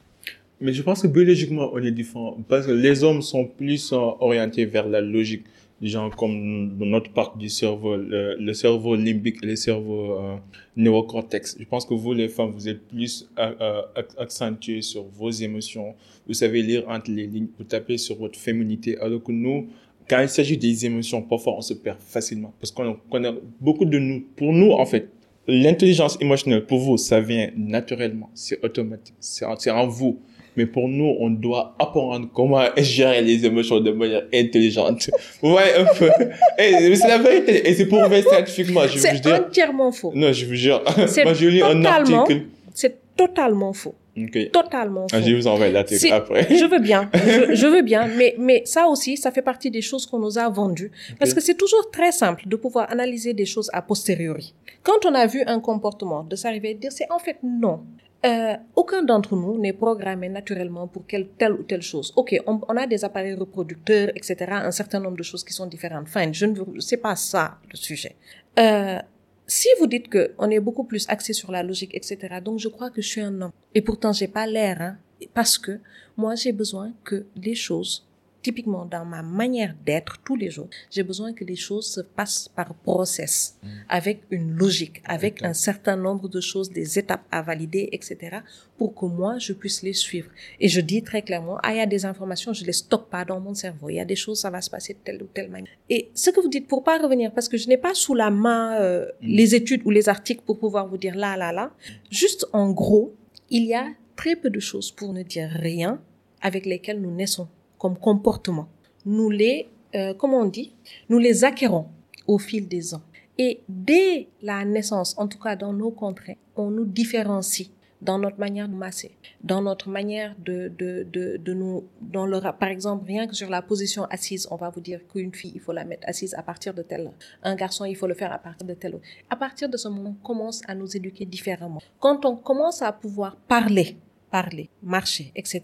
Mais 0.62 0.74
je 0.74 0.82
pense 0.84 1.02
que 1.02 1.08
biologiquement, 1.08 1.70
on 1.74 1.82
est 1.84 1.92
différent. 1.92 2.38
Parce 2.48 2.68
que 2.68 2.72
les 2.72 3.04
hommes 3.04 3.22
sont 3.22 3.46
plus 3.46 3.92
euh, 3.94 3.98
orientés 4.20 4.66
vers 4.66 4.88
la 4.88 5.02
logique. 5.02 5.44
Gens 5.84 6.12
comme 6.12 6.78
notre 6.78 7.12
parc 7.12 7.40
du 7.40 7.50
cerveau, 7.50 7.96
le, 7.98 8.54
cerveau 8.54 8.96
limbique 8.96 9.44
le 9.44 9.56
cerveau 9.56 10.12
euh, 10.14 10.36
néocortex. 10.76 11.58
Je 11.60 11.66
pense 11.66 11.86
que 11.88 11.96
vous, 11.96 12.14
les 12.14 12.28
femmes, 12.28 12.52
vous 12.52 12.70
êtes 12.70 12.88
plus 12.88 13.28
euh, 13.40 13.52
euh, 13.60 13.82
ac- 13.96 14.16
accentuées 14.20 14.84
sur 14.84 15.04
vos 15.06 15.32
émotions. 15.32 15.96
Vous 16.28 16.36
savez 16.36 16.62
lire 16.62 16.84
entre 16.88 17.10
les 17.10 17.26
lignes, 17.26 17.48
vous 17.58 17.64
tapez 17.64 17.98
sur 17.98 18.16
votre 18.18 18.38
féminité. 18.38 18.96
Alors 19.00 19.24
que 19.24 19.32
nous, 19.32 19.70
quand 20.08 20.22
il 20.22 20.30
s'agit 20.30 20.56
des 20.58 20.86
émotions, 20.86 21.20
parfois 21.24 21.56
on 21.58 21.62
se 21.62 21.74
perd 21.74 21.98
facilement. 22.00 22.54
Parce 22.60 22.70
qu'on 22.70 22.98
connaît 23.10 23.34
beaucoup 23.60 23.86
de 23.86 23.98
nous. 23.98 24.24
Pour 24.36 24.54
nous, 24.54 24.74
en 24.74 24.86
fait, 24.86 25.10
l'intelligence 25.48 26.16
émotionnelle, 26.22 26.64
pour 26.68 26.78
vous, 26.78 26.98
ça 26.98 27.20
vient 27.20 27.50
naturellement. 27.58 28.30
C'est 28.36 28.64
automatique. 28.64 29.16
C'est 29.20 29.72
en 29.72 29.88
vous. 29.88 30.20
Mais 30.58 30.66
pour 30.66 30.88
nous, 30.88 31.16
on 31.20 31.30
doit 31.30 31.76
apprendre 31.80 32.28
comment 32.34 32.64
gérer 32.78 33.22
les 33.22 33.46
émotions 33.46 33.80
de 33.80 33.92
manière 33.92 34.24
intelligente. 34.34 35.10
Voyez 35.42 35.76
un 35.76 35.86
peu. 35.98 36.10
Et 36.60 36.90
mais 36.90 36.96
c'est 36.96 37.08
la 37.08 37.18
vérité. 37.20 37.70
Et 37.70 37.74
c'est 37.74 37.86
prouvé 37.86 38.22
scientifiquement. 38.22 38.82
Je 38.88 38.94
vous 38.94 39.00
C'est 39.00 39.32
entièrement 39.34 39.92
faux. 39.92 40.12
Non, 40.14 40.34
je 40.34 40.46
vous 40.46 40.56
jure. 40.56 40.84
C'est 41.08 41.24
Moi, 41.26 41.34
j'ai 41.34 41.50
lu 41.52 41.64
un 41.64 41.76
totalement- 41.82 42.22
article. 42.22 42.42
C'est 42.74 42.96
totalement 43.16 43.74
faux. 43.74 43.96
Ok. 44.18 44.52
Totalement 44.52 45.02
faux. 45.08 45.16
Ah, 45.16 45.22
je 45.22 45.28
vais 45.28 45.36
vous 45.36 45.48
envoyer 45.48 45.72
l'article 45.72 46.02
C'est- 46.02 46.12
après. 46.12 46.48
Je 46.54 46.66
veux 46.66 46.80
bien, 46.80 47.10
je, 47.14 47.56
je 47.56 47.68
veux 47.68 47.82
bien, 47.82 48.08
mais, 48.18 48.36
mais 48.38 48.62
ça 48.66 48.88
aussi, 48.88 49.16
ça 49.16 49.32
fait 49.32 49.42
partie 49.42 49.72
des 49.72 49.82
choses 49.82 50.06
qu'on 50.06 50.20
nous 50.20 50.38
a 50.38 50.50
vendues. 50.50 50.92
Parce 51.18 51.34
que 51.34 51.40
c'est 51.40 51.56
toujours 51.56 51.90
très 51.92 52.12
simple 52.12 52.44
de 52.46 52.56
pouvoir 52.58 52.92
analyser 52.92 53.34
des 53.34 53.46
choses 53.46 53.70
a 53.72 53.82
posteriori. 53.82 54.54
Quand 54.84 55.06
on 55.06 55.14
a 55.14 55.28
vu 55.28 55.44
un 55.48 55.62
comportement, 55.62 56.24
de 56.26 56.36
s'arriver 56.36 56.72
à 56.72 56.74
dire, 56.74 56.92
c'est 56.92 57.10
en 57.10 57.20
fait 57.20 57.38
non. 57.44 57.82
Euh, 58.24 58.56
aucun 58.76 59.02
d'entre 59.02 59.36
nous 59.36 59.58
n'est 59.58 59.74
programmé 59.74 60.30
naturellement 60.30 60.88
pour 60.88 61.08
quelle, 61.08 61.28
telle 61.30 61.54
ou 61.54 61.64
telle 61.64 61.82
chose. 61.82 62.14
Ok, 62.16 62.40
on, 62.46 62.62
on 62.68 62.78
a 62.78 62.86
des 62.86 63.04
appareils 63.04 63.34
reproducteurs, 63.34 64.10
etc., 64.16 64.36
un 64.52 64.72
certain 64.72 65.00
nombre 65.00 65.18
de 65.18 65.24
choses 65.24 65.44
qui 65.44 65.54
sont 65.54 65.66
différentes. 65.66 66.08
Fine, 66.08 66.34
je 66.34 66.46
ne 66.46 66.80
c'est 66.80 66.98
pas 66.98 67.16
ça 67.16 67.58
le 67.72 67.78
sujet. 67.78 68.16
Euh, 68.60 69.00
si 69.48 69.68
vous 69.80 69.88
dites 69.88 70.08
que 70.08 70.34
on 70.38 70.50
est 70.52 70.60
beaucoup 70.60 70.84
plus 70.84 71.06
axé 71.10 71.34
sur 71.34 71.52
la 71.52 71.64
logique, 71.64 71.96
etc., 71.96 72.18
donc 72.44 72.60
je 72.60 72.68
crois 72.70 72.92
que 72.92 73.02
je 73.02 73.08
suis 73.08 73.22
un 73.22 73.42
homme. 73.42 73.52
Et 73.74 73.82
pourtant, 73.82 74.14
j'ai 74.14 74.28
pas 74.28 74.46
l'air, 74.46 74.82
hein, 74.82 74.98
parce 75.34 75.58
que 75.58 75.80
moi, 76.16 76.36
j'ai 76.36 76.52
besoin 76.52 76.94
que 77.04 77.26
les 77.36 77.56
choses, 77.56 78.08
typiquement 78.42 78.86
dans 78.86 79.06
ma 79.06 79.22
manière 79.22 79.76
d'être 79.86 80.18
tous 80.24 80.36
les 80.36 80.50
jours, 80.50 80.70
j'ai 80.90 81.04
besoin 81.04 81.34
que 81.34 81.44
les 81.44 81.56
choses 81.56 81.88
se 81.88 82.02
passent 82.02 82.48
par 82.48 82.74
process, 82.74 83.58
avec 83.90 84.22
une 84.32 84.52
logique, 84.52 85.02
avec 85.06 85.44
un 85.44 85.54
certain 85.54 85.96
nombre 85.96 86.28
de 86.28 86.42
choses, 86.42 86.70
des 86.70 87.00
étapes 87.00 87.26
à 87.32 87.42
valider, 87.42 87.90
etc., 87.92 88.38
pour 88.78 88.96
que 88.96 89.06
moi, 89.06 89.38
je 89.38 89.54
puisse 89.54 89.84
les 89.84 89.94
suivre. 89.94 90.32
Et 90.60 90.68
je 90.68 90.82
dis 90.82 91.04
très 91.04 91.22
clairement, 91.22 91.58
ah, 91.62 91.74
il 91.74 91.78
y 91.78 91.82
a 91.82 91.86
des 91.86 92.06
informations, 92.06 92.52
je 92.52 92.66
les 92.66 92.74
stocke 92.74 93.10
pas 93.10 93.26
dans 93.26 93.40
mon 93.40 93.54
cerveau. 93.54 93.90
Il 93.90 93.96
y 93.96 94.00
a 94.00 94.06
des 94.06 94.16
choses, 94.16 94.40
ça 94.40 94.50
va 94.50 94.62
se 94.62 94.72
passer 94.72 94.94
de 94.94 95.00
telle 95.04 95.22
ou 95.22 95.28
telle 95.28 95.50
manière. 95.50 95.74
Et 95.90 96.10
ce 96.16 96.32
que 96.32 96.40
vous 96.42 96.50
dites, 96.50 96.68
pour 96.68 96.84
pas 96.84 96.98
revenir, 96.98 97.32
parce 97.32 97.48
que 97.48 97.58
je 97.58 97.68
n'ai 97.68 97.78
pas 97.78 97.94
sous 97.94 98.16
la 98.16 98.32
main 98.32 98.80
euh, 98.80 99.06
les 99.22 99.54
études 99.54 99.82
ou 99.86 99.92
les 99.92 100.10
articles 100.10 100.42
pour 100.44 100.58
pouvoir 100.58 100.88
vous 100.88 100.98
dire 100.98 101.16
là, 101.16 101.38
là, 101.38 101.52
là, 101.52 101.72
juste 102.10 102.48
en 102.54 102.72
gros, 102.72 103.14
il 103.52 103.66
y 103.66 103.76
a 103.76 103.88
très 104.16 104.36
peu 104.36 104.50
de 104.50 104.60
choses, 104.60 104.92
pour 104.92 105.14
ne 105.14 105.24
dire 105.24 105.50
rien, 105.50 106.02
avec 106.42 106.66
lesquelles 106.66 107.00
nous 107.00 107.12
naissons 107.12 107.48
comme 107.82 107.98
comportement. 107.98 108.68
Nous 109.08 109.32
les, 109.32 109.68
euh, 109.96 110.14
comment 110.14 110.42
on 110.42 110.46
dit, 110.46 110.76
nous 111.10 111.18
les 111.18 111.44
acquérons 111.44 111.88
au 112.28 112.38
fil 112.38 112.68
des 112.68 112.94
ans. 112.94 113.02
Et 113.40 113.62
dès 113.68 114.28
la 114.44 114.64
naissance, 114.66 115.16
en 115.18 115.28
tout 115.28 115.40
cas 115.40 115.56
dans 115.56 115.74
nos 115.74 115.90
contrées, 115.90 116.38
on 116.56 116.70
nous 116.70 116.86
différencie 116.86 117.72
dans 118.00 118.20
notre 118.20 118.38
manière 118.38 118.70
de 118.70 118.76
masser, 118.76 119.18
dans 119.44 119.64
notre 119.64 119.90
manière 119.90 120.36
de, 120.38 120.72
de, 120.78 121.08
de, 121.12 121.54
nous, 121.54 121.86
dans 122.02 122.28
le, 122.28 122.40
par 122.40 122.70
exemple, 122.70 123.06
rien 123.08 123.26
que 123.26 123.34
sur 123.34 123.50
la 123.50 123.64
position 123.64 124.06
assise, 124.12 124.48
on 124.52 124.58
va 124.58 124.70
vous 124.70 124.82
dire 124.82 125.00
qu'une 125.08 125.34
fille, 125.34 125.54
il 125.56 125.62
faut 125.62 125.74
la 125.74 125.84
mettre 125.84 126.08
assise 126.08 126.36
à 126.36 126.44
partir 126.44 126.76
de 126.76 126.84
telle. 126.84 127.10
Un 127.42 127.56
garçon, 127.56 127.86
il 127.86 127.96
faut 127.96 128.08
le 128.08 128.14
faire 128.14 128.32
à 128.32 128.38
partir 128.38 128.68
de 128.68 128.76
telle. 128.76 129.00
À 129.28 129.36
partir 129.36 129.70
de 129.70 129.78
ce 129.78 129.88
moment, 129.88 130.16
on 130.22 130.28
commence 130.28 130.62
à 130.68 130.76
nous 130.76 130.96
éduquer 130.96 131.26
différemment. 131.26 131.82
Quand 132.00 132.26
on 132.26 132.36
commence 132.36 132.84
à 132.84 132.92
pouvoir 132.92 133.38
parler 133.38 133.98
parler, 134.32 134.70
marcher, 134.82 135.32
etc. 135.36 135.62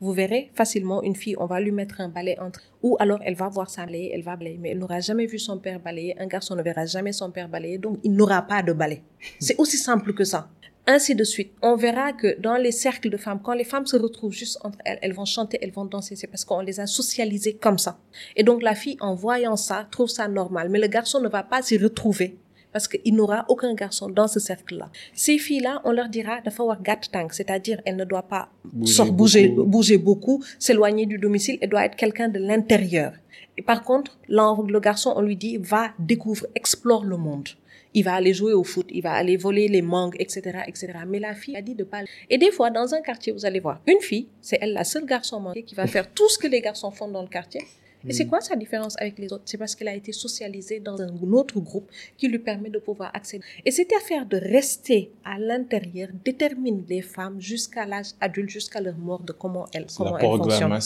Vous 0.00 0.12
verrez 0.12 0.50
facilement 0.54 1.02
une 1.02 1.16
fille, 1.16 1.36
on 1.38 1.46
va 1.46 1.60
lui 1.60 1.70
mettre 1.70 2.00
un 2.00 2.08
balai 2.08 2.38
entre, 2.40 2.60
ou 2.82 2.96
alors 2.98 3.20
elle 3.24 3.36
va 3.36 3.48
voir 3.48 3.70
sa 3.70 3.86
balayer, 3.86 4.12
elle 4.14 4.22
va 4.22 4.36
balayer, 4.36 4.58
mais 4.58 4.70
elle 4.70 4.78
n'aura 4.78 5.00
jamais 5.00 5.26
vu 5.26 5.38
son 5.38 5.58
père 5.58 5.80
balayer. 5.80 6.18
Un 6.18 6.26
garçon 6.26 6.56
ne 6.56 6.62
verra 6.62 6.84
jamais 6.84 7.12
son 7.12 7.30
père 7.30 7.48
balayer, 7.48 7.78
donc 7.78 7.98
il 8.02 8.12
n'aura 8.12 8.42
pas 8.42 8.62
de 8.62 8.72
balai. 8.72 9.02
C'est 9.38 9.58
aussi 9.58 9.78
simple 9.78 10.12
que 10.12 10.24
ça. 10.24 10.50
Ainsi 10.90 11.14
de 11.14 11.22
suite. 11.22 11.52
On 11.60 11.76
verra 11.76 12.14
que 12.14 12.40
dans 12.40 12.56
les 12.56 12.72
cercles 12.72 13.10
de 13.10 13.18
femmes, 13.18 13.40
quand 13.42 13.52
les 13.52 13.64
femmes 13.64 13.84
se 13.84 13.96
retrouvent 13.96 14.32
juste 14.32 14.58
entre 14.64 14.78
elles, 14.86 14.98
elles 15.02 15.12
vont 15.12 15.26
chanter, 15.26 15.58
elles 15.60 15.70
vont 15.70 15.84
danser, 15.84 16.16
c'est 16.16 16.26
parce 16.26 16.46
qu'on 16.46 16.60
les 16.60 16.80
a 16.80 16.86
socialisées 16.86 17.56
comme 17.56 17.76
ça. 17.76 17.98
Et 18.36 18.42
donc 18.42 18.62
la 18.62 18.74
fille, 18.74 18.96
en 19.00 19.14
voyant 19.14 19.56
ça, 19.56 19.86
trouve 19.90 20.08
ça 20.08 20.28
normal. 20.28 20.70
Mais 20.70 20.80
le 20.80 20.86
garçon 20.86 21.20
ne 21.20 21.28
va 21.28 21.42
pas 21.42 21.60
s'y 21.60 21.76
retrouver 21.76 22.38
parce 22.72 22.88
qu'il 22.88 23.14
n'aura 23.14 23.44
aucun 23.48 23.74
garçon 23.74 24.08
dans 24.08 24.28
ce 24.28 24.40
cercle-là. 24.40 24.90
Ces 25.14 25.38
filles-là, 25.38 25.80
on 25.84 25.92
leur 25.92 26.08
dira 26.08 26.40
de 26.40 26.50
faire 26.50 26.80
gat 26.82 27.00
tank, 27.12 27.32
c'est-à-dire 27.32 27.80
elle 27.84 27.96
ne 27.96 28.04
doit 28.04 28.22
pas 28.22 28.50
bouger, 28.64 29.04
bouger, 29.10 29.48
beaucoup, 29.48 29.70
bouger 29.70 29.98
beaucoup 29.98 30.44
s'éloigner 30.58 31.06
du 31.06 31.18
domicile, 31.18 31.58
elle 31.60 31.70
doit 31.70 31.84
être 31.84 31.96
quelqu'un 31.96 32.28
de 32.28 32.38
l'intérieur. 32.38 33.12
Et 33.56 33.62
par 33.62 33.82
contre, 33.82 34.18
le 34.28 34.78
garçon, 34.78 35.12
on 35.16 35.22
lui 35.22 35.36
dit, 35.36 35.56
va, 35.56 35.90
découvre, 35.98 36.46
explore 36.54 37.04
le 37.04 37.16
monde 37.16 37.48
il 37.94 38.04
va 38.04 38.14
aller 38.14 38.34
jouer 38.34 38.52
au 38.52 38.64
foot, 38.64 38.86
il 38.90 39.02
va 39.02 39.12
aller 39.12 39.36
voler 39.36 39.68
les 39.68 39.82
mangues, 39.82 40.16
etc., 40.18 40.60
etc. 40.66 40.92
Mais 41.06 41.18
la 41.18 41.34
fille 41.34 41.56
a 41.56 41.62
dit 41.62 41.74
de 41.74 41.84
pas. 41.84 42.02
Et 42.30 42.38
des 42.38 42.50
fois, 42.50 42.70
dans 42.70 42.94
un 42.94 43.00
quartier, 43.00 43.32
vous 43.32 43.44
allez 43.46 43.60
voir 43.60 43.80
une 43.86 44.00
fille, 44.00 44.28
c'est 44.40 44.58
elle 44.60 44.72
la 44.72 44.84
seule 44.84 45.06
garçon 45.06 45.40
manqué 45.40 45.62
qui 45.62 45.74
va 45.74 45.86
faire 45.86 46.12
tout 46.12 46.28
ce 46.28 46.38
que 46.38 46.46
les 46.46 46.60
garçons 46.60 46.90
font 46.90 47.08
dans 47.08 47.22
le 47.22 47.28
quartier. 47.28 47.62
Et 48.06 48.12
c'est 48.12 48.24
mm. 48.24 48.28
quoi 48.28 48.40
sa 48.40 48.56
différence 48.56 48.96
avec 48.98 49.18
les 49.18 49.32
autres? 49.32 49.44
C'est 49.46 49.58
parce 49.58 49.74
qu'elle 49.74 49.88
a 49.88 49.94
été 49.94 50.12
socialisée 50.12 50.80
dans 50.80 51.00
un 51.00 51.08
autre 51.32 51.58
groupe 51.60 51.90
qui 52.16 52.28
lui 52.28 52.38
permet 52.38 52.70
de 52.70 52.78
pouvoir 52.78 53.10
accéder. 53.14 53.44
Et 53.64 53.70
cette 53.70 53.92
affaire 53.92 54.26
de 54.26 54.36
rester 54.36 55.12
à 55.24 55.38
l'intérieur 55.38 56.08
détermine 56.24 56.84
les 56.88 57.02
femmes 57.02 57.40
jusqu'à 57.40 57.86
l'âge 57.86 58.12
adulte, 58.20 58.50
jusqu'à 58.50 58.80
leur 58.80 58.96
mort, 58.96 59.22
de 59.22 59.32
comment 59.32 59.66
elles, 59.72 59.86
comment 59.96 60.18
elles 60.18 60.26
fonctionnent. 60.26 60.78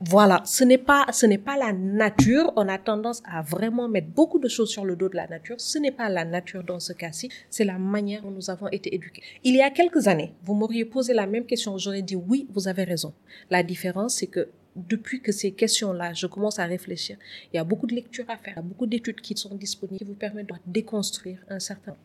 Voilà, 0.00 0.42
ce 0.44 0.62
n'est 0.62 0.78
pas, 0.78 1.06
ce 1.12 1.26
n'est 1.26 1.38
pas 1.38 1.56
la 1.56 1.72
nature. 1.72 2.52
On 2.54 2.68
a 2.68 2.78
tendance 2.78 3.20
à 3.24 3.42
vraiment 3.42 3.88
mettre 3.88 4.06
beaucoup 4.06 4.38
de 4.38 4.46
choses 4.46 4.70
sur 4.70 4.84
le 4.84 4.94
dos 4.94 5.08
de 5.08 5.16
la 5.16 5.26
nature. 5.26 5.56
Ce 5.58 5.76
n'est 5.76 5.90
pas 5.90 6.08
la 6.08 6.24
nature 6.24 6.62
dans 6.62 6.78
ce 6.78 6.92
cas-ci. 6.92 7.28
C'est 7.50 7.64
la 7.64 7.78
manière 7.78 8.22
dont 8.22 8.30
nous 8.30 8.48
avons 8.48 8.68
été 8.68 8.94
éduqués. 8.94 9.22
Il 9.42 9.56
y 9.56 9.60
a 9.60 9.70
quelques 9.70 10.06
années, 10.06 10.32
vous 10.44 10.54
m'auriez 10.54 10.84
posé 10.84 11.14
la 11.14 11.26
même 11.26 11.46
question. 11.46 11.76
J'aurais 11.78 12.02
dit 12.02 12.14
oui, 12.14 12.46
vous 12.54 12.68
avez 12.68 12.84
raison. 12.84 13.12
La 13.50 13.64
différence, 13.64 14.14
c'est 14.14 14.28
que 14.28 14.48
depuis 14.76 15.20
que 15.20 15.32
ces 15.32 15.52
questions-là, 15.52 16.12
je 16.14 16.26
commence 16.26 16.58
à 16.58 16.66
réfléchir, 16.66 17.16
il 17.52 17.56
y 17.56 17.58
a 17.58 17.64
beaucoup 17.64 17.86
de 17.86 17.94
lectures 17.94 18.28
à 18.28 18.36
faire, 18.36 18.54
il 18.54 18.56
y 18.56 18.60
a 18.60 18.62
beaucoup 18.62 18.86
d'études 18.86 19.20
qui 19.20 19.36
sont 19.36 19.54
disponibles 19.54 19.98
qui 19.98 20.04
vous 20.04 20.14
permettent 20.14 20.48
de 20.48 20.54
déconstruire 20.66 21.38
un 21.48 21.58
certain 21.58 21.96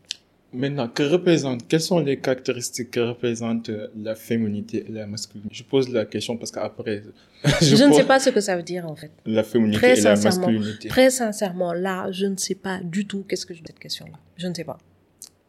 Maintenant, 0.54 0.86
que 0.86 1.02
représente, 1.02 1.66
quelles 1.66 1.80
sont 1.80 1.98
les 1.98 2.16
caractéristiques 2.18 2.92
que 2.92 3.00
représente 3.00 3.70
euh, 3.70 3.88
la 4.00 4.14
féminité 4.14 4.84
et 4.88 4.92
la 4.92 5.04
masculinité? 5.04 5.52
Je 5.52 5.64
pose 5.64 5.88
la 5.88 6.04
question 6.04 6.36
parce 6.36 6.52
qu'après... 6.52 7.02
Je, 7.60 7.74
je 7.74 7.84
ne 7.84 7.92
sais 7.92 8.04
pas 8.04 8.20
ce 8.20 8.30
que 8.30 8.40
ça 8.40 8.56
veut 8.56 8.62
dire 8.62 8.86
en 8.86 8.94
fait. 8.94 9.10
La 9.26 9.42
féminité 9.42 9.98
et 9.98 10.00
la 10.00 10.14
masculinité. 10.14 10.88
Très 10.88 11.10
sincèrement, 11.10 11.72
là, 11.72 12.10
je 12.12 12.26
ne 12.26 12.36
sais 12.36 12.54
pas 12.54 12.80
du 12.82 13.04
tout 13.04 13.24
qu'est-ce 13.28 13.44
que 13.44 13.52
je 13.52 13.58
veux 13.58 13.66
cette 13.66 13.80
question-là. 13.80 14.16
Je 14.36 14.46
ne 14.46 14.54
sais 14.54 14.64
pas. 14.64 14.78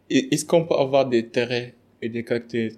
Est-ce 0.10 0.44
qu'on 0.44 0.66
peut 0.66 0.76
avoir 0.76 1.08
des 1.08 1.30
traits 1.30 1.76
et 2.02 2.10
des 2.10 2.26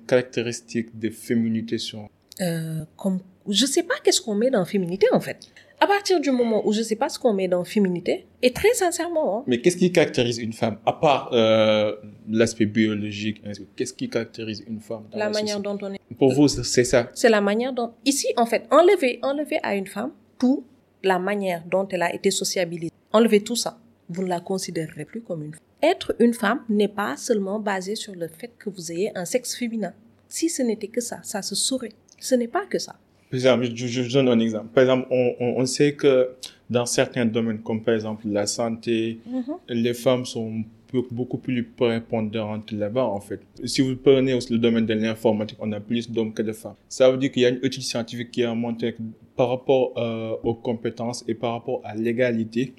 caractéristiques 0.06 1.00
de 1.00 1.10
féminité 1.10 1.78
sur... 1.78 2.10
Euh, 2.42 2.82
comme... 2.98 3.20
Je 3.48 3.66
ne 3.66 3.70
sais 3.70 3.84
pas 3.84 3.96
qu'est-ce 4.04 4.22
qu'on 4.22 4.36
met 4.36 4.50
dans 4.50 4.66
féminité 4.66 5.08
en 5.12 5.20
fait 5.20 5.52
à 5.80 5.88
partir 5.88 6.20
du 6.20 6.32
moment 6.32 6.68
où 6.68 6.74
je 6.74 6.82
sais 6.82 6.96
pas 6.96 7.10
ce 7.10 7.20
qu'on 7.20 7.34
met 7.34 7.48
dans 7.48 7.64
féminité, 7.64 8.26
et 8.42 8.52
très 8.52 8.74
sincèrement. 8.74 9.40
Hein, 9.40 9.44
Mais 9.48 9.62
qu'est-ce 9.62 9.78
qui 9.78 9.92
caractérise 9.92 10.38
une 10.40 10.54
femme 10.54 10.78
À 10.86 10.94
part 10.94 11.30
euh, 11.34 11.96
l'aspect 12.30 12.66
biologique, 12.66 13.42
qu'est-ce 13.76 13.94
qui 13.94 14.10
caractérise 14.10 14.64
une 14.68 14.80
femme 14.80 15.04
dans 15.12 15.18
La, 15.18 15.30
manière 15.30 15.60
dont 15.60 15.78
on 15.82 15.94
est. 15.94 16.00
Pour 16.18 16.34
vous, 16.34 16.48
c'est 16.48 16.84
ça 16.84 17.10
C'est 17.14 17.30
la 17.30 17.42
manière 17.42 17.74
dont. 17.74 17.94
Ici, 18.06 18.28
en 18.38 18.46
fait, 18.46 18.66
enlever, 18.72 19.20
enlever 19.22 19.60
à 19.62 19.76
une 19.76 19.88
femme 19.88 20.12
tout 20.40 20.66
la 21.04 21.20
manière 21.20 21.64
dont 21.70 21.88
elle 21.90 22.02
a 22.02 22.14
été 22.14 22.32
sociabilisée. 22.32 22.92
Enlever 23.14 23.44
tout 23.44 23.56
ça. 23.56 23.80
Vous 24.10 24.24
ne 24.24 24.30
la 24.30 24.40
considérerez 24.40 25.06
plus 25.06 25.22
comme 25.22 25.44
une 25.44 25.54
femme. 25.54 25.62
Être 25.84 26.16
une 26.20 26.34
femme 26.34 26.62
n'est 26.70 26.88
pas 26.88 27.18
seulement 27.18 27.60
basé 27.60 27.96
sur 27.96 28.16
le 28.16 28.28
fait 28.28 28.52
que 28.58 28.70
vous 28.70 28.92
ayez 28.92 29.12
un 29.16 29.26
sexe 29.26 29.56
féminin. 29.56 29.94
Si 30.28 30.50
ce 30.50 30.64
n'était 30.64 30.88
que 30.88 31.02
ça, 31.02 31.20
ça 31.24 31.44
se 31.44 31.54
saurait. 31.54 31.92
Ce 32.20 32.34
n'est 32.34 32.48
pas 32.48 32.66
que 32.66 32.80
ça. 32.80 32.96
Par 33.30 33.38
exemple, 33.38 33.68
je, 33.74 33.88
je, 33.88 34.14
donne 34.14 34.30
un 34.30 34.40
exemple. 34.40 34.68
Par 34.74 34.84
exemple, 34.84 35.08
on, 35.12 35.36
on, 35.40 35.62
on, 35.62 35.66
sait 35.66 35.94
que 35.94 36.30
dans 36.70 36.86
certains 36.86 37.26
domaines, 37.26 37.60
comme 37.60 37.84
par 37.84 37.96
exemple 37.96 38.28
la 38.28 38.48
santé, 38.48 39.20
mm-hmm. 39.30 39.74
les 39.74 39.94
femmes 39.94 40.26
sont 40.26 40.64
beaucoup 41.12 41.38
plus 41.38 41.64
prépondérantes 41.64 42.72
là-bas, 42.72 43.06
en 43.06 43.20
fait. 43.20 43.42
Si 43.66 43.82
vous 43.82 43.96
prenez 43.96 44.34
aussi 44.34 44.54
le 44.54 44.60
domaine 44.60 44.86
de 44.86 44.94
l'informatique, 44.94 45.58
on 45.62 45.72
a 45.72 45.80
plus 45.80 46.10
d'hommes 46.10 46.34
que 46.34 46.42
de 46.42 46.54
femmes. 46.54 46.76
Ça 46.90 47.10
veut 47.12 47.18
dire 47.18 47.32
qu'il 47.32 47.44
y 47.44 47.46
a 47.46 47.50
une 47.50 47.64
étude 47.64 47.84
scientifique 47.84 48.32
qui 48.32 48.44
a 48.44 48.54
montré 48.54 48.94
que 48.94 49.02
par 49.36 49.50
rapport 49.50 49.94
euh, 49.98 50.36
aux 50.44 50.56
compétences 50.56 51.24
et 51.28 51.36
par 51.36 51.54
rapport 51.54 51.82
à 51.84 51.96
l'égalité, 51.96 52.74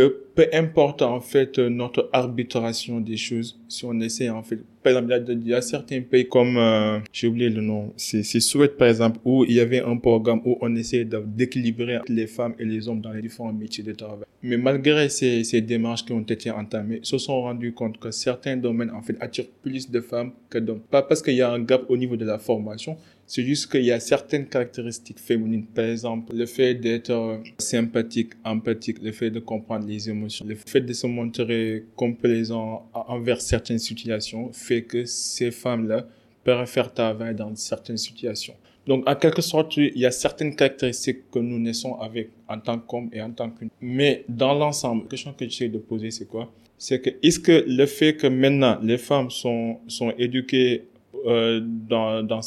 peu 0.00 0.48
importe 0.52 1.02
en 1.02 1.20
fait 1.20 1.58
notre 1.58 2.08
arbitration 2.12 3.00
des 3.00 3.16
choses, 3.16 3.58
si 3.68 3.84
on 3.84 4.00
essaie 4.00 4.28
en 4.30 4.42
fait, 4.42 4.58
par 4.82 4.92
exemple, 4.92 5.24
il 5.28 5.48
y 5.48 5.54
a, 5.54 5.62
certains 5.62 6.00
pays 6.02 6.28
comme, 6.28 6.56
euh, 6.56 6.98
j'ai 7.12 7.28
oublié 7.28 7.48
le 7.48 7.62
nom, 7.62 7.92
c'est 7.96 8.22
Suède 8.22 8.76
par 8.76 8.88
exemple, 8.88 9.18
où 9.24 9.44
il 9.44 9.52
y 9.52 9.60
avait 9.60 9.80
un 9.80 9.96
programme 9.96 10.40
où 10.44 10.58
on 10.60 10.74
essayait 10.74 11.06
d'équilibrer 11.26 12.00
les 12.08 12.26
femmes 12.26 12.54
et 12.58 12.64
les 12.64 12.88
hommes 12.88 13.00
dans 13.00 13.12
les 13.12 13.22
différents 13.22 13.52
métiers 13.52 13.84
de 13.84 13.92
travail. 13.92 14.26
Mais 14.42 14.58
malgré 14.58 15.08
ces, 15.08 15.42
ces 15.44 15.62
démarches 15.62 16.04
qui 16.04 16.12
ont 16.12 16.20
été 16.20 16.50
entamées, 16.50 17.00
se 17.02 17.16
sont 17.16 17.40
rendus 17.42 17.72
compte 17.72 17.98
que 17.98 18.10
certains 18.10 18.56
domaines 18.56 18.90
en 18.90 19.00
fait 19.00 19.16
attirent 19.20 19.48
plus 19.62 19.90
de 19.90 20.00
femmes 20.00 20.32
que 20.50 20.58
d'hommes. 20.58 20.80
Pas 20.90 21.02
parce 21.02 21.22
qu'il 21.22 21.34
y 21.34 21.42
a 21.42 21.50
un 21.50 21.60
gap 21.60 21.84
au 21.88 21.96
niveau 21.96 22.16
de 22.16 22.24
la 22.24 22.38
formation, 22.38 22.96
c'est 23.26 23.42
juste 23.42 23.70
qu'il 23.70 23.84
y 23.84 23.92
a 23.92 24.00
certaines 24.00 24.46
caractéristiques 24.46 25.18
féminines. 25.18 25.66
Par 25.66 25.86
exemple, 25.86 26.34
le 26.34 26.46
fait 26.46 26.74
d'être 26.74 27.10
euh, 27.10 27.38
sympathique, 27.58 28.32
empathique, 28.44 29.02
le 29.02 29.12
fait 29.12 29.30
de 29.30 29.40
comprendre 29.40 29.86
les 29.86 30.08
émotions, 30.10 30.44
le 30.46 30.54
fait 30.54 30.80
de 30.80 30.92
se 30.92 31.06
montrer 31.06 31.84
complaisant 31.96 32.88
envers 32.92 33.40
certaines 33.40 33.78
situations 33.78 34.52
fait 34.52 34.82
que 34.82 35.04
ces 35.04 35.50
femmes-là 35.50 36.06
peuvent 36.44 36.66
faire 36.66 36.92
travail 36.92 37.34
dans 37.34 37.54
certaines 37.56 37.96
situations. 37.96 38.54
Donc, 38.86 39.08
en 39.08 39.14
quelque 39.14 39.40
sorte, 39.40 39.78
il 39.78 39.98
y 39.98 40.04
a 40.04 40.10
certaines 40.10 40.54
caractéristiques 40.54 41.30
que 41.30 41.38
nous 41.38 41.58
naissons 41.58 41.94
avec 41.94 42.28
en 42.48 42.60
tant 42.60 42.78
qu'homme 42.78 43.08
et 43.12 43.22
en 43.22 43.30
tant 43.30 43.48
qu'une. 43.48 43.70
Mais 43.80 44.24
dans 44.28 44.52
l'ensemble, 44.52 45.04
la 45.04 45.08
question 45.08 45.32
que 45.32 45.46
j'essaie 45.46 45.68
de 45.68 45.78
poser, 45.78 46.10
c'est 46.10 46.26
quoi? 46.26 46.52
C'est 46.76 47.00
que, 47.00 47.10
est-ce 47.22 47.40
que 47.40 47.64
le 47.66 47.86
fait 47.86 48.14
que 48.16 48.26
maintenant 48.26 48.78
les 48.82 48.98
femmes 48.98 49.30
sont, 49.30 49.78
sont 49.88 50.12
éduquées 50.18 50.84
euh, 51.26 51.60
dans, 51.62 52.22
dans 52.22 52.40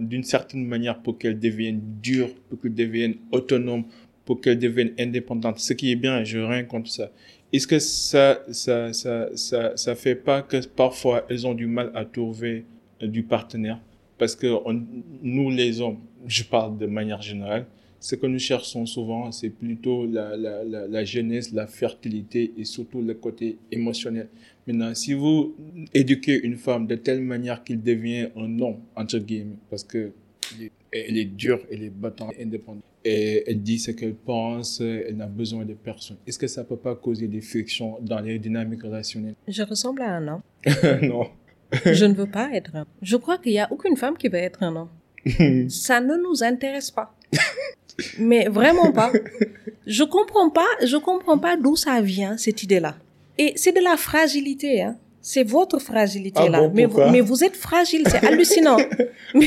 d'une 0.00 0.24
certaine 0.24 0.66
manière 0.66 1.00
pour 1.00 1.18
qu'elles 1.18 1.38
deviennent 1.38 1.80
dures, 2.02 2.34
pour 2.48 2.60
qu'elles 2.60 2.74
deviennent 2.74 3.16
autonomes, 3.32 3.84
pour 4.24 4.40
qu'elles 4.40 4.58
deviennent 4.58 4.92
indépendantes. 4.98 5.58
Ce 5.58 5.72
qui 5.72 5.90
est 5.92 5.96
bien, 5.96 6.24
je 6.24 6.38
rien 6.38 6.64
contre 6.64 6.90
ça. 6.90 7.10
Est-ce 7.52 7.66
que 7.66 7.78
ça, 7.78 8.42
ça, 8.50 8.92
ça, 8.92 9.28
ça, 9.34 9.76
ça 9.76 9.94
fait 9.94 10.14
pas 10.14 10.42
que 10.42 10.64
parfois 10.66 11.26
elles 11.28 11.46
ont 11.46 11.54
du 11.54 11.66
mal 11.66 11.90
à 11.94 12.04
trouver 12.04 12.64
du 13.02 13.22
partenaire? 13.22 13.80
Parce 14.18 14.36
que 14.36 14.46
on, 14.64 14.84
nous, 15.22 15.50
les 15.50 15.80
hommes, 15.80 15.98
je 16.26 16.44
parle 16.44 16.78
de 16.78 16.86
manière 16.86 17.22
générale, 17.22 17.66
ce 18.00 18.14
que 18.14 18.26
nous 18.26 18.38
cherchons 18.38 18.86
souvent, 18.86 19.30
c'est 19.30 19.50
plutôt 19.50 20.06
la, 20.06 20.36
la, 20.36 20.64
la, 20.64 21.04
jeunesse, 21.04 21.52
la 21.52 21.66
fertilité 21.66 22.52
et 22.56 22.64
surtout 22.64 23.02
le 23.02 23.12
côté 23.14 23.58
émotionnel. 23.70 24.28
Maintenant, 24.70 24.94
si 24.94 25.14
vous 25.14 25.56
éduquez 25.92 26.40
une 26.44 26.56
femme 26.56 26.86
de 26.86 26.94
telle 26.94 27.20
manière 27.22 27.64
qu'il 27.64 27.82
devient 27.82 28.28
un 28.36 28.60
homme, 28.60 28.76
entre 28.94 29.18
guillemets, 29.18 29.56
parce 29.68 29.82
que 29.82 30.12
elle 30.92 31.18
est 31.18 31.24
dure, 31.24 31.58
elle 31.72 31.82
est 31.82 31.90
battante, 31.90 32.34
indépendante, 32.40 32.84
et 33.04 33.42
elle 33.50 33.62
dit 33.62 33.80
ce 33.80 33.90
qu'elle 33.90 34.14
pense, 34.14 34.80
elle 34.80 35.16
n'a 35.16 35.26
besoin 35.26 35.64
de 35.64 35.74
personne. 35.74 36.18
Est-ce 36.24 36.38
que 36.38 36.46
ça 36.46 36.62
peut 36.62 36.76
pas 36.76 36.94
causer 36.94 37.26
des 37.26 37.40
frictions 37.40 37.98
dans 38.00 38.20
les 38.20 38.38
dynamiques 38.38 38.84
relationnelles? 38.84 39.34
Je 39.48 39.62
ressemble 39.64 40.02
à 40.02 40.16
un 40.16 40.28
homme. 40.28 40.42
non. 41.02 41.26
je 41.84 42.04
ne 42.04 42.14
veux 42.14 42.30
pas 42.30 42.50
être 42.52 42.76
un 42.76 42.82
homme. 42.82 42.86
Je 43.02 43.16
crois 43.16 43.38
qu'il 43.38 43.52
n'y 43.52 43.58
a 43.58 43.72
aucune 43.72 43.96
femme 43.96 44.16
qui 44.16 44.28
veut 44.28 44.38
être 44.38 44.62
un 44.62 44.76
homme. 44.76 44.90
ça 45.68 46.00
ne 46.00 46.16
nous 46.16 46.44
intéresse 46.44 46.92
pas. 46.92 47.12
Mais 48.20 48.48
vraiment 48.48 48.92
pas. 48.92 49.10
Je 49.84 50.04
comprends 50.04 50.50
pas, 50.50 50.68
je 50.86 50.96
comprends 50.96 51.38
pas 51.38 51.56
d'où 51.56 51.74
ça 51.74 52.00
vient, 52.00 52.36
cette 52.36 52.62
idée-là. 52.62 52.96
Et 53.40 53.54
c'est 53.56 53.72
de 53.72 53.80
la 53.80 53.96
fragilité, 53.96 54.82
hein. 54.82 54.96
C'est 55.22 55.44
votre 55.44 55.78
fragilité 55.78 56.48
là. 56.48 56.60
Ah 56.64 56.70
mais, 56.74 56.84
vous, 56.84 57.00
mais 57.10 57.22
vous 57.22 57.42
êtes 57.42 57.56
fragile, 57.56 58.04
c'est 58.06 58.22
hallucinant. 58.24 58.76
mais, 59.34 59.46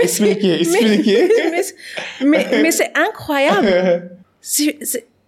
expliquez, 0.00 0.60
expliquez. 0.60 1.28
mais, 2.20 2.46
mais, 2.62 2.70
c'est 2.70 2.90
incroyable. 2.96 4.10
je, 4.42 4.70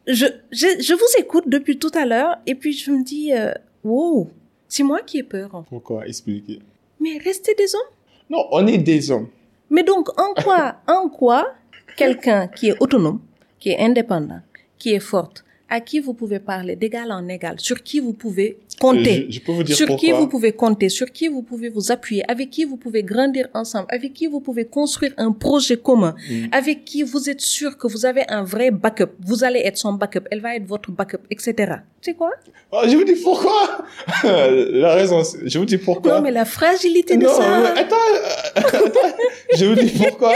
je, 0.07 0.27
je 0.53 0.95
vous 0.95 1.21
écoute 1.21 1.45
depuis 1.49 1.79
tout 1.79 1.91
à 1.95 2.05
l'heure 2.05 2.37
et 2.47 2.55
puis 2.55 2.73
je 2.73 2.91
me 2.93 3.03
dis, 3.03 3.33
euh, 3.33 3.53
wow, 3.83 4.29
c'est 4.69 4.85
moi 4.85 5.01
qui 5.07 5.19
ai 5.19 5.25
peur. 5.25 5.55
En 5.55 5.63
fait. 5.63 5.71
Pourquoi 5.71 6.07
Expliquez? 6.07 6.61
Mais 7.01 7.19
restez 7.19 7.55
des 7.55 7.75
hommes. 7.75 7.93
Non, 8.31 8.47
on 8.53 8.67
est 8.69 8.79
des 8.79 9.11
hommes. 9.11 9.29
Mais 9.71 9.83
donc, 9.83 10.09
en 10.21 10.35
quoi, 10.35 10.77
en 10.87 11.09
quoi 11.09 11.55
quelqu'un 11.97 12.47
qui 12.49 12.69
est 12.69 12.77
autonome, 12.81 13.21
qui 13.59 13.71
est 13.71 13.81
indépendant, 13.81 14.41
qui 14.79 14.95
est 14.95 15.01
forte, 15.01 15.45
à 15.69 15.81
qui 15.81 15.99
vous 16.01 16.15
pouvez 16.15 16.39
parler 16.39 16.77
d'égal 16.77 17.11
en 17.11 17.27
égal, 17.29 17.57
sur 17.59 17.83
qui 17.83 17.99
vous 18.01 18.13
pouvez 18.13 18.59
compter, 18.81 19.27
Je, 19.31 19.41
peux 19.41 19.53
vous 19.53 19.63
dire 19.63 19.75
sur 19.75 19.87
pourquoi. 19.87 20.07
qui 20.09 20.13
vous 20.13 20.29
pouvez 20.29 20.53
compter, 20.53 20.89
sur 20.91 21.11
qui 21.11 21.29
vous 21.29 21.43
pouvez 21.43 21.69
vous 21.71 21.91
appuyer, 21.91 22.23
avec 22.31 22.51
qui 22.51 22.65
vous 22.65 22.77
pouvez 22.77 23.03
grandir 23.03 23.49
ensemble, 23.55 23.87
avec 23.91 24.13
qui 24.13 24.27
vous 24.27 24.41
pouvez 24.41 24.67
construire 24.67 25.13
un 25.17 25.33
projet 25.33 25.77
commun, 25.79 26.15
Mm. 26.31 26.47
avec 26.53 26.85
qui 26.85 27.03
vous 27.03 27.29
êtes 27.31 27.41
sûr 27.41 27.77
que 27.79 27.87
vous 27.89 28.05
avez 28.07 28.23
un 28.29 28.45
vrai 28.45 28.71
backup? 28.71 29.11
Vous 29.25 29.45
allez 29.45 29.61
être 29.61 29.79
son 29.79 29.95
backup, 29.95 30.25
elle 30.31 30.41
va 30.41 30.55
être 30.57 30.67
votre 30.67 30.91
backup, 30.93 31.23
etc. 31.31 31.77
Sais 32.03 32.15
quoi? 32.15 32.31
Ah, 32.73 32.83
je 32.87 32.95
vous 32.97 33.05
dis 33.05 33.15
pourquoi? 33.17 33.85
la 34.25 34.95
raison, 34.95 35.25
c'est- 35.25 35.39
je 35.49 35.59
vous 35.59 35.65
dis 35.65 35.79
pourquoi. 35.79 36.17
Non, 36.17 36.21
mais 36.23 36.31
la 36.31 36.45
fragilité 36.45 37.17
de 37.17 37.25
Non, 37.25 37.33
ça. 37.35 37.61
mais 37.75 37.81
attends, 37.81 37.97
euh, 37.97 38.61
attends, 38.61 39.17
je 39.57 39.65
vous 39.65 39.75
dis 39.75 39.91
pourquoi. 39.91 40.35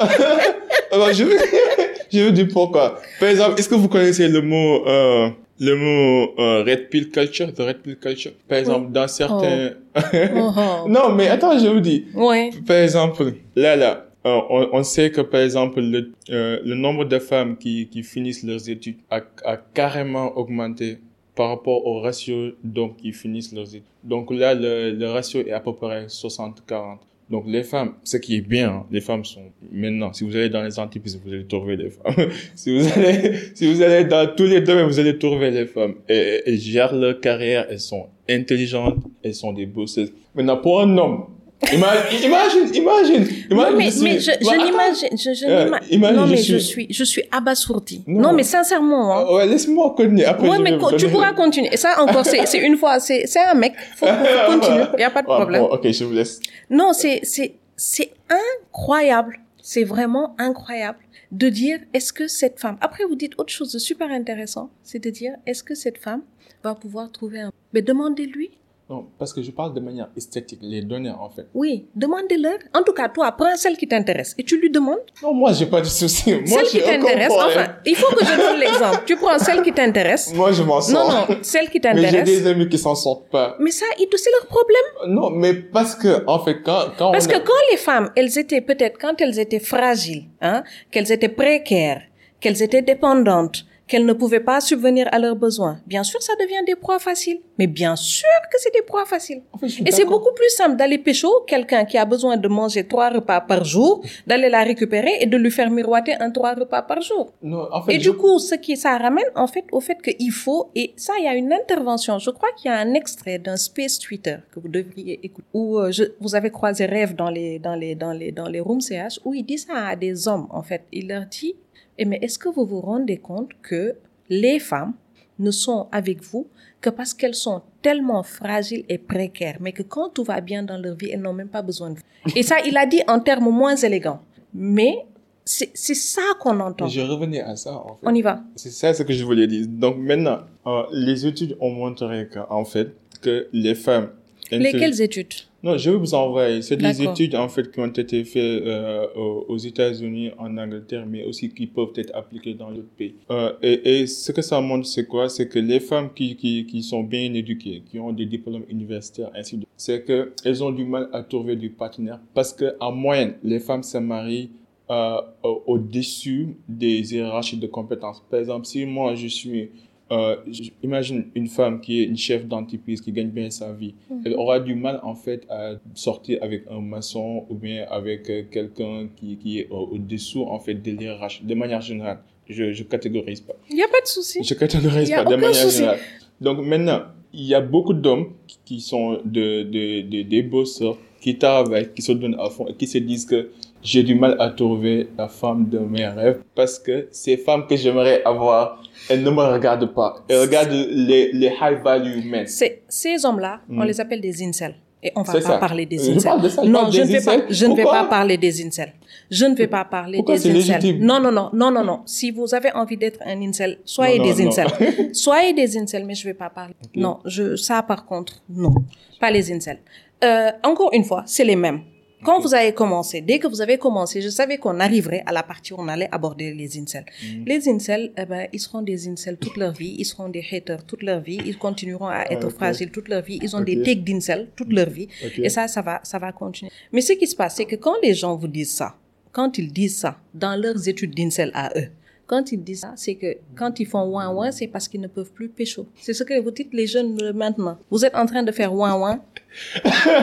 Alors, 0.92 1.12
je, 1.12 1.24
vous, 1.24 1.30
je 2.12 2.20
vous 2.24 2.30
dis 2.30 2.44
pourquoi. 2.44 3.00
Par 3.20 3.28
exemple, 3.28 3.58
est-ce 3.58 3.68
que 3.68 3.74
vous 3.74 3.88
connaissez 3.88 4.28
le 4.28 4.40
mot, 4.42 4.71
euh, 4.86 5.28
le 5.60 5.76
mot 5.76 6.34
euh, 6.38 6.64
red 6.64 6.88
pill 6.88 7.10
culture, 7.10 7.52
the 7.52 7.60
red 7.60 7.78
pill 7.82 7.96
culture 7.96 8.32
Par 8.48 8.58
exemple, 8.58 8.92
dans 8.92 9.08
certains... 9.08 9.70
Oh, 10.34 10.50
oh. 10.56 10.88
non, 10.88 11.12
mais 11.12 11.28
attends, 11.28 11.58
je 11.58 11.68
vous 11.68 11.80
dis. 11.80 12.06
Ouais. 12.14 12.50
Par 12.66 12.76
exemple, 12.78 13.34
là, 13.54 13.76
là, 13.76 14.06
euh, 14.24 14.40
on, 14.48 14.68
on 14.72 14.82
sait 14.82 15.10
que, 15.10 15.20
par 15.20 15.40
exemple, 15.42 15.80
le, 15.80 16.12
le 16.28 16.74
nombre 16.74 17.04
de 17.04 17.18
femmes 17.18 17.56
qui, 17.58 17.88
qui 17.88 18.02
finissent 18.02 18.42
leurs 18.42 18.70
études 18.70 18.96
a, 19.10 19.20
a 19.44 19.56
carrément 19.58 20.36
augmenté 20.38 20.98
par 21.34 21.48
rapport 21.48 21.86
au 21.86 22.00
ratio 22.00 22.52
d'hommes 22.62 22.94
qui 22.96 23.12
finissent 23.12 23.52
leurs 23.52 23.68
études. 23.68 23.82
Donc 24.04 24.30
là, 24.30 24.54
le, 24.54 24.92
le 24.92 25.10
ratio 25.10 25.40
est 25.40 25.52
à 25.52 25.60
peu 25.60 25.74
près 25.74 26.06
60-40. 26.06 26.98
Donc 27.32 27.44
les 27.46 27.62
femmes, 27.62 27.94
ce 28.04 28.18
qui 28.18 28.36
est 28.36 28.40
bien, 28.42 28.68
hein, 28.68 28.86
les 28.90 29.00
femmes 29.00 29.24
sont 29.24 29.40
maintenant, 29.72 30.12
si 30.12 30.22
vous 30.22 30.36
allez 30.36 30.50
dans 30.50 30.62
les 30.62 30.78
entreprises, 30.78 31.18
vous 31.24 31.32
allez 31.32 31.46
trouver 31.46 31.76
les 31.76 31.88
femmes. 31.88 32.28
si 32.54 32.76
vous 32.76 32.86
allez, 32.92 33.32
si 33.54 33.72
vous 33.72 33.80
allez 33.80 34.04
dans 34.04 34.30
tous 34.36 34.44
les 34.44 34.60
domaines, 34.60 34.86
vous 34.86 35.00
allez 35.00 35.18
trouver 35.18 35.50
les 35.50 35.64
femmes. 35.64 35.94
Elles 36.08 36.58
gèrent 36.58 36.94
leur 36.94 37.18
carrière, 37.20 37.66
elles 37.70 37.80
sont 37.80 38.08
intelligentes, 38.28 38.98
elles 39.24 39.34
sont 39.34 39.54
des 39.54 39.64
bosseuses. 39.64 40.12
Maintenant, 40.34 40.58
pour 40.58 40.82
un 40.82 40.98
homme, 40.98 41.24
imagine, 41.72 42.24
imagine, 42.24 42.74
imagine, 42.74 43.26
imagine 43.50 43.72
Non, 43.72 43.76
mais, 43.76 43.84
je 43.84 43.90
suis- 43.90 44.02
mais 44.02 44.18
je, 44.18 44.30
je 44.40 44.46
Bah, 44.46 44.56
n'imagine, 44.64 45.08
je, 45.18 45.34
je 45.34 45.46
Euh, 45.46 45.78
imagine, 45.90 46.16
non, 46.16 46.26
je 46.26 46.30
mais 46.32 46.36
suis- 46.36 46.52
je 46.54 46.58
suis, 46.58 46.86
je 46.90 47.04
suis 47.04 47.22
abasourdie. 47.30 48.02
Non. 48.06 48.20
Non, 48.22 48.32
mais 48.32 48.42
sincèrement, 48.42 49.16
hein. 49.16 49.24
Ah 49.28 49.32
Ouais, 49.34 49.46
laisse-moi 49.46 49.94
continuer. 49.96 50.24
Après, 50.24 50.48
Ouais, 50.48 50.58
mais 50.58 50.76
co- 50.78 50.92
tu 50.96 51.08
pourras 51.08 51.32
continuer. 51.32 51.68
Et 51.72 51.76
ça 51.76 52.02
encore, 52.02 52.24
c'est 52.26 52.44
c'est 52.46 52.58
une 52.58 52.76
fois, 52.76 52.98
c'est 53.00 53.26
c'est 53.26 53.40
un 53.40 53.54
mec. 53.54 53.74
Faut, 53.96 54.06
faut 54.06 54.12
continuer. 54.52 54.84
Il 54.98 55.00
y 55.00 55.04
a 55.04 55.10
pas 55.10 55.22
de 55.22 55.28
Ah, 55.30 55.36
problème. 55.36 55.62
bon, 55.62 55.68
ok, 55.68 55.90
je 55.90 56.04
vous 56.04 56.12
laisse. 56.12 56.40
Non, 56.70 56.92
c'est 56.92 57.20
c'est 57.22 57.54
c'est 57.76 58.10
incroyable. 58.28 59.38
C'est 59.62 59.84
vraiment 59.84 60.34
incroyable 60.38 60.98
de 61.30 61.48
dire 61.48 61.78
est-ce 61.94 62.12
que 62.12 62.26
cette 62.26 62.58
femme. 62.58 62.76
Après, 62.80 63.04
vous 63.04 63.14
dites 63.14 63.34
autre 63.38 63.52
chose 63.52 63.72
de 63.72 63.78
super 63.78 64.10
intéressant, 64.10 64.70
c'est 64.82 64.98
de 64.98 65.08
dire 65.10 65.34
est-ce 65.46 65.62
que 65.62 65.74
cette 65.74 65.98
femme 65.98 66.22
va 66.64 66.74
pouvoir 66.74 67.10
trouver 67.12 67.40
un. 67.40 67.52
Mais 67.72 67.82
demandez-lui. 67.82 68.50
Non, 68.92 69.06
parce 69.18 69.32
que 69.32 69.40
je 69.42 69.50
parle 69.50 69.72
de 69.72 69.80
manière 69.80 70.08
esthétique, 70.14 70.58
les 70.60 70.82
données, 70.82 71.08
en 71.26 71.30
fait. 71.30 71.46
Oui, 71.54 71.86
demandez-leur. 71.94 72.58
En 72.74 72.82
tout 72.82 72.92
cas, 72.92 73.08
toi, 73.08 73.32
prends 73.32 73.56
celle 73.56 73.76
qui 73.78 73.88
t'intéresse 73.88 74.34
et 74.36 74.44
tu 74.44 74.60
lui 74.60 74.70
demandes. 74.70 74.98
Non, 75.22 75.32
moi, 75.32 75.50
j'ai 75.54 75.64
pas 75.64 75.80
de 75.80 75.86
souci. 75.86 76.34
Moi, 76.34 76.44
celle 76.46 76.66
qui 76.66 76.80
t'intéresse. 76.82 77.32
Enfin, 77.32 77.66
il 77.86 77.96
faut 77.96 78.14
que 78.14 78.22
je 78.22 78.36
donne 78.36 78.60
l'exemple. 78.60 79.02
Tu 79.06 79.16
prends 79.16 79.38
celle 79.38 79.62
qui 79.62 79.72
t'intéresse. 79.72 80.34
Moi, 80.34 80.52
je 80.52 80.62
m'en 80.62 80.74
Non, 80.76 80.80
sors. 80.82 81.26
non, 81.30 81.36
celle 81.40 81.70
qui 81.70 81.80
Mais 81.82 81.96
j'ai 81.96 82.02
t'intéresse. 82.02 82.24
des 82.42 82.46
amis 82.46 82.68
qui 82.68 82.76
s'en 82.76 82.94
sortent 82.94 83.30
pas. 83.30 83.56
Mais 83.60 83.70
ça, 83.70 83.86
ils- 83.98 84.08
c'est 84.14 84.30
leur 84.30 84.46
problème. 84.46 84.86
Non, 85.16 85.30
mais 85.30 85.54
parce 85.54 85.94
que, 85.94 86.22
en 86.26 86.40
fait, 86.44 86.60
quand, 86.62 86.82
quand 86.98 87.12
Parce 87.12 87.26
on 87.26 87.30
que 87.30 87.38
quand 87.38 87.62
les 87.70 87.78
femmes, 87.78 88.10
elles 88.14 88.38
étaient 88.38 88.60
peut-être, 88.60 88.98
quand 89.00 89.18
elles 89.22 89.38
étaient 89.38 89.58
fragiles, 89.74 90.24
hein, 90.42 90.64
qu'elles 90.90 91.10
étaient 91.12 91.30
précaires, 91.30 92.02
qu'elles 92.40 92.62
étaient 92.62 92.82
dépendantes, 92.82 93.64
qu'elles 93.86 94.06
ne 94.06 94.12
pouvaient 94.12 94.40
pas 94.40 94.60
subvenir 94.60 95.08
à 95.12 95.18
leurs 95.18 95.36
besoins, 95.36 95.78
bien 95.86 96.02
sûr, 96.02 96.22
ça 96.22 96.32
devient 96.40 96.64
des 96.66 96.76
proies 96.76 96.98
faciles. 96.98 97.40
Mais 97.58 97.66
bien 97.66 97.94
sûr 97.96 98.28
que 98.50 98.58
c'est 98.58 98.72
des 98.72 98.82
proies 98.82 99.04
faciles. 99.04 99.42
Et 99.84 99.90
c'est 99.92 100.04
beaucoup 100.06 100.32
plus 100.34 100.48
simple 100.50 100.76
d'aller 100.76 100.98
pécho 100.98 101.28
quelqu'un 101.46 101.84
qui 101.84 101.98
a 101.98 102.04
besoin 102.04 102.36
de 102.36 102.48
manger 102.48 102.86
trois 102.86 103.10
repas 103.10 103.40
par 103.40 103.64
jour, 103.64 104.02
d'aller 104.26 104.48
la 104.48 104.62
récupérer 104.62 105.18
et 105.20 105.26
de 105.26 105.36
lui 105.36 105.50
faire 105.50 105.70
miroiter 105.70 106.14
un 106.20 106.30
trois 106.30 106.54
repas 106.54 106.82
par 106.82 107.00
jour. 107.02 107.32
Non, 107.42 107.66
en 107.70 107.82
fait, 107.82 107.94
Et 107.94 108.00
je- 108.00 108.10
du 108.10 108.16
coup, 108.16 108.38
ce 108.38 108.54
qui 108.54 108.76
ça 108.76 108.96
ramène 108.96 109.24
en 109.34 109.46
fait 109.46 109.64
au 109.72 109.80
fait 109.80 110.00
qu'il 110.00 110.32
faut 110.32 110.70
et 110.74 110.92
ça 110.96 111.12
il 111.18 111.24
y 111.24 111.28
a 111.28 111.34
une 111.34 111.52
intervention. 111.52 112.18
Je 112.18 112.30
crois 112.30 112.48
qu'il 112.56 112.70
y 112.70 112.74
a 112.74 112.78
un 112.78 112.94
extrait 112.94 113.38
d'un 113.38 113.56
space 113.56 113.98
Twitter 113.98 114.36
que 114.52 114.60
vous 114.60 114.68
devriez 114.68 115.20
écouter 115.22 115.46
où 115.52 115.78
euh, 115.78 115.90
je, 115.92 116.04
vous 116.20 116.34
avez 116.34 116.50
croisé 116.50 116.86
Rêve 116.86 117.14
dans 117.14 117.30
les 117.30 117.58
dans 117.58 117.74
les 117.74 117.94
dans 117.94 118.12
les 118.12 118.32
dans 118.32 118.48
les 118.48 118.60
rooms 118.60 118.80
CH 118.80 119.20
où 119.24 119.34
il 119.34 119.44
dit 119.44 119.58
ça 119.58 119.74
à 119.88 119.96
des 119.96 120.26
hommes 120.28 120.46
en 120.50 120.62
fait. 120.62 120.82
Il 120.92 121.08
leur 121.08 121.26
dit 121.26 121.54
eh 121.98 122.04
mais 122.04 122.18
est-ce 122.22 122.38
que 122.38 122.48
vous 122.48 122.64
vous 122.64 122.80
rendez 122.80 123.18
compte 123.18 123.50
que 123.62 123.94
les 124.28 124.58
femmes 124.58 124.94
ne 125.38 125.50
sont 125.50 125.88
avec 125.92 126.22
vous 126.22 126.46
que 126.80 126.90
parce 126.90 127.14
qu'elles 127.14 127.34
sont 127.34 127.62
tellement 127.80 128.22
fragiles 128.22 128.84
et 128.88 128.98
précaires, 128.98 129.58
mais 129.60 129.72
que 129.72 129.82
quand 129.82 130.08
tout 130.10 130.24
va 130.24 130.40
bien 130.40 130.62
dans 130.62 130.78
leur 130.78 130.96
vie, 130.96 131.10
elles 131.10 131.20
n'ont 131.20 131.32
même 131.32 131.48
pas 131.48 131.62
besoin 131.62 131.90
de 131.90 131.96
vous? 131.96 132.02
Et 132.36 132.42
ça, 132.42 132.56
il 132.64 132.76
a 132.76 132.86
dit 132.86 133.00
en 133.08 133.20
termes 133.20 133.50
moins 133.50 133.76
élégants. 133.76 134.20
Mais 134.54 135.04
c'est 135.44 135.70
c'est 135.74 135.94
ça 135.94 136.22
qu'on 136.40 136.60
entend. 136.60 136.86
je 136.88 137.00
revenais 137.00 137.40
à 137.40 137.56
ça, 137.56 137.74
en 137.74 137.96
fait. 137.96 138.06
On 138.06 138.14
y 138.14 138.22
va. 138.22 138.42
C'est 138.56 138.70
ça 138.70 138.94
ce 138.94 139.02
que 139.02 139.12
je 139.12 139.24
voulais 139.24 139.46
dire. 139.46 139.66
Donc 139.68 139.96
maintenant, 139.96 140.40
euh, 140.66 140.82
les 140.92 141.26
études 141.26 141.56
ont 141.60 141.70
montré 141.70 142.28
qu'en 142.32 142.64
fait, 142.64 142.94
que 143.20 143.48
les 143.52 143.74
femmes... 143.74 144.10
Lesquelles 144.50 145.00
études? 145.00 145.34
Non, 145.62 145.78
je 145.78 145.90
vais 145.90 145.96
vous 145.96 146.12
envoyer. 146.14 146.60
C'est 146.62 146.76
des 146.76 147.02
études 147.12 147.36
en 147.36 147.48
fait 147.48 147.70
qui 147.70 147.78
ont 147.78 147.86
été 147.86 148.24
faites 148.24 148.62
euh, 148.66 149.06
aux 149.14 149.56
États-Unis, 149.58 150.30
en 150.36 150.56
Angleterre, 150.58 151.06
mais 151.06 151.24
aussi 151.24 151.50
qui 151.50 151.68
peuvent 151.68 151.92
être 151.94 152.12
appliquées 152.16 152.54
dans 152.54 152.72
d'autres 152.72 152.88
pays. 152.96 153.14
Euh, 153.30 153.52
et, 153.62 154.00
et 154.00 154.06
ce 154.08 154.32
que 154.32 154.42
ça 154.42 154.60
montre, 154.60 154.86
c'est 154.86 155.06
quoi? 155.06 155.28
C'est 155.28 155.48
que 155.48 155.60
les 155.60 155.78
femmes 155.78 156.10
qui, 156.14 156.34
qui, 156.34 156.66
qui 156.66 156.82
sont 156.82 157.04
bien 157.04 157.32
éduquées, 157.32 157.82
qui 157.88 158.00
ont 158.00 158.12
des 158.12 158.26
diplômes 158.26 158.64
universitaires, 158.68 159.30
ainsi 159.36 159.56
de 159.56 159.66
c'est 159.76 160.02
que 160.04 160.32
elles 160.44 160.62
ont 160.64 160.72
du 160.72 160.84
mal 160.84 161.08
à 161.12 161.22
trouver 161.22 161.54
du 161.56 161.70
partenaire 161.70 162.18
parce 162.34 162.52
que 162.52 162.74
en 162.80 162.90
moyenne, 162.92 163.34
les 163.44 163.58
femmes 163.60 163.82
se 163.84 163.98
marient 163.98 164.50
euh, 164.90 165.16
au- 165.44 165.62
au-dessus 165.66 166.56
des 166.68 167.14
hiérarchies 167.14 167.56
de 167.56 167.66
compétences. 167.68 168.22
Par 168.28 168.40
exemple, 168.40 168.66
si 168.66 168.84
moi 168.84 169.14
je 169.14 169.28
suis 169.28 169.70
euh, 170.12 170.36
imagine 170.82 171.24
une 171.34 171.46
femme 171.48 171.80
qui 171.80 172.00
est 172.00 172.04
une 172.04 172.16
chef 172.16 172.46
d'entreprise 172.46 173.00
qui 173.00 173.12
gagne 173.12 173.30
bien 173.30 173.50
sa 173.50 173.72
vie. 173.72 173.94
Elle 174.24 174.34
aura 174.34 174.60
du 174.60 174.74
mal 174.74 175.00
en 175.02 175.14
fait 175.14 175.42
à 175.48 175.74
sortir 175.94 176.38
avec 176.42 176.64
un 176.70 176.80
maçon 176.80 177.44
ou 177.48 177.54
bien 177.54 177.86
avec 177.90 178.28
euh, 178.30 178.42
quelqu'un 178.50 179.08
qui, 179.16 179.36
qui 179.38 179.60
est 179.60 179.68
au- 179.70 179.88
au-dessous 179.94 180.44
en 180.44 180.58
fait 180.58 180.74
de 180.74 180.90
l'hiérarchie, 180.92 181.42
de 181.44 181.54
manière 181.54 181.80
générale. 181.80 182.18
Je, 182.48 182.72
je 182.72 182.82
catégorise 182.84 183.40
pas. 183.40 183.54
Il 183.70 183.76
n'y 183.76 183.82
a 183.82 183.88
pas 183.88 184.00
de 184.02 184.06
souci. 184.06 184.40
Je 184.42 184.54
catégorise 184.54 185.10
pas 185.10 185.24
de 185.24 185.36
manière 185.36 185.54
souci. 185.54 185.76
générale. 185.78 185.98
Donc 186.40 186.58
maintenant, 186.66 187.02
il 187.32 187.44
y 187.46 187.54
a 187.54 187.60
beaucoup 187.60 187.94
d'hommes 187.94 188.28
qui- 188.46 188.58
qui 188.64 188.80
sont 188.80 189.20
de, 189.24 189.62
de, 189.62 190.02
de- 190.02 190.22
des 190.22 190.42
bosseurs, 190.42 190.98
qui 191.20 191.38
travaillent, 191.38 191.88
qui 191.94 192.02
se 192.02 192.12
donnent 192.12 192.36
à 192.38 192.50
fond 192.50 192.66
et 192.66 192.74
qui 192.74 192.86
se 192.88 192.98
disent 192.98 193.24
que 193.26 193.50
j'ai 193.82 194.02
du 194.02 194.14
mal 194.14 194.36
à 194.38 194.50
trouver 194.50 195.08
la 195.18 195.28
femme 195.28 195.68
de 195.68 195.78
mes 195.78 196.06
rêves 196.06 196.40
parce 196.54 196.78
que 196.78 197.08
ces 197.10 197.36
femmes 197.36 197.66
que 197.66 197.76
j'aimerais 197.76 198.22
avoir, 198.24 198.82
elles 199.08 199.22
ne 199.22 199.30
me 199.30 199.42
regardent 199.42 199.92
pas. 199.92 200.16
Elles 200.28 200.40
regardent 200.40 200.70
les, 200.72 201.32
les 201.32 201.52
high 201.60 201.82
value 201.82 202.24
men. 202.24 202.46
Ces 202.46 203.24
hommes-là, 203.24 203.60
on 203.68 203.74
Mm. 203.82 203.84
les 203.86 204.00
appelle 204.00 204.20
des 204.20 204.42
incels. 204.44 204.74
Et 205.04 205.10
on 205.16 205.22
va 205.22 205.32
pas 205.32 205.40
ça. 205.40 205.58
parler 205.58 205.84
des 205.84 205.98
Je 205.98 206.12
incels. 206.12 206.22
parle 206.22 206.42
de 206.42 206.48
ça, 206.48 206.62
je 206.64 206.68
non, 206.70 206.88
je 206.88 207.00
ne 207.00 207.06
vais 207.06 207.20
pas, 207.24 207.36
je 207.50 207.66
ne 207.66 207.74
vais 207.74 207.82
pas 207.82 208.04
parler 208.04 208.36
des 208.38 208.64
incels. 208.64 208.92
Je 209.32 209.46
ne 209.46 209.54
vais 209.56 209.66
pas 209.66 209.84
parler 209.84 210.18
Pourquoi 210.18 210.36
des 210.36 210.42
incels. 210.48 210.52
légitime? 210.54 210.98
Non, 211.04 211.18
non, 211.18 211.32
non, 211.32 211.50
non, 211.52 211.72
non, 211.72 211.82
non. 211.84 212.00
Si 212.06 212.30
vous 212.30 212.54
avez 212.54 212.70
envie 212.72 212.96
d'être 212.96 213.18
un 213.26 213.42
incel, 213.42 213.78
soyez 213.84 214.18
Non, 214.20 214.26
non, 214.26 214.32
des 214.32 214.46
incels. 214.46 214.68
soyez 215.12 215.52
des 215.54 215.76
incels, 215.76 216.04
mais 216.06 216.14
je 216.14 216.24
vais 216.24 216.34
pas 216.34 216.50
parler. 216.50 216.74
Non, 216.94 217.18
je, 217.24 217.56
ça 217.56 217.82
par 217.82 218.06
contre, 218.06 218.34
non. 218.48 218.74
Pas 219.18 219.32
les 219.32 219.50
incels. 219.52 219.80
Euh, 220.22 220.52
encore 220.62 220.90
une 220.92 221.02
fois, 221.02 221.24
c'est 221.26 221.44
les 221.44 221.56
mêmes. 221.56 221.80
Quand 222.24 222.38
vous 222.38 222.54
avez 222.54 222.72
commencé, 222.72 223.20
dès 223.20 223.40
que 223.40 223.48
vous 223.48 223.60
avez 223.60 223.78
commencé, 223.78 224.20
je 224.20 224.28
savais 224.28 224.56
qu'on 224.56 224.78
arriverait 224.78 225.24
à 225.26 225.32
la 225.32 225.42
partie 225.42 225.72
où 225.72 225.76
on 225.78 225.88
allait 225.88 226.08
aborder 226.12 226.54
les 226.54 226.78
incels. 226.78 227.04
Mm. 227.22 227.44
Les 227.46 227.68
incels, 227.68 228.12
eh 228.16 228.24
ben, 228.24 228.46
ils 228.52 228.60
seront 228.60 228.82
des 228.82 229.08
incels 229.08 229.36
toute 229.38 229.56
leur 229.56 229.72
vie, 229.72 229.96
ils 229.98 230.04
seront 230.04 230.28
des 230.28 230.44
haters 230.52 230.84
toute 230.84 231.02
leur 231.02 231.20
vie, 231.20 231.40
ils 231.44 231.58
continueront 231.58 232.06
à 232.06 232.24
être 232.30 232.46
Ah, 232.46 232.54
fragiles 232.54 232.90
toute 232.90 233.08
leur 233.08 233.22
vie, 233.22 233.40
ils 233.42 233.56
ont 233.56 233.60
des 233.60 233.82
takes 233.82 234.04
d'incels 234.04 234.48
toute 234.54 234.72
leur 234.72 234.88
vie. 234.88 235.08
Et 235.36 235.48
ça, 235.48 235.66
ça 235.66 235.82
va, 235.82 236.00
ça 236.04 236.20
va 236.20 236.30
continuer. 236.30 236.70
Mais 236.92 237.00
ce 237.00 237.14
qui 237.14 237.26
se 237.26 237.34
passe, 237.34 237.56
c'est 237.56 237.64
que 237.64 237.76
quand 237.76 237.96
les 238.02 238.14
gens 238.14 238.36
vous 238.36 238.48
disent 238.48 238.74
ça, 238.74 238.94
quand 239.32 239.58
ils 239.58 239.72
disent 239.72 239.98
ça 239.98 240.18
dans 240.32 240.54
leurs 240.54 240.88
études 240.88 241.14
d'incel 241.16 241.50
à 241.54 241.70
eux, 241.76 241.88
quand 242.26 242.52
ils 242.52 242.62
disent 242.62 242.80
ça, 242.80 242.92
c'est 242.96 243.16
que 243.16 243.36
quand 243.56 243.80
ils 243.80 243.86
font 243.86 244.04
ouin 244.04 244.32
ouin, 244.32 244.52
c'est 244.52 244.68
parce 244.68 244.88
qu'ils 244.88 245.00
ne 245.00 245.08
peuvent 245.08 245.32
plus 245.32 245.48
pécho. 245.48 245.86
C'est 246.00 246.14
ce 246.14 246.22
que 246.22 246.40
vous 246.40 246.50
dites 246.50 246.72
les 246.72 246.86
jeunes 246.86 247.32
maintenant. 247.32 247.78
Vous 247.90 248.04
êtes 248.04 248.14
en 248.14 248.26
train 248.26 248.42
de 248.42 248.52
faire 248.52 248.72
ouin 248.72 248.94
ouin 248.94 249.22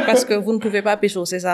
parce 0.05 0.25
que 0.25 0.33
vous 0.33 0.53
ne 0.53 0.57
pouvez 0.57 0.81
pas 0.81 0.97
pécho, 0.97 1.25
c'est 1.25 1.39
ça? 1.39 1.53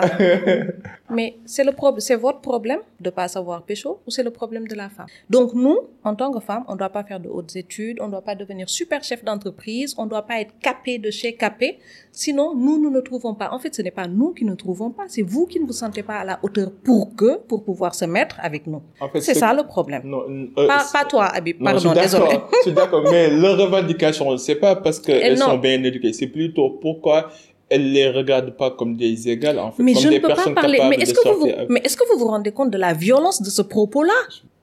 Mais 1.10 1.36
c'est 1.44 1.64
le 1.64 1.72
problème, 1.72 2.00
c'est 2.00 2.16
votre 2.16 2.40
problème 2.40 2.80
de 3.00 3.10
pas 3.10 3.28
savoir 3.28 3.62
pécho 3.62 4.00
ou 4.06 4.10
c'est 4.10 4.22
le 4.22 4.30
problème 4.30 4.66
de 4.66 4.74
la 4.74 4.88
femme? 4.88 5.06
Donc 5.30 5.54
nous, 5.54 5.78
en 6.04 6.14
tant 6.14 6.32
que 6.32 6.40
femme, 6.40 6.64
on 6.68 6.72
ne 6.72 6.78
doit 6.78 6.90
pas 6.90 7.04
faire 7.04 7.20
de 7.20 7.28
hautes 7.28 7.56
études, 7.56 7.98
on 8.00 8.06
ne 8.06 8.12
doit 8.12 8.22
pas 8.22 8.34
devenir 8.34 8.68
super 8.68 9.02
chef 9.04 9.24
d'entreprise, 9.24 9.94
on 9.98 10.04
ne 10.04 10.10
doit 10.10 10.26
pas 10.26 10.40
être 10.40 10.58
capé 10.60 10.98
de 10.98 11.10
chez 11.10 11.34
capé. 11.34 11.78
Sinon, 12.18 12.54
nous, 12.54 12.80
nous 12.82 12.88
ne 12.88 13.00
trouvons 13.00 13.34
pas. 13.34 13.50
En 13.52 13.58
fait, 13.58 13.74
ce 13.74 13.82
n'est 13.82 13.90
pas 13.90 14.06
nous 14.08 14.30
qui 14.32 14.46
ne 14.46 14.54
trouvons 14.54 14.90
pas, 14.90 15.02
c'est 15.06 15.20
vous 15.20 15.44
qui 15.44 15.60
ne 15.60 15.66
vous 15.66 15.74
sentez 15.74 16.02
pas 16.02 16.14
à 16.14 16.24
la 16.24 16.38
hauteur 16.42 16.70
pour 16.82 17.14
que, 17.14 17.36
pour 17.46 17.62
pouvoir 17.62 17.94
se 17.94 18.06
mettre 18.06 18.36
avec 18.42 18.66
nous. 18.66 18.80
En 19.02 19.10
fait, 19.10 19.20
C'est 19.20 19.34
ce- 19.34 19.40
ça 19.40 19.52
le 19.52 19.64
problème. 19.64 20.00
Non, 20.06 20.22
Euh, 20.56 20.66
pas, 20.66 21.04
toi, 21.04 21.26
Abib, 21.26 21.62
pardon, 21.62 21.92
désolé. 21.92 22.38
Je 22.56 22.62
suis 22.62 22.72
d'accord, 22.72 23.02
mais 23.10 23.28
leur 23.42 23.58
revendication, 23.58 24.34
c'est 24.38 24.54
pas 24.54 24.76
parce 24.76 24.98
qu'elles 24.98 25.36
sont 25.36 25.58
bien 25.58 25.82
éduquées, 25.84 26.14
c'est 26.14 26.28
plutôt 26.28 26.70
pourquoi 26.70 27.28
elles 27.68 27.92
les 27.92 28.08
regardent 28.08 28.56
pas 28.56 28.70
comme 28.70 28.96
des 28.96 29.28
égales, 29.28 29.58
en 29.58 29.70
fait, 29.72 29.82
mais 29.82 29.92
comme 29.92 30.02
je 30.02 30.08
des 30.08 30.14
ne 30.14 30.20
peux 30.20 30.28
personnes 30.28 30.54
pas 30.54 30.62
parler. 30.62 30.80
Mais 30.88 30.96
est-ce 30.96 31.12
que, 31.12 31.28
vous, 31.28 31.44
avec... 31.50 31.68
mais 31.68 31.80
est-ce 31.84 31.98
que 31.98 32.04
vous 32.10 32.18
vous 32.18 32.28
rendez 32.28 32.50
compte 32.52 32.70
de 32.70 32.78
la 32.78 32.94
violence 32.94 33.42
de 33.42 33.50
ce 33.50 33.60
propos-là? 33.60 34.14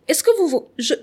Est-ce 0.07 0.23
que 0.23 0.31
vous, 0.39 0.63
je, 0.79 0.95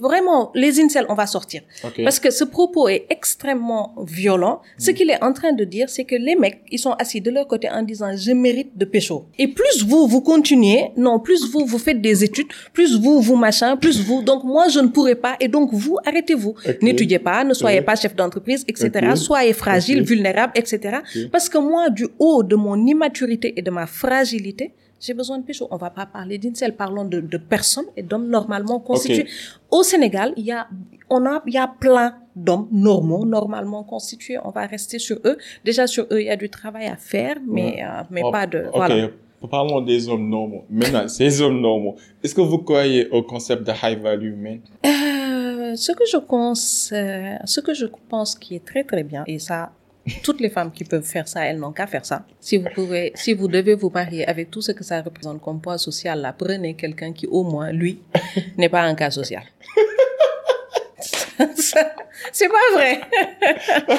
vraiment, 0.00 0.50
les 0.54 0.80
incels, 0.80 1.06
on 1.08 1.14
va 1.14 1.26
sortir. 1.26 1.62
Okay. 1.84 2.04
Parce 2.04 2.18
que 2.18 2.30
ce 2.30 2.44
propos 2.44 2.88
est 2.88 3.06
extrêmement 3.10 3.94
violent. 4.06 4.60
Ce 4.78 4.90
qu'il 4.90 5.10
est 5.10 5.22
en 5.22 5.32
train 5.32 5.52
de 5.52 5.64
dire, 5.64 5.88
c'est 5.88 6.04
que 6.04 6.14
les 6.14 6.36
mecs, 6.36 6.62
ils 6.70 6.78
sont 6.78 6.92
assis 6.92 7.20
de 7.20 7.30
leur 7.30 7.46
côté 7.46 7.68
en 7.70 7.82
disant, 7.82 8.16
je 8.16 8.32
mérite 8.32 8.76
de 8.76 8.84
pécho. 8.84 9.26
Et 9.38 9.48
plus 9.48 9.84
vous, 9.84 10.06
vous 10.06 10.20
continuez, 10.20 10.90
non, 10.96 11.20
plus 11.20 11.50
vous, 11.50 11.64
vous 11.64 11.78
faites 11.78 12.00
des 12.00 12.24
études, 12.24 12.48
plus 12.72 12.98
vous, 12.98 13.20
vous 13.20 13.36
machin, 13.36 13.76
plus 13.76 14.00
vous. 14.00 14.22
Donc, 14.22 14.44
moi, 14.44 14.68
je 14.68 14.80
ne 14.80 14.88
pourrais 14.88 15.14
pas. 15.14 15.36
Et 15.40 15.48
donc, 15.48 15.70
vous, 15.72 15.98
arrêtez-vous. 16.04 16.54
Okay. 16.58 16.78
N'étudiez 16.82 17.18
pas, 17.18 17.44
ne 17.44 17.54
soyez 17.54 17.82
pas 17.82 17.96
chef 17.96 18.14
d'entreprise, 18.14 18.64
etc. 18.68 18.90
Soyez 19.14 19.52
fragile, 19.52 20.02
vulnérable, 20.02 20.52
etc. 20.54 20.98
Parce 21.32 21.48
que 21.48 21.58
moi, 21.58 21.90
du 21.90 22.06
haut 22.18 22.42
de 22.42 22.56
mon 22.56 22.86
immaturité 22.86 23.54
et 23.56 23.62
de 23.62 23.70
ma 23.70 23.86
fragilité, 23.86 24.72
j'ai 25.00 25.14
besoin 25.14 25.38
de 25.38 25.44
pécho. 25.44 25.68
On 25.70 25.76
va 25.76 25.90
pas 25.90 26.06
parler 26.06 26.38
d'incel, 26.38 26.74
parlons 26.74 27.04
de, 27.04 27.20
de 27.20 27.36
personnes 27.36 27.86
et 27.96 28.02
d'hommes 28.02 28.28
normalement 28.28 28.80
constitués. 28.80 29.22
Okay. 29.22 29.30
Au 29.70 29.82
Sénégal, 29.82 30.32
il 30.36 30.44
y 30.44 30.52
a, 30.52 30.68
on 31.10 31.26
a, 31.26 31.42
il 31.46 31.54
y 31.54 31.58
a 31.58 31.68
plein 31.68 32.16
d'hommes 32.34 32.68
normaux, 32.72 33.24
normalement 33.24 33.84
constitués. 33.84 34.38
On 34.44 34.50
va 34.50 34.66
rester 34.66 34.98
sur 34.98 35.18
eux. 35.24 35.36
Déjà 35.64 35.86
sur 35.86 36.04
eux, 36.10 36.20
il 36.20 36.26
y 36.26 36.30
a 36.30 36.36
du 36.36 36.48
travail 36.48 36.86
à 36.86 36.96
faire, 36.96 37.36
mais, 37.46 37.76
ouais. 37.76 37.82
euh, 37.82 38.02
mais 38.10 38.22
oh, 38.24 38.30
pas 38.30 38.46
de, 38.46 38.58
okay. 38.58 38.70
voilà. 38.74 39.08
Parlons 39.48 39.80
des 39.80 40.08
hommes 40.08 40.28
normaux. 40.28 40.64
Maintenant, 40.68 41.06
ces 41.06 41.40
hommes 41.40 41.60
normaux, 41.60 41.94
est-ce 42.24 42.34
que 42.34 42.40
vous 42.40 42.58
croyez 42.58 43.08
au 43.10 43.22
concept 43.22 43.62
de 43.64 43.70
high 43.70 44.00
value 44.00 44.34
men? 44.34 44.60
Euh, 44.84 45.76
ce 45.76 45.92
que 45.92 46.04
je 46.10 46.16
pense, 46.16 46.90
euh, 46.92 47.36
ce 47.44 47.60
que 47.60 47.72
je 47.72 47.86
pense 48.08 48.34
qui 48.34 48.56
est 48.56 48.64
très 48.64 48.82
très 48.82 49.04
bien, 49.04 49.22
et 49.28 49.38
ça, 49.38 49.70
toutes 50.22 50.40
les 50.40 50.50
femmes 50.50 50.70
qui 50.72 50.84
peuvent 50.84 51.02
faire 51.04 51.26
ça, 51.26 51.44
elles 51.44 51.58
n'ont 51.58 51.72
qu'à 51.72 51.86
faire 51.86 52.06
ça. 52.06 52.24
Si 52.40 52.56
vous 52.56 52.68
pouvez, 52.74 53.12
si 53.14 53.32
vous 53.32 53.48
devez 53.48 53.74
vous 53.74 53.90
marier 53.90 54.26
avec 54.26 54.50
tout 54.50 54.62
ce 54.62 54.72
que 54.72 54.84
ça 54.84 55.02
représente 55.02 55.40
comme 55.40 55.60
poids 55.60 55.78
social, 55.78 56.20
là, 56.20 56.32
prenez 56.32 56.74
quelqu'un 56.74 57.12
qui, 57.12 57.26
au 57.26 57.42
moins, 57.42 57.72
lui, 57.72 58.00
n'est 58.56 58.68
pas 58.68 58.82
un 58.82 58.94
cas 58.94 59.10
social. 59.10 59.42
c'est 62.32 62.48
pas 62.48 62.74
vrai. 62.74 63.00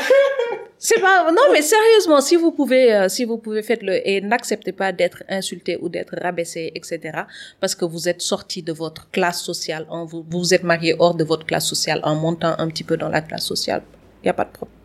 c'est 0.77 0.99
pas, 0.99 1.31
non, 1.31 1.41
mais 1.51 1.61
sérieusement, 1.61 2.21
si 2.21 2.35
vous 2.35 2.51
pouvez, 2.51 2.93
euh, 2.93 3.09
si 3.09 3.25
vous 3.25 3.37
pouvez, 3.37 3.61
faites-le 3.61 4.07
et 4.07 4.21
n'acceptez 4.21 4.71
pas 4.71 4.91
d'être 4.91 5.23
insulté 5.27 5.77
ou 5.81 5.89
d'être 5.89 6.15
rabaissé, 6.19 6.71
etc. 6.73 7.21
Parce 7.59 7.75
que 7.75 7.85
vous 7.85 8.07
êtes 8.07 8.21
sorti 8.21 8.63
de 8.63 8.71
votre 8.71 9.09
classe 9.11 9.41
sociale, 9.41 9.85
en 9.89 10.05
vous, 10.05 10.25
vous 10.29 10.53
êtes 10.53 10.63
marié 10.63 10.95
hors 10.97 11.15
de 11.15 11.23
votre 11.23 11.45
classe 11.45 11.65
sociale 11.65 11.99
en 12.03 12.15
montant 12.15 12.55
un 12.57 12.67
petit 12.69 12.83
peu 12.83 12.97
dans 12.97 13.09
la 13.09 13.21
classe 13.21 13.45
sociale. 13.45 13.83
Il 14.23 14.25
n'y 14.25 14.29
a 14.29 14.33
pas 14.33 14.45
de 14.45 14.51
problème. 14.51 14.76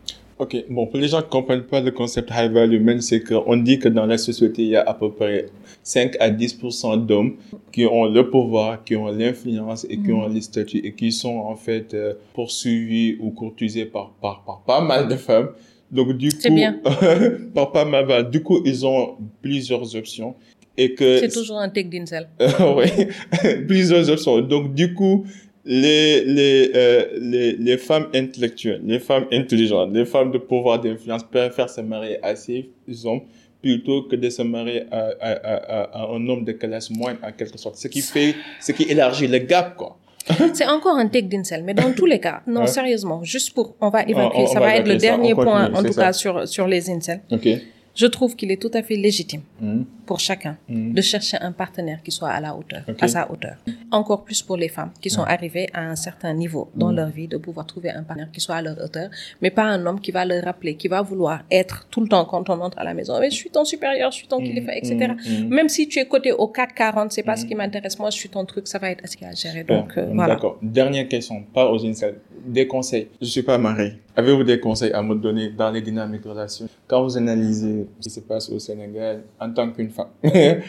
Ok, 0.43 0.57
bon, 0.69 0.87
pour 0.87 0.99
les 0.99 1.07
gens 1.07 1.19
qui 1.21 1.27
ne 1.27 1.31
comprennent 1.31 1.63
pas 1.63 1.79
le 1.79 1.91
concept 1.91 2.29
high 2.33 2.51
value 2.51 2.81
men, 2.81 2.99
c'est 2.99 3.21
qu'on 3.23 3.55
dit 3.55 3.79
que 3.79 3.87
dans 3.87 4.05
la 4.05 4.17
société, 4.17 4.63
il 4.63 4.67
y 4.69 4.75
a 4.75 4.81
à 4.81 4.93
peu 4.93 5.09
près 5.09 5.45
5 5.83 6.17
à 6.19 6.29
10% 6.29 7.05
d'hommes 7.05 7.35
qui 7.71 7.85
ont 7.85 8.05
le 8.05 8.29
pouvoir, 8.29 8.83
qui 8.83 8.97
ont 8.97 9.07
l'influence 9.07 9.85
et 9.89 9.95
qui 9.95 10.11
Mm. 10.11 10.15
ont 10.19 10.27
les 10.27 10.41
statuts 10.41 10.81
et 10.83 10.91
qui 10.93 11.13
sont 11.13 11.37
en 11.37 11.55
fait 11.55 11.93
euh, 11.93 12.15
poursuivis 12.33 13.15
ou 13.21 13.31
courtisés 13.31 13.85
par, 13.85 14.11
par, 14.21 14.43
par 14.45 14.63
pas 14.67 14.81
mal 14.81 15.07
de 15.07 15.15
femmes. 15.15 15.49
Donc 15.89 16.11
du 16.17 16.29
C'est 16.31 16.49
coup, 16.49 16.55
bien. 16.55 16.77
par 17.53 17.71
pas 17.71 17.85
mal, 17.85 18.29
du 18.29 18.43
coup, 18.43 18.59
ils 18.65 18.85
ont 18.85 19.15
plusieurs 19.41 19.95
options 19.95 20.35
et 20.75 20.93
que 20.93 21.19
C'est 21.19 21.29
toujours 21.29 21.59
un 21.59 21.69
tech 21.69 21.85
d'incel. 21.87 22.27
oui, 22.77 22.87
plusieurs 23.67 24.09
options. 24.09 24.41
Donc, 24.41 24.73
du 24.73 24.93
coup, 24.93 25.23
les, 25.65 26.23
les, 26.25 26.71
euh, 26.75 27.05
les, 27.19 27.53
les 27.53 27.77
femmes 27.77 28.07
intellectuelles, 28.13 28.81
les 28.85 28.99
femmes 28.99 29.25
intelligentes, 29.31 29.91
les 29.93 30.05
femmes 30.05 30.31
de 30.31 30.37
pouvoir 30.37 30.79
d'influence 30.81 31.23
préfèrent 31.23 31.69
se 31.69 31.81
marier 31.81 32.17
à 32.23 32.35
ces 32.35 32.69
hommes 33.05 33.21
plutôt 33.61 34.03
que 34.03 34.17
de 34.17 34.29
se 34.29 34.41
marier 34.41 34.83
à, 34.91 35.11
à, 35.21 35.31
à, 35.31 35.83
à 36.01 36.07
un 36.13 36.27
homme 36.27 36.43
de 36.43 36.51
classe 36.51 36.89
moyenne, 36.89 37.17
en 37.23 37.31
quelque 37.31 37.57
sorte. 37.57 37.77
Ce 37.77 37.87
qui 37.87 38.01
fait, 38.01 38.35
ce 38.59 38.73
qui 38.73 38.83
élargit 38.83 39.27
le 39.27 39.37
gap, 39.37 39.77
quoi. 39.77 39.97
C'est 40.53 40.65
encore 40.67 40.97
un 40.97 41.07
tech 41.07 41.25
d'incel, 41.25 41.63
mais 41.63 41.73
dans 41.73 41.91
tous 41.93 42.05
les 42.05 42.19
cas, 42.19 42.41
non, 42.47 42.65
sérieusement, 42.67 43.23
juste 43.23 43.53
pour, 43.53 43.75
on 43.81 43.89
va 43.89 44.03
évacuer, 44.03 44.39
on 44.43 44.47
ça 44.47 44.59
va 44.59 44.67
va 44.67 44.75
être 44.77 44.87
le 44.87 44.93
ça, 44.93 44.99
dernier 44.99 45.31
continue, 45.33 45.45
point, 45.45 45.73
en 45.73 45.83
tout 45.83 45.91
ça. 45.93 46.01
cas, 46.03 46.13
sur, 46.13 46.47
sur 46.47 46.67
les 46.67 46.89
incels. 46.89 47.21
Ok. 47.31 47.47
Je 47.95 48.07
trouve 48.07 48.35
qu'il 48.35 48.49
est 48.51 48.61
tout 48.61 48.71
à 48.73 48.81
fait 48.81 48.95
légitime 48.95 49.41
Mhm. 49.61 49.85
pour 50.07 50.19
chacun 50.19 50.57
Mhm. 50.67 50.93
de 50.93 51.01
chercher 51.01 51.37
un 51.41 51.51
partenaire 51.51 51.99
qui 52.03 52.11
soit 52.11 52.29
à 52.29 52.41
la 52.41 52.55
hauteur, 52.57 52.83
à 52.99 53.07
sa 53.07 53.29
hauteur. 53.31 53.55
Encore 53.91 54.23
plus 54.23 54.41
pour 54.41 54.57
les 54.57 54.67
femmes 54.67 54.91
qui 54.99 55.09
sont 55.11 55.21
arrivées 55.35 55.67
à 55.73 55.81
un 55.93 55.95
certain 55.95 56.33
niveau 56.33 56.69
dans 56.75 56.89
Mhm. 56.89 56.95
leur 56.95 57.09
vie 57.09 57.27
de 57.27 57.37
pouvoir 57.37 57.65
trouver 57.67 57.91
un 57.91 58.01
partenaire 58.03 58.31
qui 58.31 58.41
soit 58.41 58.55
à 58.55 58.61
leur 58.63 58.77
hauteur, 58.83 59.09
mais 59.41 59.51
pas 59.51 59.63
un 59.75 59.85
homme 59.85 59.99
qui 59.99 60.11
va 60.11 60.25
leur 60.25 60.43
rappeler, 60.43 60.73
qui 60.75 60.87
va 60.87 61.01
vouloir 61.03 61.43
être 61.51 61.87
tout 61.91 62.01
le 62.01 62.07
temps 62.07 62.25
quand 62.25 62.49
on 62.49 62.59
entre 62.61 62.79
à 62.79 62.83
la 62.83 62.93
maison, 62.95 63.13
mais 63.19 63.29
je 63.29 63.35
suis 63.35 63.51
ton 63.51 63.63
supérieur, 63.63 64.09
je 64.11 64.17
suis 64.17 64.27
ton 64.27 64.39
kilifa, 64.39 64.75
etc. 64.75 65.13
Mhm. 65.13 65.47
Même 65.49 65.69
si 65.69 65.87
tu 65.87 65.99
es 65.99 66.05
coté 66.07 66.31
au 66.31 66.47
440, 66.47 67.11
c'est 67.11 67.23
pas 67.23 67.35
ce 67.35 67.45
qui 67.45 67.53
m'intéresse, 67.55 67.99
moi 67.99 68.09
je 68.09 68.17
suis 68.17 68.29
ton 68.29 68.43
truc, 68.45 68.67
ça 68.67 68.79
va 68.79 68.89
être 68.89 69.03
assez 69.03 69.23
à 69.23 69.33
gérer. 69.33 69.63
Donc 69.63 69.97
euh, 69.97 70.09
voilà. 70.13 70.33
D'accord. 70.33 70.57
Dernière 70.63 71.07
question, 71.07 71.43
pas 71.53 71.71
aux 71.71 71.85
incels. 71.85 72.15
Des 72.45 72.67
conseils. 72.67 73.07
Je 73.21 73.27
suis 73.27 73.43
pas 73.43 73.57
marié. 73.57 73.93
Avez-vous 74.15 74.43
des 74.43 74.59
conseils 74.59 74.91
à 74.91 75.01
me 75.01 75.15
donner 75.15 75.49
dans 75.49 75.71
les 75.71 75.81
dynamiques 75.81 76.23
de 76.23 76.29
relation 76.29 76.67
Quand 76.87 77.03
vous 77.03 77.17
analysez 77.17 77.87
ce 77.99 78.03
qui 78.03 78.09
se 78.13 78.19
passe 78.19 78.49
au 78.49 78.59
Sénégal 78.59 79.23
en 79.39 79.51
tant 79.51 79.71
qu'une 79.71 79.89
femme, 79.89 80.09
euh, 80.23 80.59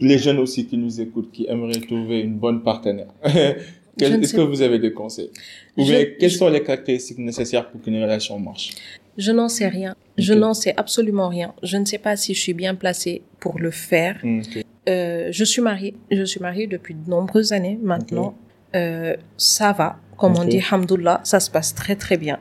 les 0.00 0.18
jeunes 0.18 0.38
aussi 0.38 0.66
qui 0.66 0.76
nous 0.76 1.00
écoutent, 1.00 1.32
qui 1.32 1.46
aimeraient 1.48 1.80
trouver 1.80 2.20
une 2.20 2.34
bonne 2.36 2.62
partenaire, 2.62 3.08
est-ce 3.24 4.34
que 4.34 4.40
vous 4.40 4.62
avez 4.62 4.78
des 4.78 4.92
conseils? 4.92 5.30
Ou 5.76 5.84
Je- 5.84 5.90
bien, 5.92 6.04
quelles 6.18 6.30
sont 6.30 6.48
les 6.48 6.62
caractéristiques 6.62 7.18
nécessaires 7.18 7.68
pour 7.70 7.80
qu'une 7.82 8.00
relation 8.00 8.38
marche? 8.38 8.70
Je 9.16 9.32
n'en 9.32 9.48
sais 9.48 9.68
rien. 9.68 9.94
Je 10.18 10.32
n'en 10.34 10.54
sais 10.54 10.74
absolument 10.76 11.28
rien. 11.28 11.54
Je 11.62 11.76
ne 11.76 11.84
sais 11.84 11.98
pas 11.98 12.16
si 12.16 12.34
je 12.34 12.40
suis 12.40 12.54
bien 12.54 12.74
placée 12.74 13.22
pour 13.40 13.58
le 13.58 13.70
faire. 13.70 14.16
Ok. 14.24 14.64
Euh, 14.88 15.28
je 15.30 15.44
suis 15.44 15.62
mariée. 15.62 15.94
Je 16.10 16.24
suis 16.24 16.40
mariée 16.40 16.66
depuis 16.66 16.94
de 16.94 17.08
nombreuses 17.08 17.52
années 17.52 17.78
maintenant. 17.82 18.36
Euh, 18.74 19.16
ça 19.36 19.72
va. 19.72 19.96
Comme 20.16 20.32
on 20.38 20.44
dit, 20.44 20.62
hamdoullah, 20.70 21.20
ça 21.24 21.40
se 21.40 21.50
passe 21.50 21.74
très 21.74 21.96
très 21.96 22.16
bien. 22.16 22.38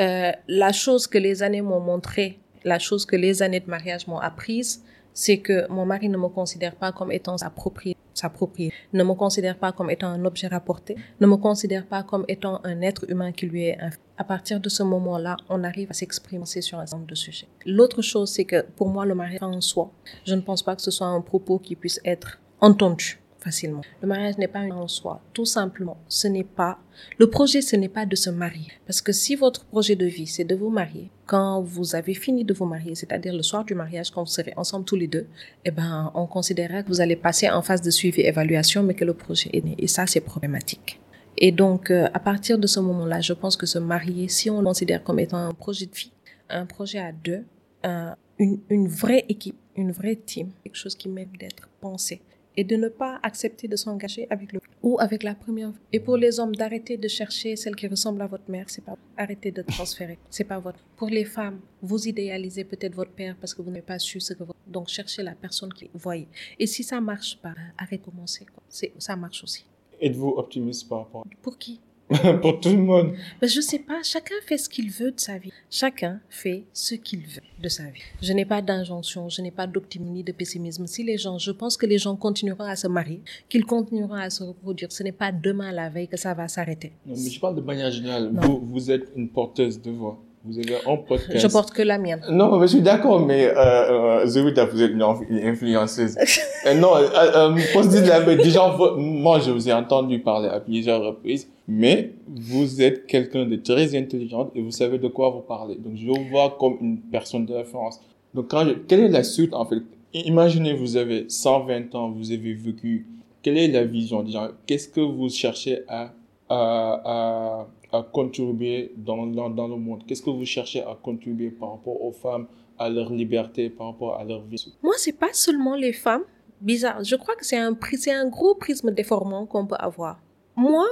Euh, 0.00 0.32
la 0.48 0.72
chose 0.72 1.06
que 1.06 1.18
les 1.18 1.42
années 1.42 1.62
m'ont 1.62 1.80
montré, 1.80 2.38
la 2.64 2.78
chose 2.78 3.04
que 3.06 3.16
les 3.16 3.42
années 3.42 3.60
de 3.60 3.68
mariage 3.70 4.06
m'ont 4.06 4.18
apprise, 4.18 4.82
c'est 5.12 5.38
que 5.38 5.66
mon 5.70 5.84
mari 5.86 6.08
ne 6.08 6.16
me 6.16 6.28
considère 6.28 6.74
pas 6.76 6.92
comme 6.92 7.10
étant 7.12 7.36
sa 7.36 7.50
propriété, 7.50 7.98
sa 8.14 8.28
propriété, 8.28 8.74
ne 8.92 9.02
me 9.04 9.14
considère 9.14 9.56
pas 9.58 9.72
comme 9.72 9.90
étant 9.90 10.08
un 10.08 10.24
objet 10.24 10.46
rapporté, 10.46 10.96
ne 11.20 11.26
me 11.26 11.36
considère 11.36 11.86
pas 11.86 12.02
comme 12.02 12.24
étant 12.28 12.60
un 12.64 12.80
être 12.80 13.04
humain 13.08 13.32
qui 13.32 13.46
lui 13.46 13.64
est 13.66 13.76
inf- 13.78 13.98
À 14.18 14.24
partir 14.24 14.60
de 14.60 14.68
ce 14.68 14.82
moment-là, 14.82 15.36
on 15.48 15.64
arrive 15.64 15.90
à 15.90 15.94
s'exprimer 15.94 16.46
sur 16.46 16.78
un 16.78 16.86
certain 16.86 16.96
nombre 16.98 17.08
de 17.08 17.14
sujets. 17.14 17.48
L'autre 17.66 18.02
chose, 18.02 18.30
c'est 18.30 18.44
que 18.44 18.62
pour 18.76 18.88
moi, 18.88 19.04
le 19.04 19.14
mariage 19.14 19.42
en 19.42 19.60
soi, 19.60 19.90
je 20.24 20.34
ne 20.34 20.40
pense 20.42 20.62
pas 20.62 20.76
que 20.76 20.82
ce 20.82 20.90
soit 20.90 21.06
un 21.08 21.20
propos 21.20 21.58
qui 21.58 21.74
puisse 21.76 22.00
être 22.04 22.38
entendu 22.60 23.20
facilement. 23.40 23.80
Le 24.02 24.08
mariage 24.08 24.36
n'est 24.38 24.48
pas 24.48 24.60
en 24.62 24.86
soi. 24.88 25.20
Tout 25.32 25.46
simplement, 25.46 25.96
ce 26.08 26.28
n'est 26.28 26.44
pas, 26.44 26.78
le 27.18 27.28
projet, 27.30 27.62
ce 27.62 27.74
n'est 27.76 27.88
pas 27.88 28.06
de 28.06 28.14
se 28.16 28.30
marier. 28.30 28.68
Parce 28.86 29.00
que 29.00 29.12
si 29.12 29.34
votre 29.34 29.64
projet 29.64 29.96
de 29.96 30.06
vie, 30.06 30.26
c'est 30.26 30.44
de 30.44 30.54
vous 30.54 30.70
marier, 30.70 31.10
quand 31.26 31.62
vous 31.62 31.94
avez 31.94 32.14
fini 32.14 32.44
de 32.44 32.52
vous 32.52 32.66
marier, 32.66 32.94
c'est-à-dire 32.94 33.32
le 33.34 33.42
soir 33.42 33.64
du 33.64 33.74
mariage, 33.74 34.10
quand 34.10 34.22
vous 34.22 34.30
serez 34.30 34.52
ensemble 34.56 34.84
tous 34.84 34.96
les 34.96 35.06
deux, 35.06 35.26
eh 35.64 35.70
ben, 35.70 36.10
on 36.14 36.26
considérera 36.26 36.82
que 36.82 36.88
vous 36.88 37.00
allez 37.00 37.16
passer 37.16 37.48
en 37.48 37.62
phase 37.62 37.82
de 37.82 37.90
suivi 37.90 38.20
évaluation, 38.22 38.82
mais 38.82 38.94
que 38.94 39.04
le 39.04 39.14
projet 39.14 39.48
est 39.52 39.64
né. 39.64 39.74
Et 39.78 39.86
ça, 39.86 40.06
c'est 40.06 40.20
problématique. 40.20 41.00
Et 41.38 41.52
donc, 41.52 41.90
euh, 41.90 42.08
à 42.12 42.18
partir 42.20 42.58
de 42.58 42.66
ce 42.66 42.80
moment-là, 42.80 43.20
je 43.20 43.32
pense 43.32 43.56
que 43.56 43.64
se 43.64 43.78
marier, 43.78 44.28
si 44.28 44.50
on 44.50 44.58
le 44.60 44.66
considère 44.66 45.02
comme 45.02 45.18
étant 45.20 45.38
un 45.38 45.54
projet 45.54 45.86
de 45.86 45.94
vie, 45.94 46.12
un 46.50 46.66
projet 46.66 46.98
à 46.98 47.12
deux, 47.12 47.44
un- 47.84 48.14
une, 48.38 48.58
une 48.68 48.88
vraie 48.88 49.24
équipe, 49.28 49.56
une 49.76 49.92
vraie 49.92 50.16
team, 50.16 50.50
quelque 50.64 50.74
chose 50.76 50.94
qui 50.94 51.08
mérite 51.08 51.38
d'être 51.38 51.68
pensé, 51.80 52.20
et 52.56 52.64
de 52.64 52.76
ne 52.76 52.88
pas 52.88 53.18
accepter 53.22 53.68
de 53.68 53.76
s'engager 53.76 54.26
avec 54.30 54.52
le 54.52 54.60
ou 54.82 54.98
avec 54.98 55.22
la 55.22 55.34
première. 55.34 55.72
Et 55.92 56.00
pour 56.00 56.16
les 56.16 56.40
hommes, 56.40 56.54
d'arrêter 56.54 56.96
de 56.96 57.08
chercher 57.08 57.56
celle 57.56 57.76
qui 57.76 57.86
ressemble 57.86 58.22
à 58.22 58.26
votre 58.26 58.50
mère, 58.50 58.64
c'est 58.68 58.84
pas 58.84 58.96
arrêter 59.16 59.50
de 59.50 59.62
transférer, 59.62 60.18
c'est 60.30 60.44
pas 60.44 60.58
votre. 60.58 60.80
Pour 60.96 61.08
les 61.08 61.24
femmes, 61.24 61.60
vous 61.82 62.08
idéalisez 62.08 62.64
peut-être 62.64 62.94
votre 62.94 63.12
père 63.12 63.36
parce 63.40 63.54
que 63.54 63.62
vous 63.62 63.70
n'avez 63.70 63.82
pas 63.82 63.98
su 63.98 64.20
ce 64.20 64.32
que 64.32 64.44
votre... 64.44 64.58
donc 64.66 64.88
cherchez 64.88 65.22
la 65.22 65.34
personne 65.34 65.72
qui 65.72 65.90
voyez. 65.94 66.28
Et 66.58 66.66
si 66.66 66.82
ça 66.82 67.00
marche 67.00 67.38
pas, 67.40 67.54
arrêtez 67.78 67.98
de 67.98 68.04
commencer. 68.04 68.44
quoi. 68.46 68.62
C'est 68.68 68.92
ça 68.98 69.16
marche 69.16 69.42
aussi. 69.44 69.64
Êtes-vous 70.00 70.30
optimiste 70.36 70.88
par 70.88 70.98
rapport 71.00 71.26
Pour 71.42 71.58
qui? 71.58 71.80
Pour 72.42 72.58
tout 72.58 72.70
le 72.70 72.78
monde. 72.78 73.12
Ben, 73.40 73.48
je 73.48 73.60
sais 73.60 73.78
pas, 73.78 74.02
chacun 74.02 74.34
fait 74.44 74.58
ce 74.58 74.68
qu'il 74.68 74.90
veut 74.90 75.12
de 75.12 75.20
sa 75.20 75.38
vie. 75.38 75.52
Chacun 75.70 76.20
fait 76.28 76.64
ce 76.72 76.96
qu'il 76.96 77.20
veut 77.20 77.42
de 77.62 77.68
sa 77.68 77.84
vie. 77.84 78.00
Je 78.20 78.32
n'ai 78.32 78.44
pas 78.44 78.62
d'injonction, 78.62 79.28
je 79.28 79.40
n'ai 79.42 79.52
pas 79.52 79.68
d'optimisme 79.68 80.12
ni 80.12 80.24
de 80.24 80.32
pessimisme. 80.32 80.86
Si 80.86 81.04
les 81.04 81.18
gens, 81.18 81.38
je 81.38 81.52
pense 81.52 81.76
que 81.76 81.86
les 81.86 81.98
gens 81.98 82.16
continueront 82.16 82.64
à 82.64 82.74
se 82.74 82.88
marier, 82.88 83.22
qu'ils 83.48 83.64
continueront 83.64 84.14
à 84.14 84.28
se 84.28 84.42
reproduire. 84.42 84.90
Ce 84.90 85.04
n'est 85.04 85.12
pas 85.12 85.30
demain 85.30 85.70
la 85.70 85.88
veille 85.88 86.08
que 86.08 86.16
ça 86.16 86.34
va 86.34 86.48
s'arrêter. 86.48 86.92
Non, 87.06 87.14
mais 87.16 87.30
je 87.30 87.38
parle 87.38 87.54
de 87.54 87.60
manière 87.60 87.92
générale. 87.92 88.30
Vous, 88.32 88.60
vous 88.64 88.90
êtes 88.90 89.12
une 89.14 89.28
porteuse 89.28 89.80
de 89.80 89.90
voix. 89.90 90.18
Vous 90.42 90.58
avez 90.58 90.76
un 90.86 90.96
podcast. 90.96 91.38
Je 91.38 91.46
porte 91.48 91.70
que 91.70 91.82
la 91.82 91.98
mienne. 91.98 92.22
Non, 92.30 92.58
mais 92.58 92.66
je 92.66 92.72
suis 92.72 92.80
d'accord, 92.80 93.20
mais 93.20 93.46
euh, 93.46 94.24
euh, 94.24 94.24
vous 94.24 94.82
êtes 94.82 94.92
une 94.92 95.38
influenceuse. 95.38 96.16
euh, 96.66 96.74
non, 96.74 96.96
euh, 96.96 97.08
euh, 97.14 97.56
euh 97.76 98.36
déjà, 98.36 98.74
moi, 98.96 99.38
je 99.40 99.50
vous 99.50 99.68
ai 99.68 99.72
entendu 99.74 100.18
parler 100.20 100.48
à 100.48 100.58
plusieurs 100.60 101.02
reprises, 101.02 101.46
mais 101.70 102.14
vous 102.26 102.82
êtes 102.82 103.06
quelqu'un 103.06 103.46
de 103.46 103.54
très 103.54 103.94
intelligent 103.96 104.50
et 104.56 104.60
vous 104.60 104.72
savez 104.72 104.98
de 104.98 105.06
quoi 105.06 105.30
vous 105.30 105.42
parlez. 105.42 105.76
Donc, 105.76 105.94
je 105.94 106.04
vous 106.04 106.24
vois 106.28 106.56
comme 106.58 106.76
une 106.80 106.98
personne 107.00 107.46
de 107.46 107.54
référence. 107.54 108.00
Donc, 108.34 108.50
quand 108.50 108.66
quelle 108.88 109.00
est 109.00 109.08
la 109.08 109.22
suite, 109.22 109.54
en 109.54 109.64
fait? 109.64 109.80
Imaginez, 110.12 110.74
vous 110.74 110.96
avez 110.96 111.26
120 111.28 111.94
ans, 111.94 112.10
vous 112.10 112.32
avez 112.32 112.54
vécu. 112.54 113.06
Quelle 113.40 113.56
est 113.56 113.68
la 113.68 113.84
vision 113.84 114.24
Qu'est-ce 114.66 114.88
que 114.88 115.00
vous 115.00 115.28
cherchez 115.28 115.84
à, 115.86 116.12
à, 116.48 117.68
à, 117.92 118.02
contribuer 118.02 118.92
dans, 118.96 119.24
dans, 119.28 119.48
dans 119.48 119.68
le 119.68 119.76
monde? 119.76 120.02
Qu'est-ce 120.08 120.22
que 120.22 120.30
vous 120.30 120.44
cherchez 120.44 120.82
à 120.82 120.98
contribuer 121.00 121.50
par 121.50 121.70
rapport 121.70 122.02
aux 122.02 122.10
femmes, 122.12 122.48
à 122.80 122.88
leur 122.88 123.12
liberté, 123.12 123.70
par 123.70 123.92
rapport 123.92 124.16
à 124.18 124.24
leur 124.24 124.42
vie? 124.42 124.74
Moi, 124.82 124.94
c'est 124.96 125.16
pas 125.16 125.32
seulement 125.32 125.76
les 125.76 125.92
femmes. 125.92 126.24
Bizarre. 126.60 127.04
Je 127.04 127.14
crois 127.14 127.36
que 127.36 127.46
c'est 127.46 127.56
un, 127.56 127.76
un 127.76 128.28
gros 128.28 128.56
prisme 128.56 128.90
déformant 128.90 129.46
qu'on 129.46 129.66
peut 129.66 129.76
avoir. 129.78 130.18
Moi, 130.56 130.84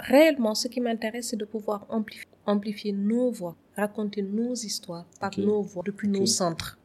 réellement, 0.00 0.54
ce 0.54 0.68
qui 0.68 0.80
m'intéresse, 0.80 1.28
c'est 1.28 1.36
de 1.36 1.44
pouvoir 1.44 1.86
amplifier, 1.88 2.28
amplifier 2.46 2.92
nos 2.92 3.30
voix, 3.30 3.56
raconter 3.76 4.22
nos 4.22 4.54
histoires 4.54 5.06
par 5.20 5.30
nos 5.38 5.62
voix, 5.62 5.82
depuis 5.84 6.08
nos 6.08 6.26
centres. 6.26 6.78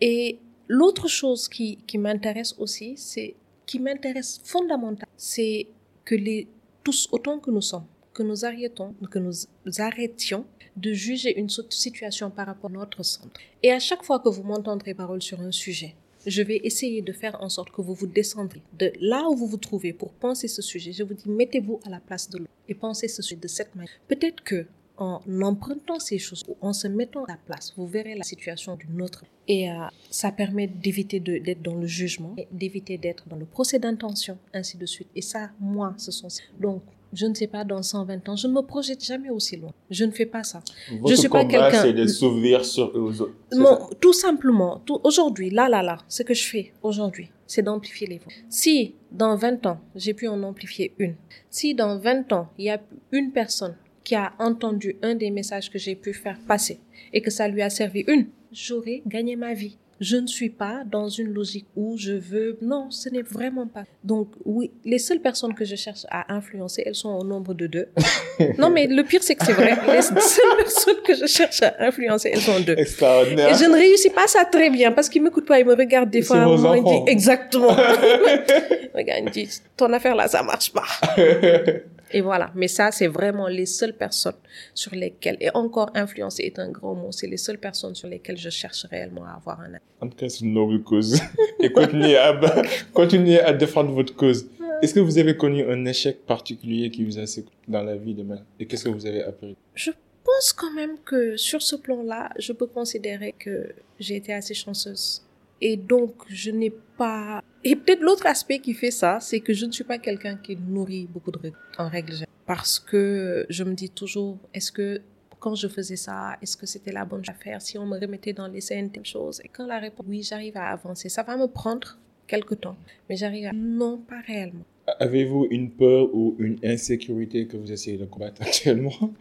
Et 0.00 0.38
L'autre 0.68 1.06
chose 1.06 1.48
qui, 1.48 1.76
qui 1.86 1.98
m'intéresse 1.98 2.54
aussi, 2.58 2.96
c'est 2.96 3.34
qui 3.66 3.78
m'intéresse 3.78 4.40
fondamentalement, 4.42 5.12
c'est 5.18 5.66
que 6.04 6.14
les 6.14 6.48
tous 6.82 7.08
autant 7.12 7.38
que 7.38 7.50
nous 7.50 7.60
sommes, 7.60 7.86
que 8.14 8.22
nous 8.22 8.44
arrêtons, 8.44 8.94
que 9.10 9.18
nous 9.18 9.32
arrêtions 9.78 10.46
de 10.76 10.92
juger 10.92 11.38
une 11.38 11.50
situation 11.50 12.30
par 12.30 12.46
rapport 12.46 12.70
à 12.70 12.72
notre 12.72 13.02
centre. 13.02 13.38
Et 13.62 13.70
à 13.70 13.78
chaque 13.78 14.02
fois 14.02 14.18
que 14.20 14.30
vous 14.30 14.42
m'entendrez 14.42 14.94
parole 14.94 15.20
sur 15.20 15.40
un 15.40 15.52
sujet, 15.52 15.94
je 16.26 16.42
vais 16.42 16.60
essayer 16.64 17.02
de 17.02 17.12
faire 17.12 17.36
en 17.40 17.48
sorte 17.48 17.70
que 17.70 17.80
vous 17.80 17.94
vous 17.94 18.06
descendrez 18.06 18.62
de 18.78 18.92
là 19.00 19.28
où 19.28 19.36
vous 19.36 19.46
vous 19.46 19.56
trouvez 19.56 19.92
pour 19.92 20.12
penser 20.12 20.48
ce 20.48 20.62
sujet. 20.62 20.92
Je 20.92 21.02
vous 21.02 21.14
dis, 21.14 21.28
mettez-vous 21.28 21.80
à 21.84 21.90
la 21.90 22.00
place 22.00 22.28
de 22.30 22.38
l'autre 22.38 22.50
et 22.68 22.74
pensez 22.74 23.08
ce 23.08 23.22
sujet 23.22 23.40
de 23.40 23.48
cette 23.48 23.74
manière. 23.74 23.92
Peut-être 24.08 24.42
que 24.42 24.66
en 24.98 25.20
empruntant 25.42 25.98
ces 25.98 26.18
choses, 26.18 26.44
en 26.60 26.72
se 26.72 26.86
mettant 26.86 27.24
à 27.24 27.32
la 27.32 27.38
place, 27.46 27.72
vous 27.76 27.86
verrez 27.86 28.14
la 28.14 28.22
situation 28.22 28.76
d'une 28.76 29.00
autre. 29.02 29.24
Et 29.48 29.70
euh, 29.70 29.74
ça 30.10 30.30
permet 30.30 30.66
d'éviter 30.66 31.18
d'être 31.18 31.62
dans 31.62 31.74
le 31.74 31.86
jugement, 31.86 32.36
d'éviter 32.52 32.98
d'être 32.98 33.28
dans 33.28 33.36
le 33.36 33.46
procès 33.46 33.78
d'intention, 33.78 34.38
ainsi 34.52 34.76
de 34.76 34.86
suite. 34.86 35.08
Et 35.16 35.22
ça, 35.22 35.50
moi, 35.58 35.94
ce 35.96 36.12
sont... 36.12 36.28
Donc, 36.60 36.82
je 37.12 37.26
ne 37.26 37.34
sais 37.34 37.46
pas, 37.46 37.64
dans 37.64 37.82
120 37.82 38.28
ans, 38.28 38.36
je 38.36 38.46
ne 38.46 38.52
me 38.52 38.62
projette 38.62 39.04
jamais 39.04 39.30
aussi 39.30 39.56
loin. 39.56 39.72
Je 39.90 40.04
ne 40.04 40.10
fais 40.10 40.26
pas 40.26 40.42
ça. 40.42 40.62
Votre 40.90 41.14
je 41.14 41.20
suis 41.20 41.28
pas 41.28 41.44
quelqu'un. 41.44 41.82
c'est 41.82 41.92
de 41.92 42.06
s'ouvrir 42.06 42.64
sur 42.64 42.90
eux 42.96 43.20
autres. 43.20 43.96
tout 44.00 44.12
simplement, 44.12 44.80
tout, 44.84 45.00
aujourd'hui, 45.04 45.50
là, 45.50 45.68
là, 45.68 45.82
là, 45.82 45.98
ce 46.08 46.22
que 46.22 46.34
je 46.34 46.44
fais 46.44 46.72
aujourd'hui, 46.82 47.30
c'est 47.46 47.62
d'amplifier 47.62 48.06
les 48.06 48.18
voix. 48.18 48.32
Si, 48.48 48.94
dans 49.10 49.36
20 49.36 49.66
ans, 49.66 49.80
j'ai 49.94 50.14
pu 50.14 50.26
en 50.26 50.42
amplifier 50.42 50.94
une, 50.98 51.16
si 51.50 51.74
dans 51.74 51.98
20 51.98 52.32
ans, 52.32 52.48
il 52.58 52.66
y 52.66 52.70
a 52.70 52.80
une 53.12 53.30
personne 53.32 53.76
qui 54.04 54.14
a 54.14 54.32
entendu 54.38 54.96
un 55.02 55.14
des 55.14 55.30
messages 55.30 55.70
que 55.70 55.78
j'ai 55.78 55.94
pu 55.94 56.12
faire 56.12 56.38
passer 56.48 56.80
et 57.12 57.20
que 57.20 57.30
ça 57.30 57.46
lui 57.46 57.62
a 57.62 57.70
servi 57.70 58.04
une, 58.08 58.26
j'aurais 58.50 59.02
gagné 59.06 59.36
ma 59.36 59.54
vie. 59.54 59.76
Je 60.02 60.16
ne 60.16 60.26
suis 60.26 60.50
pas 60.50 60.82
dans 60.84 61.08
une 61.08 61.32
logique 61.32 61.66
où 61.76 61.96
je 61.96 62.10
veux... 62.10 62.58
Non, 62.60 62.90
ce 62.90 63.08
n'est 63.08 63.22
vraiment 63.22 63.68
pas. 63.68 63.84
Donc 64.02 64.32
oui, 64.44 64.72
les 64.84 64.98
seules 64.98 65.20
personnes 65.20 65.54
que 65.54 65.64
je 65.64 65.76
cherche 65.76 66.06
à 66.10 66.34
influencer, 66.34 66.82
elles 66.84 66.96
sont 66.96 67.10
au 67.10 67.22
nombre 67.22 67.54
de 67.54 67.68
deux. 67.68 67.86
non, 68.58 68.68
mais 68.68 68.88
le 68.88 69.04
pire, 69.04 69.22
c'est 69.22 69.36
que 69.36 69.46
c'est 69.46 69.52
vrai. 69.52 69.78
Les 69.86 70.02
seules 70.02 70.56
personnes 70.56 71.02
que 71.06 71.14
je 71.14 71.26
cherche 71.26 71.62
à 71.62 71.76
influencer, 71.78 72.30
elles 72.34 72.40
sont 72.40 72.58
deux. 72.58 72.74
Extraordinaire. 72.76 73.50
Et 73.50 73.54
je 73.54 73.64
ne 73.70 73.74
réussis 73.74 74.10
pas 74.10 74.26
ça 74.26 74.44
très 74.44 74.70
bien 74.70 74.90
parce 74.90 75.08
qu'ils 75.08 75.22
m'écoutent 75.22 75.46
pas, 75.46 75.60
ils 75.60 75.66
me 75.66 75.76
regardent 75.76 76.10
des 76.10 76.22
fois. 76.22 76.46
Vos 76.46 76.74
ils 76.74 76.82
disent, 76.82 77.02
exactement. 77.06 77.68
Regarde, 78.94 79.22
ils 79.26 79.30
disent, 79.30 79.62
ton 79.76 79.92
affaire 79.92 80.16
là, 80.16 80.26
ça 80.26 80.42
marche 80.42 80.72
pas. 80.72 80.82
Et 82.12 82.20
voilà. 82.20 82.50
Mais 82.54 82.68
ça, 82.68 82.90
c'est 82.90 83.06
vraiment 83.06 83.48
les 83.48 83.66
seules 83.66 83.96
personnes 83.96 84.36
sur 84.74 84.94
lesquelles, 84.94 85.36
et 85.40 85.50
encore 85.54 85.90
influencer 85.94 86.42
est 86.44 86.58
un 86.58 86.70
grand 86.70 86.94
mot, 86.94 87.12
c'est 87.12 87.26
les 87.26 87.36
seules 87.36 87.58
personnes 87.58 87.94
sur 87.94 88.08
lesquelles 88.08 88.38
je 88.38 88.50
cherche 88.50 88.86
réellement 88.90 89.24
à 89.24 89.32
avoir 89.32 89.60
un 89.60 89.74
En 90.00 90.08
tout 90.08 90.16
cas, 90.16 90.28
c'est 90.28 90.40
une 90.40 90.54
noble 90.54 90.82
cause. 90.82 91.20
et 91.60 91.70
continuez 91.72 92.16
à, 92.16 92.38
continuez 92.92 93.40
à 93.40 93.52
défendre 93.52 93.92
votre 93.92 94.14
cause. 94.14 94.46
Est-ce 94.82 94.94
que 94.94 95.00
vous 95.00 95.16
avez 95.18 95.36
connu 95.36 95.62
un 95.64 95.84
échec 95.84 96.26
particulier 96.26 96.90
qui 96.90 97.04
vous 97.04 97.18
a 97.18 97.26
sécurisé 97.26 97.56
dans 97.68 97.84
la 97.84 97.96
vie 97.96 98.14
de 98.14 98.24
même 98.24 98.44
Et 98.58 98.66
qu'est-ce 98.66 98.84
que 98.84 98.88
vous 98.88 99.06
avez 99.06 99.22
appris? 99.22 99.56
Je 99.74 99.92
pense 100.24 100.52
quand 100.52 100.72
même 100.72 100.98
que 101.04 101.36
sur 101.36 101.62
ce 101.62 101.76
plan-là, 101.76 102.30
je 102.38 102.52
peux 102.52 102.66
considérer 102.66 103.32
que 103.38 103.68
j'ai 104.00 104.16
été 104.16 104.32
assez 104.32 104.54
chanceuse. 104.54 105.22
Et 105.64 105.76
donc, 105.76 106.24
je 106.28 106.50
n'ai 106.50 106.70
pas... 106.70 107.42
Et 107.62 107.76
peut-être 107.76 108.00
l'autre 108.00 108.26
aspect 108.26 108.58
qui 108.58 108.74
fait 108.74 108.90
ça, 108.90 109.20
c'est 109.20 109.38
que 109.38 109.54
je 109.54 109.64
ne 109.64 109.70
suis 109.70 109.84
pas 109.84 109.98
quelqu'un 109.98 110.36
qui 110.36 110.56
nourrit 110.56 111.06
beaucoup 111.06 111.30
de 111.30 111.38
règles, 111.38 111.56
en 111.78 111.88
règle 111.88 112.12
générale. 112.12 112.34
Parce 112.46 112.80
que 112.80 113.46
je 113.48 113.62
me 113.62 113.72
dis 113.72 113.88
toujours, 113.88 114.38
est-ce 114.52 114.72
que 114.72 115.00
quand 115.38 115.54
je 115.54 115.68
faisais 115.68 115.94
ça, 115.94 116.36
est-ce 116.42 116.56
que 116.56 116.66
c'était 116.66 116.90
la 116.90 117.04
bonne 117.04 117.24
chose 117.24 117.34
à 117.34 117.44
faire? 117.44 117.62
Si 117.62 117.78
on 117.78 117.86
me 117.86 117.96
remettait 117.96 118.32
dans 118.32 118.48
les 118.48 118.60
scènes 118.60 118.90
telle 118.90 119.06
chose 119.06 119.40
Et 119.44 119.48
quand 119.48 119.66
la 119.66 119.78
réponse, 119.78 120.04
oui, 120.08 120.22
j'arrive 120.22 120.56
à 120.56 120.66
avancer. 120.70 121.08
Ça 121.08 121.22
va 121.22 121.36
me 121.36 121.46
prendre 121.46 121.96
quelque 122.26 122.54
temps, 122.56 122.76
mais 123.08 123.14
j'arrive 123.14 123.46
à... 123.46 123.52
Non, 123.52 123.98
pas 123.98 124.20
réellement. 124.26 124.64
Avez-vous 124.98 125.46
une 125.52 125.70
peur 125.70 126.12
ou 126.12 126.34
une 126.40 126.58
insécurité 126.64 127.46
que 127.46 127.56
vous 127.56 127.70
essayez 127.70 127.98
de 127.98 128.04
combattre 128.04 128.42
actuellement? 128.42 129.14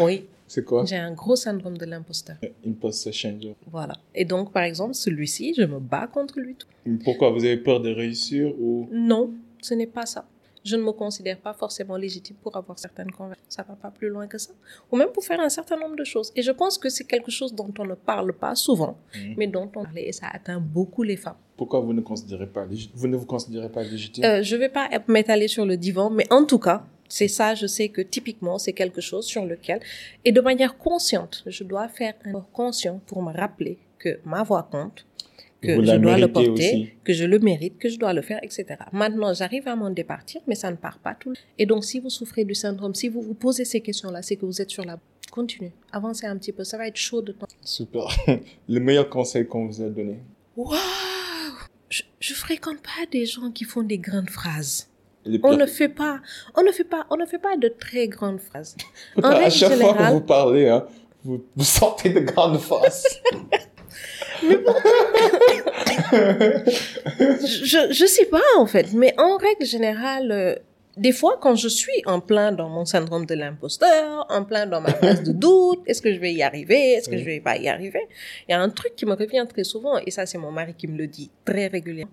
Oui. 0.00 0.26
C'est 0.48 0.64
quoi? 0.64 0.84
J'ai 0.86 0.96
un 0.96 1.12
gros 1.12 1.36
syndrome 1.36 1.76
de 1.76 1.84
l'imposteur. 1.84 2.36
Imposter 2.66 3.12
syndrome. 3.12 3.54
Voilà. 3.70 3.94
Et 4.14 4.24
donc, 4.24 4.50
par 4.50 4.62
exemple, 4.62 4.94
celui-ci, 4.94 5.54
je 5.54 5.62
me 5.62 5.78
bats 5.78 6.06
contre 6.06 6.40
lui. 6.40 6.56
Pourquoi? 7.04 7.30
Vous 7.30 7.44
avez 7.44 7.58
peur 7.58 7.80
de 7.80 7.90
réussir 7.90 8.52
ou? 8.58 8.88
Non, 8.90 9.30
ce 9.60 9.74
n'est 9.74 9.86
pas 9.86 10.06
ça. 10.06 10.26
Je 10.64 10.76
ne 10.76 10.82
me 10.82 10.92
considère 10.92 11.38
pas 11.38 11.52
forcément 11.52 11.96
légitime 11.96 12.36
pour 12.42 12.56
avoir 12.56 12.78
certaines 12.78 13.10
conversations. 13.10 13.44
Ça 13.48 13.64
va 13.66 13.74
pas 13.74 13.90
plus 13.90 14.08
loin 14.08 14.26
que 14.26 14.38
ça. 14.38 14.52
Ou 14.90 14.96
même 14.96 15.08
pour 15.10 15.24
faire 15.24 15.40
un 15.40 15.48
certain 15.48 15.78
nombre 15.78 15.96
de 15.96 16.04
choses. 16.04 16.32
Et 16.34 16.42
je 16.42 16.50
pense 16.50 16.78
que 16.78 16.88
c'est 16.88 17.04
quelque 17.04 17.30
chose 17.30 17.54
dont 17.54 17.72
on 17.78 17.84
ne 17.84 17.94
parle 17.94 18.32
pas 18.32 18.54
souvent, 18.54 18.98
mhm. 19.14 19.34
mais 19.36 19.46
dont 19.46 19.70
on 19.76 19.84
parle 19.84 19.98
et 19.98 20.12
ça 20.12 20.26
atteint 20.32 20.60
beaucoup 20.60 21.02
les 21.02 21.16
femmes. 21.16 21.36
Pourquoi 21.56 21.80
vous 21.80 21.92
ne 21.92 22.00
considérez 22.00 22.46
pas 22.46 22.66
vous 22.94 23.08
ne 23.08 23.16
vous 23.16 23.26
considérez 23.26 23.68
pas 23.70 23.82
légitime? 23.82 24.24
Euh, 24.24 24.42
Je 24.42 24.56
vais 24.56 24.68
pas 24.68 24.88
m'étaler 25.08 25.48
sur 25.48 25.64
le 25.64 25.76
divan, 25.76 26.10
mais 26.10 26.26
en 26.30 26.44
tout 26.44 26.58
cas, 26.58 26.84
c'est 27.08 27.28
ça, 27.28 27.54
je 27.54 27.66
sais 27.66 27.88
que 27.88 28.00
typiquement, 28.00 28.58
c'est 28.58 28.72
quelque 28.72 29.00
chose 29.00 29.26
sur 29.26 29.44
lequel, 29.44 29.80
et 30.24 30.32
de 30.32 30.40
manière 30.40 30.76
consciente, 30.76 31.42
je 31.46 31.64
dois 31.64 31.88
faire 31.88 32.14
un 32.24 32.30
effort 32.30 32.50
conscient 32.52 33.00
pour 33.06 33.22
me 33.22 33.32
rappeler 33.32 33.78
que 33.98 34.20
ma 34.24 34.42
voix 34.42 34.68
compte, 34.70 35.06
que 35.60 35.84
je 35.84 35.96
dois 35.96 36.18
le 36.18 36.30
porter, 36.30 36.96
que 37.02 37.12
je 37.12 37.24
le 37.24 37.38
mérite, 37.38 37.78
que 37.78 37.88
je 37.88 37.98
dois 37.98 38.12
le 38.12 38.22
faire, 38.22 38.38
etc. 38.42 38.66
Maintenant, 38.92 39.34
j'arrive 39.34 39.66
à 39.66 39.74
m'en 39.74 39.90
départir, 39.90 40.40
mais 40.46 40.54
ça 40.54 40.70
ne 40.70 40.76
part 40.76 40.98
pas 40.98 41.14
tout. 41.14 41.32
Et 41.58 41.66
donc, 41.66 41.84
si 41.84 41.98
vous 41.98 42.10
souffrez 42.10 42.44
du 42.44 42.54
syndrome, 42.54 42.94
si 42.94 43.08
vous 43.08 43.22
vous 43.22 43.34
posez 43.34 43.64
ces 43.64 43.80
questions-là, 43.80 44.22
c'est 44.22 44.36
que 44.36 44.46
vous 44.46 44.62
êtes 44.62 44.70
sur 44.70 44.84
la... 44.84 45.00
Continuez, 45.30 45.72
avancez 45.92 46.26
un 46.26 46.36
petit 46.38 46.52
peu, 46.52 46.64
ça 46.64 46.78
va 46.78 46.86
être 46.86 46.96
chaud 46.96 47.22
de 47.22 47.32
temps. 47.32 47.46
Super. 47.62 48.08
le 48.68 48.80
meilleur 48.80 49.10
conseil 49.10 49.46
qu'on 49.46 49.66
vous 49.66 49.82
a 49.82 49.88
donné 49.88 50.16
Waouh 50.56 50.78
je, 51.90 52.02
je 52.20 52.34
fréquente 52.34 52.80
pas 52.82 53.06
des 53.10 53.26
gens 53.26 53.50
qui 53.50 53.64
font 53.64 53.82
des 53.82 53.98
grandes 53.98 54.30
phrases 54.30 54.87
on 55.42 55.56
ne 55.56 55.66
fait 55.66 55.88
pas, 55.88 56.20
on 56.54 56.62
ne 56.62 56.72
fait 56.72 56.84
pas, 56.84 57.06
on 57.10 57.16
ne 57.16 57.26
fait 57.26 57.38
pas 57.38 57.56
de 57.56 57.68
très 57.68 58.08
grandes 58.08 58.40
phrases. 58.40 58.76
à 59.22 59.50
chaque 59.50 59.74
fois 59.74 59.94
que 59.94 60.12
vous 60.12 60.20
parlez, 60.20 60.68
hein, 60.68 60.86
vous, 61.24 61.44
vous 61.56 61.64
sortez 61.64 62.10
de 62.10 62.20
grandes 62.20 62.58
phrases. 62.58 63.04
je, 66.12 67.88
je 67.90 68.06
sais 68.06 68.26
pas, 68.26 68.40
en 68.56 68.66
fait. 68.66 68.92
Mais 68.92 69.14
en 69.18 69.36
règle 69.36 69.64
générale, 69.64 70.30
euh, 70.30 70.54
des 70.98 71.12
fois, 71.12 71.38
quand 71.40 71.54
je 71.54 71.68
suis 71.68 72.02
en 72.06 72.20
plein 72.20 72.52
dans 72.52 72.68
mon 72.68 72.84
syndrome 72.84 73.24
de 73.24 73.34
l'imposteur, 73.34 74.26
en 74.28 74.44
plein 74.44 74.66
dans 74.66 74.80
ma 74.80 74.92
phase 74.92 75.22
de 75.22 75.32
doute, 75.32 75.80
est-ce 75.86 76.02
que 76.02 76.12
je 76.12 76.18
vais 76.18 76.32
y 76.32 76.42
arriver, 76.42 76.92
est-ce 76.94 77.08
que 77.08 77.16
je 77.16 77.24
vais 77.24 77.40
pas 77.40 77.56
y 77.56 77.68
arriver, 77.68 78.06
il 78.48 78.52
y 78.52 78.54
a 78.54 78.60
un 78.60 78.68
truc 78.68 78.96
qui 78.96 79.06
me 79.06 79.14
revient 79.14 79.46
très 79.48 79.64
souvent, 79.64 79.98
et 79.98 80.10
ça, 80.10 80.26
c'est 80.26 80.38
mon 80.38 80.50
mari 80.50 80.74
qui 80.76 80.88
me 80.88 80.98
le 80.98 81.06
dit 81.06 81.30
très 81.44 81.68
régulièrement. 81.68 82.12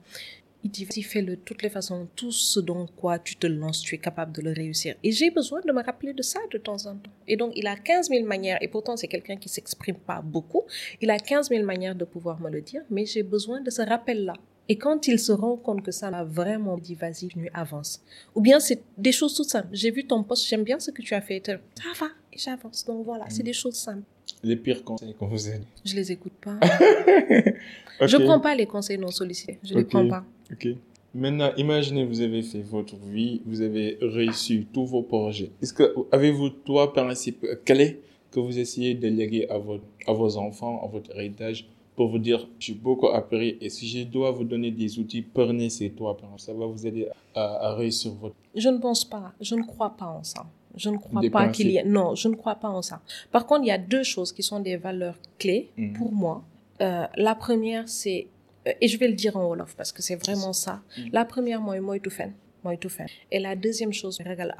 Il 0.65 1.03
fais 1.03 1.21
de 1.21 1.35
toutes 1.35 1.61
les 1.61 1.69
façons, 1.69 2.07
tout 2.15 2.31
ce 2.31 2.59
dont 2.59 2.87
quoi 2.87 3.19
tu 3.19 3.35
te 3.35 3.45
lances, 3.45 3.81
tu 3.81 3.93
es 3.93 3.99
capable 3.99 4.31
de 4.31 4.41
le 4.41 4.51
réussir. 4.51 4.95
Et 5.03 5.11
j'ai 5.11 5.29
besoin 5.29 5.61
de 5.61 5.71
me 5.71 5.83
rappeler 5.83 6.11
de 6.11 6.23
ça 6.23 6.39
de 6.51 6.57
temps 6.57 6.87
en 6.87 6.95
temps. 6.95 7.11
Et 7.27 7.37
donc, 7.37 7.51
il 7.55 7.67
a 7.67 7.75
15 7.75 8.09
000 8.09 8.25
manières, 8.25 8.57
et 8.61 8.67
pourtant, 8.67 8.97
c'est 8.97 9.07
quelqu'un 9.07 9.37
qui 9.37 9.47
s'exprime 9.47 9.97
pas 9.97 10.23
beaucoup. 10.23 10.63
Il 11.01 11.11
a 11.11 11.19
15 11.19 11.49
000 11.49 11.63
manières 11.63 11.93
de 11.93 12.03
pouvoir 12.03 12.41
me 12.41 12.49
le 12.49 12.61
dire, 12.61 12.81
mais 12.89 13.05
j'ai 13.05 13.21
besoin 13.21 13.61
de 13.61 13.69
ce 13.69 13.83
rappel-là. 13.83 14.33
Et 14.67 14.77
quand 14.79 15.07
il 15.07 15.19
se 15.19 15.31
rend 15.31 15.55
compte 15.55 15.83
que 15.83 15.91
ça 15.91 16.09
m'a 16.09 16.23
vraiment 16.23 16.79
dit, 16.79 16.95
vas-y, 16.95 17.29
avance. 17.53 18.01
Ou 18.33 18.41
bien 18.41 18.59
c'est 18.59 18.81
des 18.97 19.11
choses 19.11 19.35
toutes 19.35 19.49
simples. 19.49 19.69
J'ai 19.71 19.91
vu 19.91 20.07
ton 20.07 20.23
poste, 20.23 20.47
j'aime 20.47 20.63
bien 20.63 20.79
ce 20.79 20.89
que 20.89 21.03
tu 21.03 21.13
as 21.13 21.21
fait. 21.21 21.43
Ça 21.45 21.53
va, 21.99 22.07
et 22.33 22.39
j'avance. 22.39 22.83
Donc 22.85 23.05
voilà, 23.05 23.25
c'est 23.29 23.43
mm. 23.43 23.45
des 23.45 23.53
choses 23.53 23.75
simples. 23.75 24.01
Les 24.45 24.55
pires 24.55 24.83
conseils 24.83 25.15
qu'on 25.15 25.25
vous 25.25 25.47
a 25.47 25.53
dit. 25.53 25.65
Je 25.83 25.95
les 25.95 26.11
écoute 26.11 26.33
pas. 26.39 26.59
Je 28.01 28.17
prends 28.17 28.39
pas 28.39 28.53
les 28.53 28.67
conseils 28.67 28.99
non 28.99 29.09
sollicités. 29.09 29.57
Je 29.63 29.73
ne 29.73 29.79
les 29.79 29.85
prends 29.85 30.07
pas. 30.07 30.23
Ok. 30.51 30.67
Maintenant, 31.15 31.49
imaginez, 31.57 32.05
vous 32.05 32.21
avez 32.21 32.43
fait 32.43 32.61
votre 32.61 32.95
vie, 32.97 33.41
vous 33.45 33.61
avez 33.61 33.97
réussi 34.01 34.67
tous 34.71 34.85
vos 34.85 35.01
projets. 35.01 35.49
Est-ce 35.63 35.73
que 35.73 35.95
avez-vous 36.11 36.49
trois 36.49 36.93
principes 36.93 37.47
clés 37.65 38.01
que 38.29 38.39
vous 38.39 38.59
essayez 38.59 38.93
de 38.93 39.07
léguer 39.07 39.49
à, 39.49 39.57
votre, 39.57 39.85
à 40.05 40.13
vos 40.13 40.37
enfants, 40.37 40.83
à 40.83 40.87
votre 40.87 41.09
héritage 41.15 41.67
pour 41.95 42.09
vous 42.09 42.19
dire, 42.19 42.47
j'ai 42.59 42.73
beaucoup 42.73 43.07
appris 43.07 43.57
et 43.61 43.69
si 43.69 43.87
je 43.87 44.03
dois 44.03 44.29
vous 44.31 44.43
donner 44.43 44.69
des 44.69 44.99
outils, 44.99 45.21
prenez 45.21 45.69
ces 45.69 45.89
toi. 45.89 46.15
Ça 46.37 46.53
va 46.53 46.65
vous 46.67 46.85
aider 46.85 47.07
à, 47.33 47.73
réussir 47.73 48.11
votre... 48.21 48.35
Je 48.53 48.69
ne 48.69 48.77
pense 48.77 49.05
pas, 49.05 49.33
je 49.41 49.55
ne 49.55 49.63
crois 49.63 49.95
pas 49.97 50.07
en 50.07 50.23
ça. 50.23 50.45
Je 50.77 50.89
ne 50.89 50.97
crois 50.97 51.21
pas 51.31 51.47
qu'il 51.49 51.69
y 51.69 51.77
ait... 51.77 51.83
Non, 51.83 52.15
je 52.15 52.27
ne 52.27 52.35
crois 52.35 52.55
pas 52.55 52.69
en 52.69 52.81
ça. 52.81 53.01
Par 53.31 53.45
contre, 53.45 53.63
il 53.63 53.67
y 53.67 53.71
a 53.71 53.77
deux 53.77 54.03
choses 54.03 54.31
qui 54.31 54.43
sont 54.43 54.59
des 54.59 54.77
valeurs 54.77 55.17
clés 55.39 55.69
mhm. 55.77 55.93
pour 55.93 56.11
moi. 56.11 56.43
Euh, 56.81 57.05
la 57.15 57.35
première, 57.35 57.87
c'est... 57.87 58.27
Euh, 58.67 58.71
et 58.81 58.87
je 58.87 58.97
vais 58.97 59.07
le 59.07 59.13
dire 59.13 59.37
en 59.37 59.45
Wolof 59.47 59.75
parce 59.75 59.91
que 59.91 60.01
c'est 60.01 60.15
vraiment 60.15 60.53
ça. 60.53 60.81
Mhm. 60.97 61.09
La 61.13 61.25
première, 61.25 61.61
moi, 61.61 61.79
moi, 61.79 61.99
tout 61.99 62.09
fait. 62.09 62.31
Moi, 62.63 62.77
tout 62.77 62.89
fait. 62.89 63.07
Et 63.31 63.39
la 63.39 63.55
deuxième 63.55 63.93
chose, 63.93 64.19
regal 64.25 64.55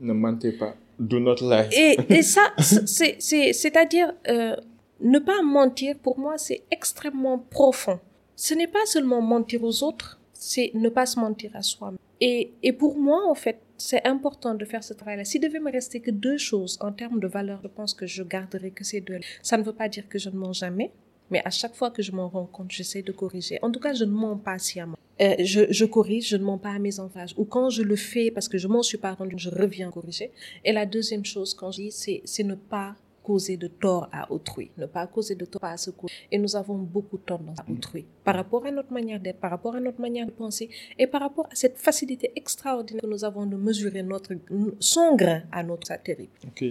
Ne 0.00 0.12
mentez 0.12 0.52
pas. 0.52 0.74
Do 0.98 1.20
not 1.20 1.36
lie. 1.40 1.68
Et, 1.72 1.96
et 2.08 2.22
ça, 2.36 2.52
c'est-à-dire... 2.58 4.12
Euh, 4.28 4.56
ne 5.00 5.18
pas 5.18 5.42
mentir, 5.42 5.96
pour 5.98 6.18
moi, 6.18 6.38
c'est 6.38 6.62
extrêmement 6.70 7.38
profond. 7.38 7.98
Ce 8.36 8.54
n'est 8.54 8.66
pas 8.68 8.86
seulement 8.86 9.20
mentir 9.20 9.62
aux 9.62 9.82
autres, 9.82 10.18
c'est 10.32 10.70
ne 10.74 10.88
pas 10.88 11.06
se 11.06 11.18
mentir 11.18 11.50
à 11.54 11.62
soi-même. 11.62 11.98
Et, 12.26 12.72
pour 12.72 12.96
moi, 12.96 13.28
en 13.28 13.34
fait, 13.34 13.60
c'est 13.76 14.06
important 14.06 14.54
de 14.54 14.64
faire 14.64 14.82
ce 14.82 14.94
travail-là. 14.94 15.26
S'il 15.26 15.42
devait 15.42 15.60
me 15.60 15.70
rester 15.70 16.00
que 16.00 16.10
deux 16.10 16.38
choses 16.38 16.78
en 16.80 16.90
termes 16.90 17.20
de 17.20 17.26
valeur, 17.26 17.60
je 17.62 17.68
pense 17.68 17.92
que 17.92 18.06
je 18.06 18.22
garderai 18.22 18.70
que 18.70 18.82
ces 18.82 19.02
deux. 19.02 19.18
Ça 19.42 19.58
ne 19.58 19.62
veut 19.62 19.74
pas 19.74 19.90
dire 19.90 20.08
que 20.08 20.18
je 20.18 20.30
ne 20.30 20.36
mens 20.36 20.54
jamais, 20.54 20.90
mais 21.30 21.42
à 21.44 21.50
chaque 21.50 21.74
fois 21.74 21.90
que 21.90 22.00
je 22.00 22.12
m'en 22.12 22.28
rends 22.30 22.46
compte, 22.46 22.70
j'essaie 22.70 23.02
de 23.02 23.12
corriger. 23.12 23.58
En 23.60 23.70
tout 23.70 23.80
cas, 23.80 23.92
je 23.92 24.04
ne 24.04 24.10
mens 24.10 24.38
pas 24.38 24.58
sciemment. 24.58 24.96
Euh, 25.20 25.34
je, 25.40 25.70
je, 25.70 25.84
corrige, 25.84 26.28
je 26.30 26.38
ne 26.38 26.44
mens 26.44 26.56
pas 26.56 26.70
à 26.70 26.78
mes 26.78 26.98
enfants. 26.98 27.26
Ou 27.36 27.44
quand 27.44 27.68
je 27.68 27.82
le 27.82 27.96
fais 27.96 28.30
parce 28.30 28.48
que 28.48 28.56
je 28.56 28.68
m'en 28.68 28.82
suis 28.82 28.98
pas 28.98 29.12
rendu, 29.12 29.34
je 29.36 29.50
reviens 29.50 29.90
corriger. 29.90 30.30
Et 30.64 30.72
la 30.72 30.86
deuxième 30.86 31.26
chose, 31.26 31.52
quand 31.52 31.72
je 31.72 31.82
dis, 31.82 32.22
c'est 32.24 32.44
ne 32.44 32.54
pas 32.54 32.96
causer 33.24 33.56
de 33.56 33.66
tort 33.66 34.08
à 34.12 34.30
autrui, 34.30 34.70
ne 34.78 34.86
pas 34.86 35.06
causer 35.06 35.34
de 35.34 35.44
tort 35.46 35.64
à 35.64 35.76
ce 35.76 35.90
coup. 35.90 36.06
Et 36.30 36.38
nous 36.38 36.54
avons 36.54 36.76
beaucoup 36.76 37.16
de 37.16 37.22
tendance 37.22 37.58
à 37.58 37.64
autrui 37.70 38.04
par 38.22 38.36
rapport 38.36 38.64
à 38.66 38.70
notre 38.70 38.92
manière 38.92 39.18
d'être, 39.18 39.40
par 39.40 39.50
rapport 39.50 39.74
à 39.74 39.80
notre 39.80 40.00
manière 40.00 40.26
de 40.26 40.30
penser 40.30 40.68
et 40.98 41.06
par 41.06 41.22
rapport 41.22 41.46
à 41.50 41.54
cette 41.54 41.78
facilité 41.78 42.30
extraordinaire 42.36 43.02
que 43.02 43.06
nous 43.08 43.24
avons 43.24 43.46
de 43.46 43.56
mesurer 43.56 44.02
notre, 44.02 44.32
son 44.78 45.16
grain 45.16 45.42
à 45.50 45.62
notre 45.62 45.92
terrible. 46.02 46.30
Ok. 46.46 46.64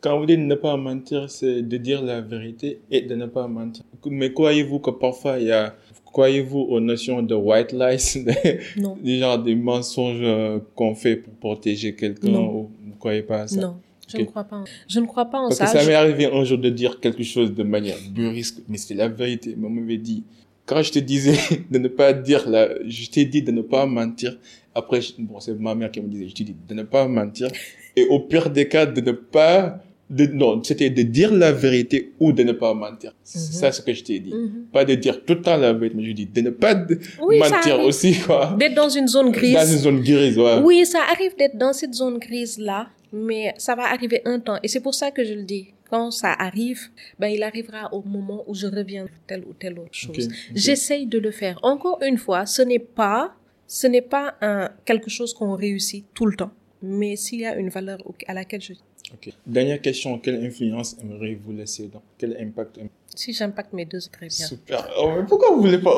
Quand 0.00 0.18
vous 0.18 0.26
dites 0.26 0.40
ne 0.40 0.56
pas 0.56 0.76
mentir, 0.76 1.30
c'est 1.30 1.62
de 1.62 1.76
dire 1.76 2.02
la 2.02 2.20
vérité 2.20 2.80
et 2.90 3.02
de 3.02 3.14
ne 3.14 3.26
pas 3.26 3.46
mentir. 3.46 3.84
Mais 4.06 4.32
croyez-vous 4.32 4.80
que 4.80 4.90
parfois 4.90 5.38
il 5.38 5.46
y 5.46 5.52
a 5.52 5.76
Croyez-vous 6.12 6.58
aux 6.58 6.80
notions 6.80 7.22
de 7.22 7.34
white 7.34 7.72
lies, 7.72 8.24
des, 9.02 9.18
genre 9.18 9.38
des 9.38 9.54
mensonges 9.54 10.20
euh, 10.20 10.58
qu'on 10.74 10.94
fait 10.94 11.16
pour 11.16 11.32
protéger 11.32 11.94
quelqu'un 11.94 12.38
ou 12.38 12.70
vous 12.82 12.90
ne 12.90 12.94
croyez 12.98 13.22
pas 13.22 13.42
à 13.42 13.48
ça? 13.48 13.58
Non. 13.58 13.76
Je 14.08 14.18
ne 14.18 14.24
crois 14.24 14.44
pas 14.44 14.56
en, 14.56 14.64
je 14.88 15.00
ne 15.00 15.06
crois 15.06 15.26
pas 15.26 15.38
en 15.38 15.48
Parce 15.48 15.58
ça. 15.58 15.66
que 15.66 15.78
ça 15.78 15.86
m'est 15.86 15.94
arrivé 15.94 16.26
un 16.26 16.44
jour 16.44 16.58
de 16.58 16.68
dire 16.68 17.00
quelque 17.00 17.22
chose 17.22 17.54
de 17.54 17.62
manière 17.62 17.96
burisque, 18.10 18.58
mais 18.68 18.76
c'est 18.76 18.94
la 18.94 19.08
vérité. 19.08 19.54
Maman 19.56 19.80
m'avait 19.80 19.96
dit, 19.96 20.24
quand 20.66 20.82
je 20.82 20.92
te 20.92 20.98
disais 20.98 21.38
de 21.70 21.78
ne 21.78 21.88
pas 21.88 22.12
dire 22.12 22.48
la, 22.48 22.68
je 22.86 23.08
t'ai 23.08 23.24
dit 23.24 23.42
de 23.42 23.52
ne 23.52 23.62
pas 23.62 23.86
mentir. 23.86 24.38
Après, 24.74 25.00
bon, 25.18 25.38
c'est 25.40 25.58
ma 25.58 25.74
mère 25.74 25.90
qui 25.90 26.00
me 26.00 26.08
disait, 26.08 26.28
je 26.28 26.34
t'ai 26.34 26.44
dit 26.44 26.56
de 26.68 26.74
ne 26.74 26.82
pas 26.82 27.06
mentir. 27.06 27.48
Et 27.94 28.06
au 28.06 28.20
pire 28.20 28.50
des 28.50 28.68
cas, 28.68 28.86
de 28.86 29.00
ne 29.02 29.12
pas, 29.12 29.80
de, 30.08 30.26
non, 30.26 30.62
c'était 30.64 30.88
de 30.88 31.02
dire 31.02 31.32
la 31.32 31.52
vérité 31.52 32.12
ou 32.18 32.32
de 32.32 32.42
ne 32.42 32.52
pas 32.52 32.72
mentir. 32.72 33.12
C'est 33.22 33.38
mhm. 33.38 33.60
ça 33.60 33.72
ce 33.72 33.82
que 33.82 33.92
je 33.92 34.02
t'ai 34.02 34.18
dit. 34.18 34.32
Mhm. 34.32 34.66
Pas 34.72 34.84
de 34.84 34.94
dire 34.94 35.24
tout 35.24 35.34
le 35.34 35.42
temps 35.42 35.56
la 35.56 35.72
vérité, 35.72 35.96
mais 35.96 36.04
je 36.04 36.12
dis 36.12 36.26
de 36.26 36.40
ne 36.40 36.50
pas 36.50 36.74
mentir 36.74 37.80
aussi, 37.80 38.14
quoi. 38.14 38.56
D'être 38.58 38.74
dans 38.74 38.88
une 38.88 39.08
zone 39.08 39.30
grise. 39.30 39.54
Dans 39.54 39.66
une 39.66 39.78
zone 39.78 40.00
grise, 40.00 40.38
ouais. 40.38 40.58
Oui, 40.62 40.86
ça 40.86 41.00
arrive 41.10 41.36
d'être 41.36 41.56
dans 41.56 41.72
cette 41.72 41.94
zone 41.94 42.18
grise-là 42.18 42.88
mais 43.12 43.54
ça 43.58 43.74
va 43.74 43.84
arriver 43.84 44.22
un 44.24 44.40
temps. 44.40 44.58
Et 44.62 44.68
c'est 44.68 44.80
pour 44.80 44.94
ça 44.94 45.10
que 45.10 45.24
je 45.24 45.34
le 45.34 45.42
dis. 45.42 45.68
Quand 45.90 46.10
ça 46.10 46.32
arrive, 46.32 46.88
ben, 47.18 47.28
il 47.28 47.42
arrivera 47.42 47.92
au 47.92 48.02
moment 48.02 48.44
où 48.46 48.54
je 48.54 48.66
reviens 48.66 49.06
telle 49.26 49.44
ou 49.44 49.52
telle 49.52 49.78
autre 49.78 49.92
chose. 49.92 50.28
J'essaye 50.54 51.06
de 51.06 51.18
le 51.18 51.30
faire. 51.30 51.58
Encore 51.62 51.98
une 52.02 52.16
fois, 52.16 52.46
ce 52.46 52.62
n'est 52.62 52.78
pas, 52.78 53.34
ce 53.66 53.86
n'est 53.86 54.00
pas 54.00 54.34
un, 54.40 54.70
quelque 54.86 55.10
chose 55.10 55.34
qu'on 55.34 55.54
réussit 55.54 56.06
tout 56.14 56.24
le 56.24 56.34
temps. 56.34 56.52
Mais 56.80 57.16
s'il 57.16 57.40
y 57.40 57.46
a 57.46 57.56
une 57.56 57.68
valeur 57.68 57.98
à 58.26 58.34
laquelle 58.34 58.62
je... 58.62 58.72
Ok. 59.12 59.34
Dernière 59.46 59.80
question. 59.82 60.18
Quelle 60.18 60.42
influence 60.42 60.96
aimeriez-vous 61.02 61.52
laisser 61.52 61.88
dans? 61.88 62.02
Quel 62.16 62.36
impact 62.40 62.78
si 63.14 63.32
j'impacte 63.32 63.72
mes 63.72 63.84
deux, 63.84 64.00
très 64.10 64.28
bien. 64.28 64.46
Super. 64.46 64.88
Oh, 65.00 65.10
pourquoi 65.28 65.50
vous 65.50 65.62
voulez 65.62 65.78
pas 65.78 65.92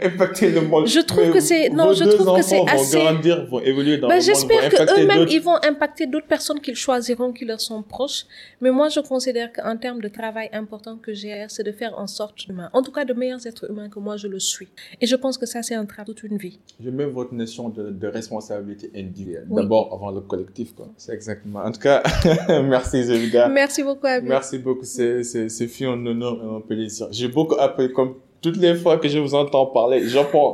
impacter 0.00 0.50
le 0.50 0.62
monde? 0.62 0.86
Je 0.86 1.00
trouve 1.00 1.30
que 1.30 1.40
c'est 1.40 1.68
non, 1.70 1.92
je 1.92 2.04
trouve 2.04 2.36
que 2.36 2.42
c'est 2.42 2.62
assez. 2.68 2.98
Vont 2.98 3.04
grandir, 3.04 3.46
vont 3.46 3.60
évoluer 3.60 3.98
dans 3.98 4.08
ben, 4.08 4.14
le 4.14 4.20
monde. 4.20 4.26
J'espère 4.26 4.68
que 4.68 5.00
eux-mêmes 5.00 5.26
ils 5.28 5.40
vont 5.40 5.56
impacter 5.62 6.06
d'autres 6.06 6.26
personnes 6.26 6.60
qu'ils 6.60 6.76
choisiront, 6.76 7.32
qui 7.32 7.44
leur 7.44 7.60
sont 7.60 7.82
proches. 7.82 8.26
Mais 8.60 8.70
moi, 8.70 8.88
je 8.88 9.00
considère 9.00 9.52
qu'en 9.52 9.76
termes 9.76 10.00
de 10.00 10.08
travail 10.08 10.48
important 10.52 10.96
que 10.96 11.12
j'ai, 11.12 11.44
c'est 11.48 11.64
de 11.64 11.72
faire 11.72 11.98
en 11.98 12.06
sorte 12.06 12.46
humain, 12.46 12.70
en 12.72 12.82
tout 12.82 12.92
cas 12.92 13.04
de 13.04 13.14
meilleurs 13.14 13.46
êtres 13.46 13.70
humains 13.70 13.88
que 13.88 13.98
moi 13.98 14.16
je 14.16 14.28
le 14.28 14.38
suis. 14.38 14.68
Et 15.00 15.06
je 15.06 15.16
pense 15.16 15.38
que 15.38 15.46
ça 15.46 15.62
c'est 15.62 15.74
un 15.74 15.84
travail 15.84 16.06
toute 16.06 16.22
une 16.24 16.36
vie. 16.36 16.58
Je 16.80 16.90
mets 16.90 17.06
votre 17.06 17.32
notion 17.34 17.68
de, 17.68 17.90
de 17.90 18.06
responsabilité 18.06 18.90
individuelle. 18.94 19.46
D'abord 19.48 19.92
avant 19.94 20.10
le 20.10 20.20
collectif, 20.20 20.74
quoi. 20.74 20.88
C'est 20.96 21.12
exactement. 21.12 21.60
En 21.60 21.72
tout 21.72 21.80
cas, 21.80 22.02
merci 22.48 23.04
Zévida. 23.04 23.48
Merci 23.48 23.82
beaucoup. 23.82 24.06
Abby. 24.06 24.28
Merci 24.28 24.58
beaucoup. 24.58 24.84
C'est 24.84 25.22
c'est 25.22 25.48
c'est 25.48 25.84
un 25.84 26.04
honneur 26.06 26.53
plaisir 26.60 27.08
beaucoup 27.32 27.56
appris 27.58 27.92
comme 27.92 28.14
toutes 28.44 28.58
les 28.58 28.74
fois 28.74 28.98
que 28.98 29.08
je 29.08 29.18
vous 29.18 29.34
entends 29.34 29.64
parler, 29.64 30.06
j'apprends. 30.06 30.52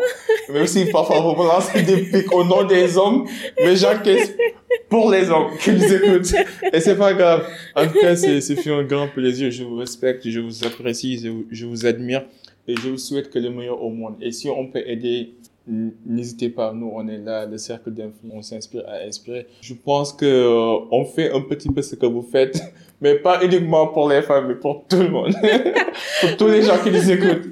Même 0.49 0.67
si 0.67 0.85
parfois 0.87 1.21
vous 1.21 1.43
me 1.43 1.49
lancez 1.49 1.83
des 1.83 2.03
pics 2.05 2.33
au 2.33 2.45
nom 2.45 2.63
des 2.63 2.97
hommes, 2.97 3.27
mais 3.59 3.75
j'encaisse 3.75 4.33
pour 4.89 5.11
les 5.11 5.29
hommes 5.29 5.57
qui 5.59 5.73
nous 5.73 5.93
écoutent. 5.93 6.33
Et 6.73 6.79
c'est 6.79 6.97
pas 6.97 7.13
grave. 7.15 7.49
En 7.75 7.87
tout 7.87 7.99
cas, 8.01 8.15
c'est, 8.15 8.41
c'est 8.41 8.55
fait 8.55 8.73
un 8.73 8.85
grand 8.85 9.09
plaisir. 9.09 9.51
Je 9.51 9.65
vous 9.65 9.77
respecte, 9.77 10.29
je 10.29 10.39
vous 10.39 10.65
apprécie, 10.65 11.19
je 11.19 11.31
vous, 11.31 11.47
je 11.51 11.67
vous 11.67 11.85
admire 11.85 12.23
et 12.69 12.77
je 12.77 12.91
vous 12.91 12.99
souhaite 12.99 13.29
que 13.29 13.41
le 13.41 13.51
meilleur 13.51 13.83
au 13.83 13.91
monde. 13.91 14.15
Et 14.21 14.31
si 14.31 14.49
on 14.49 14.69
peut 14.69 14.85
aider 14.87 15.35
N'hésitez 16.07 16.49
pas, 16.49 16.73
nous 16.73 16.91
on 16.93 17.07
est 17.07 17.19
là, 17.19 17.47
le 17.47 17.57
cercle 17.57 17.91
d'influence, 17.91 18.33
on 18.35 18.43
s'inspire 18.43 18.83
à 18.89 19.07
inspirer. 19.07 19.47
Je 19.61 19.75
pense 19.75 20.13
que 20.13 20.25
euh, 20.25 20.87
on 20.91 21.05
fait 21.05 21.31
un 21.31 21.43
petit 21.43 21.69
peu 21.69 21.81
ce 21.81 21.95
que 21.95 22.07
vous 22.07 22.23
faites, 22.23 22.61
mais 23.01 23.15
pas 23.15 23.43
uniquement 23.43 23.87
pour 23.89 24.09
les 24.09 24.21
femmes, 24.21 24.49
mais 24.49 24.55
pour 24.55 24.85
tout 24.89 24.99
le 24.99 25.09
monde, 25.09 25.35
pour 26.21 26.37
tous 26.37 26.49
les 26.49 26.63
gens 26.63 26.79
qui 26.79 26.91
nous 26.91 27.11
écoutent. 27.11 27.49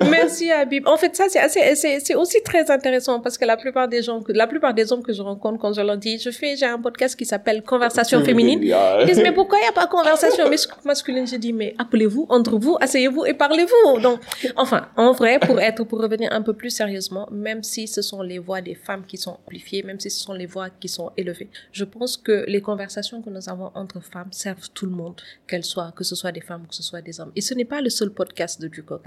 Merci 0.10 0.50
Habib. 0.50 0.86
En 0.88 0.96
fait, 0.96 1.14
ça 1.14 1.26
c'est 1.28 1.38
assez, 1.38 2.00
c'est, 2.00 2.14
aussi 2.14 2.42
très 2.42 2.68
intéressant 2.70 3.20
parce 3.20 3.38
que 3.38 3.44
la 3.44 3.56
plupart 3.56 3.86
des 3.88 4.02
gens, 4.02 4.20
la 4.28 4.46
plupart 4.46 4.74
des 4.74 4.92
hommes 4.92 5.02
que 5.02 5.12
je 5.12 5.22
rencontre 5.22 5.58
quand 5.60 5.72
je 5.72 5.80
leur 5.80 5.96
dis, 5.96 6.18
je 6.18 6.30
fais, 6.30 6.56
j'ai 6.56 6.66
un 6.66 6.80
podcast 6.80 7.16
qui 7.16 7.24
s'appelle 7.24 7.62
Conversation 7.62 8.24
féminine. 8.24 8.60
Ils 8.62 9.06
disent 9.06 9.22
mais 9.22 9.32
pourquoi 9.32 9.58
il 9.58 9.62
n'y 9.62 9.68
a 9.68 9.72
pas 9.72 9.86
conversation 9.86 10.44
masculine? 10.84 11.26
Je 11.26 11.36
dis 11.36 11.52
mais 11.52 11.74
appelez-vous 11.78 12.26
entre 12.28 12.58
vous, 12.58 12.76
asseyez-vous 12.80 13.26
et 13.26 13.34
parlez-vous. 13.34 14.00
Donc, 14.00 14.20
enfin, 14.56 14.88
en 14.96 15.12
vrai, 15.12 15.38
pour 15.38 15.60
être, 15.60 15.84
pour 15.84 16.00
revenir 16.00 16.32
un 16.32 16.42
peu 16.42 16.54
plus 16.54 16.70
sérieusement, 16.70 17.28
même 17.30 17.62
si 17.62 17.86
ce 17.86 18.02
sont 18.02 18.22
les 18.22 18.38
voix 18.38 18.60
des 18.60 18.74
femmes 18.74 19.04
qui 19.06 19.16
sont 19.16 19.38
amplifiées, 19.46 19.84
même 19.84 20.00
si 20.00 20.10
ce 20.10 20.20
sont 20.20 20.32
les 20.32 20.46
voix 20.46 20.70
qui 20.70 20.88
sont 20.88 21.12
élevées. 21.16 21.48
Je 21.72 21.84
pense 21.84 22.16
que 22.16 22.44
les 22.48 22.60
conversations 22.60 23.22
que 23.22 23.30
nous 23.30 23.48
avons 23.48 23.70
entre 23.74 24.00
femmes 24.02 24.23
servent 24.32 24.70
tout 24.72 24.86
le 24.86 24.92
monde, 24.92 25.20
qu'elles 25.46 25.64
soient, 25.64 25.92
que 25.92 26.04
ce 26.04 26.14
soit 26.14 26.32
des 26.32 26.40
femmes 26.40 26.62
ou 26.64 26.66
que 26.66 26.74
ce 26.74 26.82
soit 26.82 27.02
des 27.02 27.20
hommes. 27.20 27.32
Et 27.36 27.40
ce 27.40 27.54
n'est 27.54 27.64
pas 27.64 27.80
le 27.80 27.90
seul 27.90 28.10
podcast 28.10 28.60
de 28.60 28.68
Duco. 28.68 28.98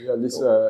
Il 0.00 0.06
y 0.06 0.10
a 0.10 0.16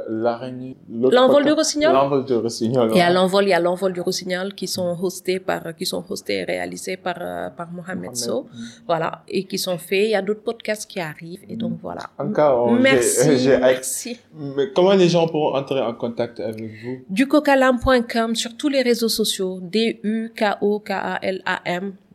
l'araignée. 0.09 0.77
L'envol 0.91 1.45
du 1.45 1.53
rossignol. 1.53 1.93
L'envol 1.93 2.25
du 2.25 2.35
rossignol. 2.35 2.97
Et 2.97 3.01
à 3.01 3.11
l'envol, 3.11 3.45
il 3.45 3.51
y 3.51 3.53
a 3.53 3.61
l'envol 3.61 3.93
du 3.93 4.01
rossignol 4.01 4.55
qui 4.55 4.67
sont 4.67 4.97
hostés 5.01 5.41
par, 5.41 5.75
qui 5.77 5.87
sont 5.87 6.05
hostés 6.09 6.39
et 6.39 6.45
réalisés 6.45 6.97
par, 6.97 7.17
euh, 7.21 7.51
par 7.51 7.71
Mohamed 7.73 8.17
So. 8.17 8.47
Voilà. 8.87 9.23
Et 9.29 9.45
qui 9.45 9.59
sont 9.59 9.79
faits. 9.79 10.05
Il 10.05 10.11
y 10.11 10.15
a 10.15 10.23
d'autres 10.23 10.43
podcasts 10.43 10.89
qui 10.91 11.01
arrivent. 11.01 11.45
Et 11.49 11.57
donc, 11.57 11.79
voilà. 11.83 12.03
Encore. 12.19 12.73
Merci. 12.73 13.49
merci. 13.61 14.19
Mais 14.35 14.71
comment 14.75 14.95
les 14.95 15.09
gens 15.09 15.27
pourront 15.27 15.55
entrer 15.55 15.81
en 15.81 15.95
contact 15.95 16.41
avec 16.41 16.63
vous? 16.83 16.99
Ducocalam.com 17.09 18.35
sur 18.35 18.57
tous 18.57 18.69
les 18.69 18.83
réseaux 18.83 19.09
sociaux. 19.09 19.59
D-U-K-O-K-A-L-A-M 19.63 20.29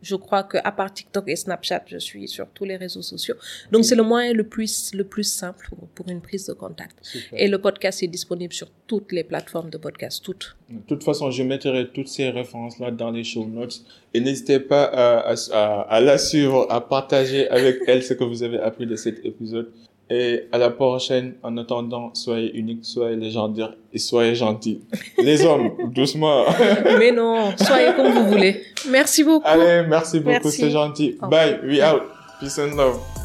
je 0.04 0.16
crois 0.16 0.43
que 0.43 0.58
à 0.64 0.72
part 0.72 0.93
TikTok 0.93 1.24
et 1.28 1.36
Snapchat, 1.36 1.84
je 1.88 1.97
suis 1.97 2.28
sur 2.28 2.47
tous 2.49 2.66
les 2.66 2.76
réseaux 2.76 3.01
sociaux. 3.01 3.36
Donc 3.72 3.86
c'est 3.86 3.95
le 3.95 4.04
moyen 4.04 4.34
le 4.34 4.43
plus 4.43 4.93
le 4.93 5.06
plus 5.06 5.24
simple 5.24 5.70
pour, 5.95 6.10
une 6.10 6.22
prise 6.22 6.45
de 6.45 6.54
contact. 6.54 6.93
Et 7.36 7.48
le 7.48 7.58
podcast 7.60 8.02
est 8.04 8.08
disponible 8.08 8.54
sur 8.54 8.68
toutes 8.88 9.12
les 9.12 9.24
plateformes 9.24 9.70
de 9.70 9.78
podcast, 9.78 10.24
toutes. 10.24 10.56
De 10.70 10.80
toute 10.88 11.04
façon, 11.04 11.32
je 11.32 11.44
mettrai 11.44 11.89
toutes 11.94 12.08
ces 12.08 12.30
références 12.30 12.80
là 12.80 12.91
dans 12.91 13.12
les 13.12 13.24
show 13.24 13.46
notes 13.46 13.82
et 14.14 14.22
n'hésitez 14.22 14.60
pas 14.60 14.84
à, 14.86 15.34
à, 15.52 15.82
à 15.82 16.00
la 16.00 16.18
suivre, 16.18 16.66
à 16.70 16.80
partager 16.82 17.50
avec 17.50 17.80
elle 17.88 18.04
ce 18.04 18.14
que 18.14 18.24
vous 18.24 18.41
avez 18.44 18.60
appris 18.60 18.86
de 18.86 18.96
cet 18.96 19.26
épisode. 19.26 19.70
Et 20.10 20.44
à 20.52 20.58
la 20.58 20.70
prochaine. 20.70 21.36
En 21.44 21.58
attendant, 21.58 22.14
soyez 22.14 22.54
unique, 22.56 22.84
soyez 22.84 23.16
légendaire 23.16 23.74
et 23.94 23.98
soyez 23.98 24.36
gentils. 24.36 24.82
Les 25.18 25.44
hommes, 25.46 25.72
doucement. 25.96 26.44
Mais 27.00 27.12
non, 27.12 27.56
soyez 27.58 27.94
comme 27.96 28.12
vous 28.12 28.28
voulez. 28.28 28.62
Merci 28.89 29.24
beaucoup. 29.24 29.48
Allez, 29.48 29.88
merci 29.88 30.20
beaucoup, 30.20 30.50
c'est 30.50 30.70
gentil. 30.70 31.18
Bye, 31.22 31.60
we 31.64 31.82
out. 31.82 32.04
Peace 32.39 32.60
and 32.60 32.76
love. 32.76 33.22